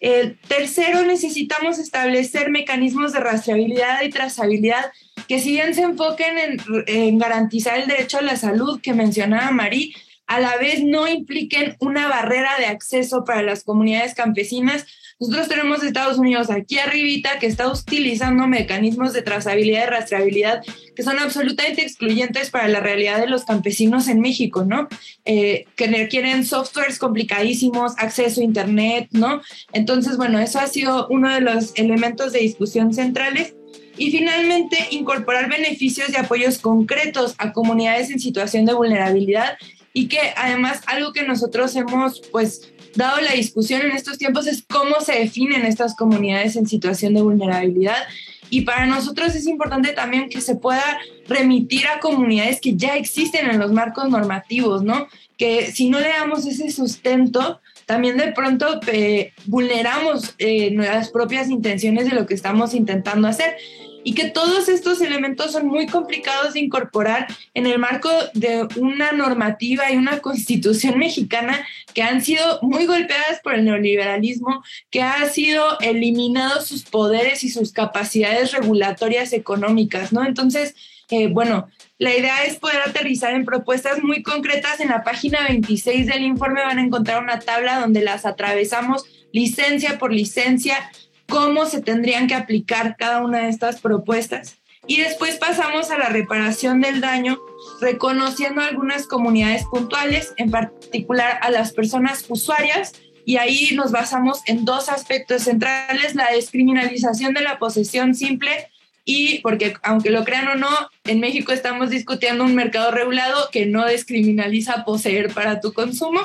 [0.00, 4.90] El tercero, necesitamos establecer mecanismos de rastreabilidad y trazabilidad
[5.28, 6.58] que si bien se enfoquen en,
[6.88, 9.94] en garantizar el derecho a la salud que mencionaba Marí,
[10.26, 14.86] a la vez no impliquen una barrera de acceso para las comunidades campesinas
[15.20, 20.62] nosotros tenemos Estados Unidos aquí arribita que está utilizando mecanismos de trazabilidad y rastreabilidad
[20.96, 24.88] que son absolutamente excluyentes para la realidad de los campesinos en México, ¿no?
[25.24, 29.40] Eh, que requieren softwares complicadísimos, acceso a Internet, ¿no?
[29.72, 33.54] Entonces, bueno, eso ha sido uno de los elementos de discusión centrales.
[33.96, 39.56] Y finalmente, incorporar beneficios y apoyos concretos a comunidades en situación de vulnerabilidad
[39.92, 44.64] y que además algo que nosotros hemos pues dado la discusión en estos tiempos es
[44.68, 48.06] cómo se definen estas comunidades en situación de vulnerabilidad.
[48.50, 53.50] Y para nosotros es importante también que se pueda remitir a comunidades que ya existen
[53.50, 55.08] en los marcos normativos, ¿no?
[55.36, 61.48] Que si no le damos ese sustento, también de pronto eh, vulneramos eh, nuestras propias
[61.48, 63.56] intenciones de lo que estamos intentando hacer.
[64.04, 69.12] Y que todos estos elementos son muy complicados de incorporar en el marco de una
[69.12, 75.26] normativa y una constitución mexicana que han sido muy golpeadas por el neoliberalismo, que ha
[75.28, 80.24] sido eliminados sus poderes y sus capacidades regulatorias económicas, ¿no?
[80.24, 80.74] Entonces,
[81.10, 81.68] eh, bueno,
[81.98, 84.80] la idea es poder aterrizar en propuestas muy concretas.
[84.80, 89.98] En la página 26 del informe van a encontrar una tabla donde las atravesamos licencia
[89.98, 90.90] por licencia
[91.28, 94.56] cómo se tendrían que aplicar cada una de estas propuestas.
[94.86, 97.38] Y después pasamos a la reparación del daño,
[97.80, 102.92] reconociendo algunas comunidades puntuales, en particular a las personas usuarias,
[103.24, 108.68] y ahí nos basamos en dos aspectos centrales, la descriminalización de la posesión simple
[109.06, 110.68] y porque aunque lo crean o no,
[111.04, 116.20] en México estamos discutiendo un mercado regulado que no descriminaliza poseer para tu consumo.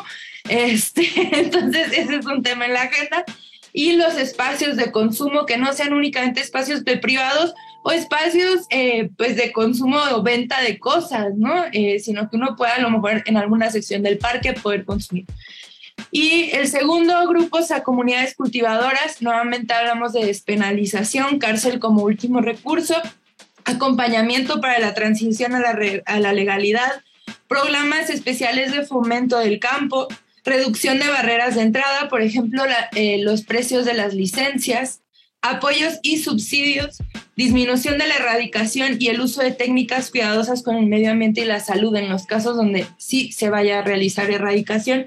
[0.49, 1.09] Este,
[1.39, 3.26] entonces, ese es un tema en la agenda
[3.73, 9.09] y los espacios de consumo que no sean únicamente espacios de privados o espacios eh,
[9.17, 11.65] pues de consumo o venta de cosas, ¿no?
[11.71, 15.25] Eh, sino que uno pueda a lo mejor en alguna sección del parque poder consumir.
[16.11, 19.21] Y el segundo grupo es a comunidades cultivadoras.
[19.21, 22.95] Nuevamente hablamos de despenalización, cárcel como último recurso,
[23.65, 27.03] acompañamiento para la transición a la, a la legalidad,
[27.47, 30.07] programas especiales de fomento del campo,
[30.43, 32.63] reducción de barreras de entrada, por ejemplo,
[32.95, 35.01] eh, los precios de las licencias,
[35.41, 36.97] apoyos y subsidios,
[37.35, 41.45] disminución de la erradicación y el uso de técnicas cuidadosas con el medio ambiente y
[41.45, 45.05] la salud en los casos donde sí se vaya a realizar erradicación.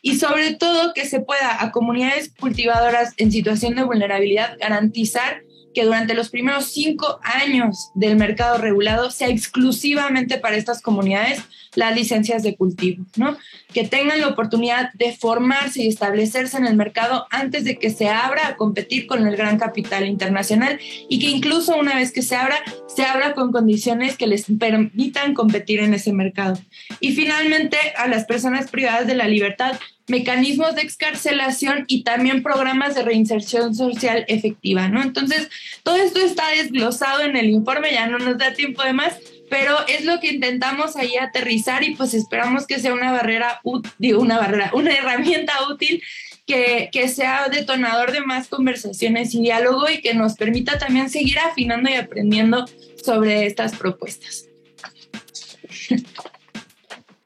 [0.00, 5.42] Y sobre todo que se pueda a comunidades cultivadoras en situación de vulnerabilidad garantizar
[5.74, 11.42] que durante los primeros cinco años del mercado regulado sea exclusivamente para estas comunidades
[11.74, 13.36] las licencias de cultivo, ¿no?
[13.72, 18.08] Que tengan la oportunidad de formarse y establecerse en el mercado antes de que se
[18.08, 20.78] abra a competir con el gran capital internacional
[21.08, 22.56] y que incluso una vez que se abra,
[22.86, 26.58] se abra con condiciones que les permitan competir en ese mercado.
[27.00, 32.94] Y finalmente, a las personas privadas de la libertad mecanismos de excarcelación y también programas
[32.94, 35.02] de reinserción social efectiva, ¿no?
[35.02, 35.48] Entonces,
[35.82, 39.14] todo esto está desglosado en el informe, ya no nos da tiempo de más,
[39.48, 43.60] pero es lo que intentamos ahí aterrizar y pues esperamos que sea una barrera,
[43.98, 46.02] digo, una barrera, una herramienta útil
[46.46, 51.38] que, que, sea detonador de más conversaciones y diálogo y que nos permita también seguir
[51.38, 52.66] afinando y aprendiendo
[53.02, 54.48] sobre estas propuestas.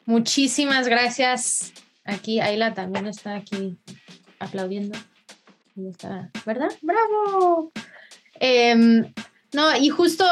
[0.06, 1.72] Muchísimas gracias,
[2.08, 3.78] Aquí Ayla también está aquí
[4.40, 4.98] aplaudiendo.
[6.46, 6.70] ¿verdad?
[6.80, 7.70] ¡Bravo!
[8.40, 9.12] Em,
[9.52, 10.24] no, y justo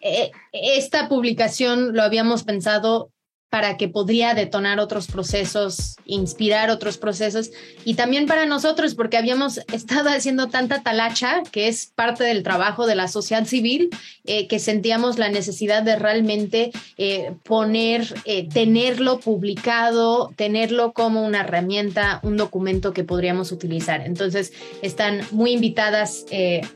[0.00, 3.12] eh, esta publicación lo habíamos pensado
[3.50, 7.50] para que podría detonar otros procesos, inspirar otros procesos
[7.84, 12.86] y también para nosotros porque habíamos estado haciendo tanta talacha que es parte del trabajo
[12.86, 13.90] de la sociedad civil
[14.24, 21.40] eh, que sentíamos la necesidad de realmente eh, poner, eh, tenerlo publicado, tenerlo como una
[21.40, 24.02] herramienta, un documento que podríamos utilizar.
[24.02, 24.52] Entonces
[24.82, 26.24] están muy invitadas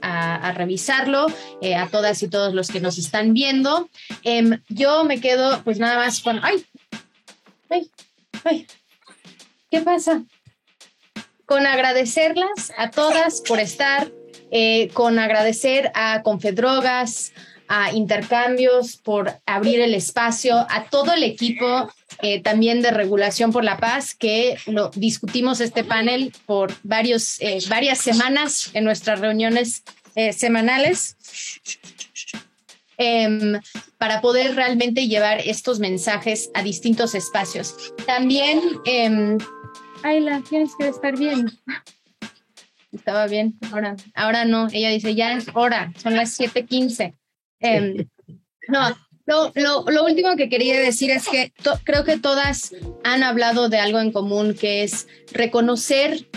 [0.03, 1.27] a, a, revisarlo,
[1.77, 3.89] a todas y todos los que nos están viendo.
[4.25, 6.64] Em, yo me quedo pues nada más con, ay,
[7.75, 7.91] ay,
[8.45, 8.67] ay,
[9.71, 10.25] ¿qué pasa?
[11.47, 14.11] Con agradecerlas a todas por estar,
[14.51, 17.33] eh, con agradecer a Confedrogas,
[17.67, 21.91] a Intercambios por abrir el espacio, a todo el equipo
[22.23, 27.59] eh, también de Regulación por la Paz, que lo discutimos este panel por varios, eh,
[27.69, 29.83] varias semanas en nuestras reuniones
[30.33, 31.17] semanales.
[32.97, 33.61] Em,
[33.99, 37.75] para poder realmente llevar estos mensajes a distintos espacios.
[38.07, 39.37] También, eh,
[40.03, 41.51] Ayla, tienes que estar bien.
[42.93, 44.69] Estaba bien, ahora, ahora no.
[44.73, 47.15] Ella dice, ya es hora, son las 7:15.
[47.59, 48.07] Em,
[48.69, 48.97] no,
[49.27, 51.53] lo, lo, lo, último que quería decir es que
[51.83, 56.29] creo que todas han hablado de algo en común, que es reconocer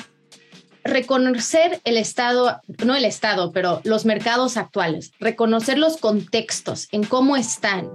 [0.87, 7.37] reconocer el Estado, no el Estado, pero los mercados actuales, reconocer los contextos en cómo
[7.37, 7.89] están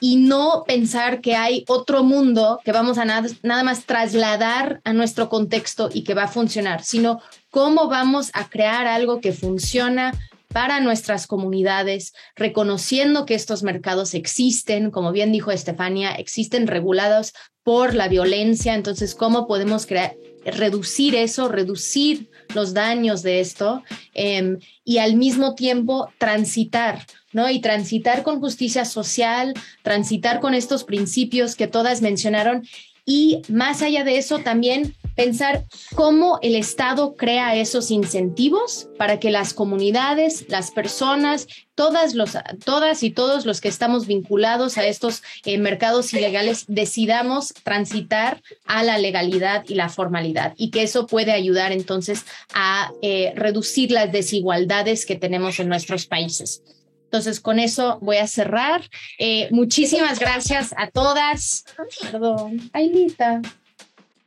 [0.00, 4.92] y no pensar que hay otro mundo que vamos a nada, nada más trasladar a
[4.92, 7.20] nuestro contexto y que va a funcionar, sino
[7.50, 10.12] cómo vamos a crear algo que funciona
[10.54, 17.32] para nuestras comunidades, reconociendo que estos mercados existen, como bien dijo Estefania, existen regulados
[17.64, 23.82] por la violencia, entonces, ¿cómo podemos crear, reducir eso, reducir los daños de esto
[24.14, 27.50] em, y al mismo tiempo transitar, ¿no?
[27.50, 32.66] Y transitar con justicia social, transitar con estos principios que todas mencionaron
[33.06, 35.64] y más allá de eso también pensar
[35.94, 43.02] cómo el Estado crea esos incentivos para que las comunidades, las personas, todas, los, todas
[43.02, 48.98] y todos los que estamos vinculados a estos eh, mercados ilegales decidamos transitar a la
[48.98, 55.06] legalidad y la formalidad y que eso puede ayudar entonces a eh, reducir las desigualdades
[55.06, 56.62] que tenemos en nuestros países.
[57.04, 58.82] Entonces, con eso voy a cerrar.
[59.20, 61.64] Eh, muchísimas gracias a todas.
[62.02, 63.40] Perdón, Ailita,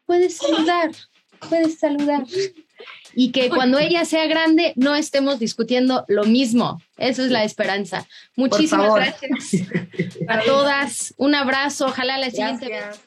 [0.07, 0.89] puedes saludar,
[1.47, 2.23] puedes saludar.
[3.13, 6.81] Y que cuando ella sea grande no estemos discutiendo lo mismo.
[6.97, 8.07] Eso es la esperanza.
[8.35, 9.67] Muchísimas gracias
[10.27, 11.13] a todas.
[11.17, 11.87] Un abrazo.
[11.87, 13.06] Ojalá la siguiente vez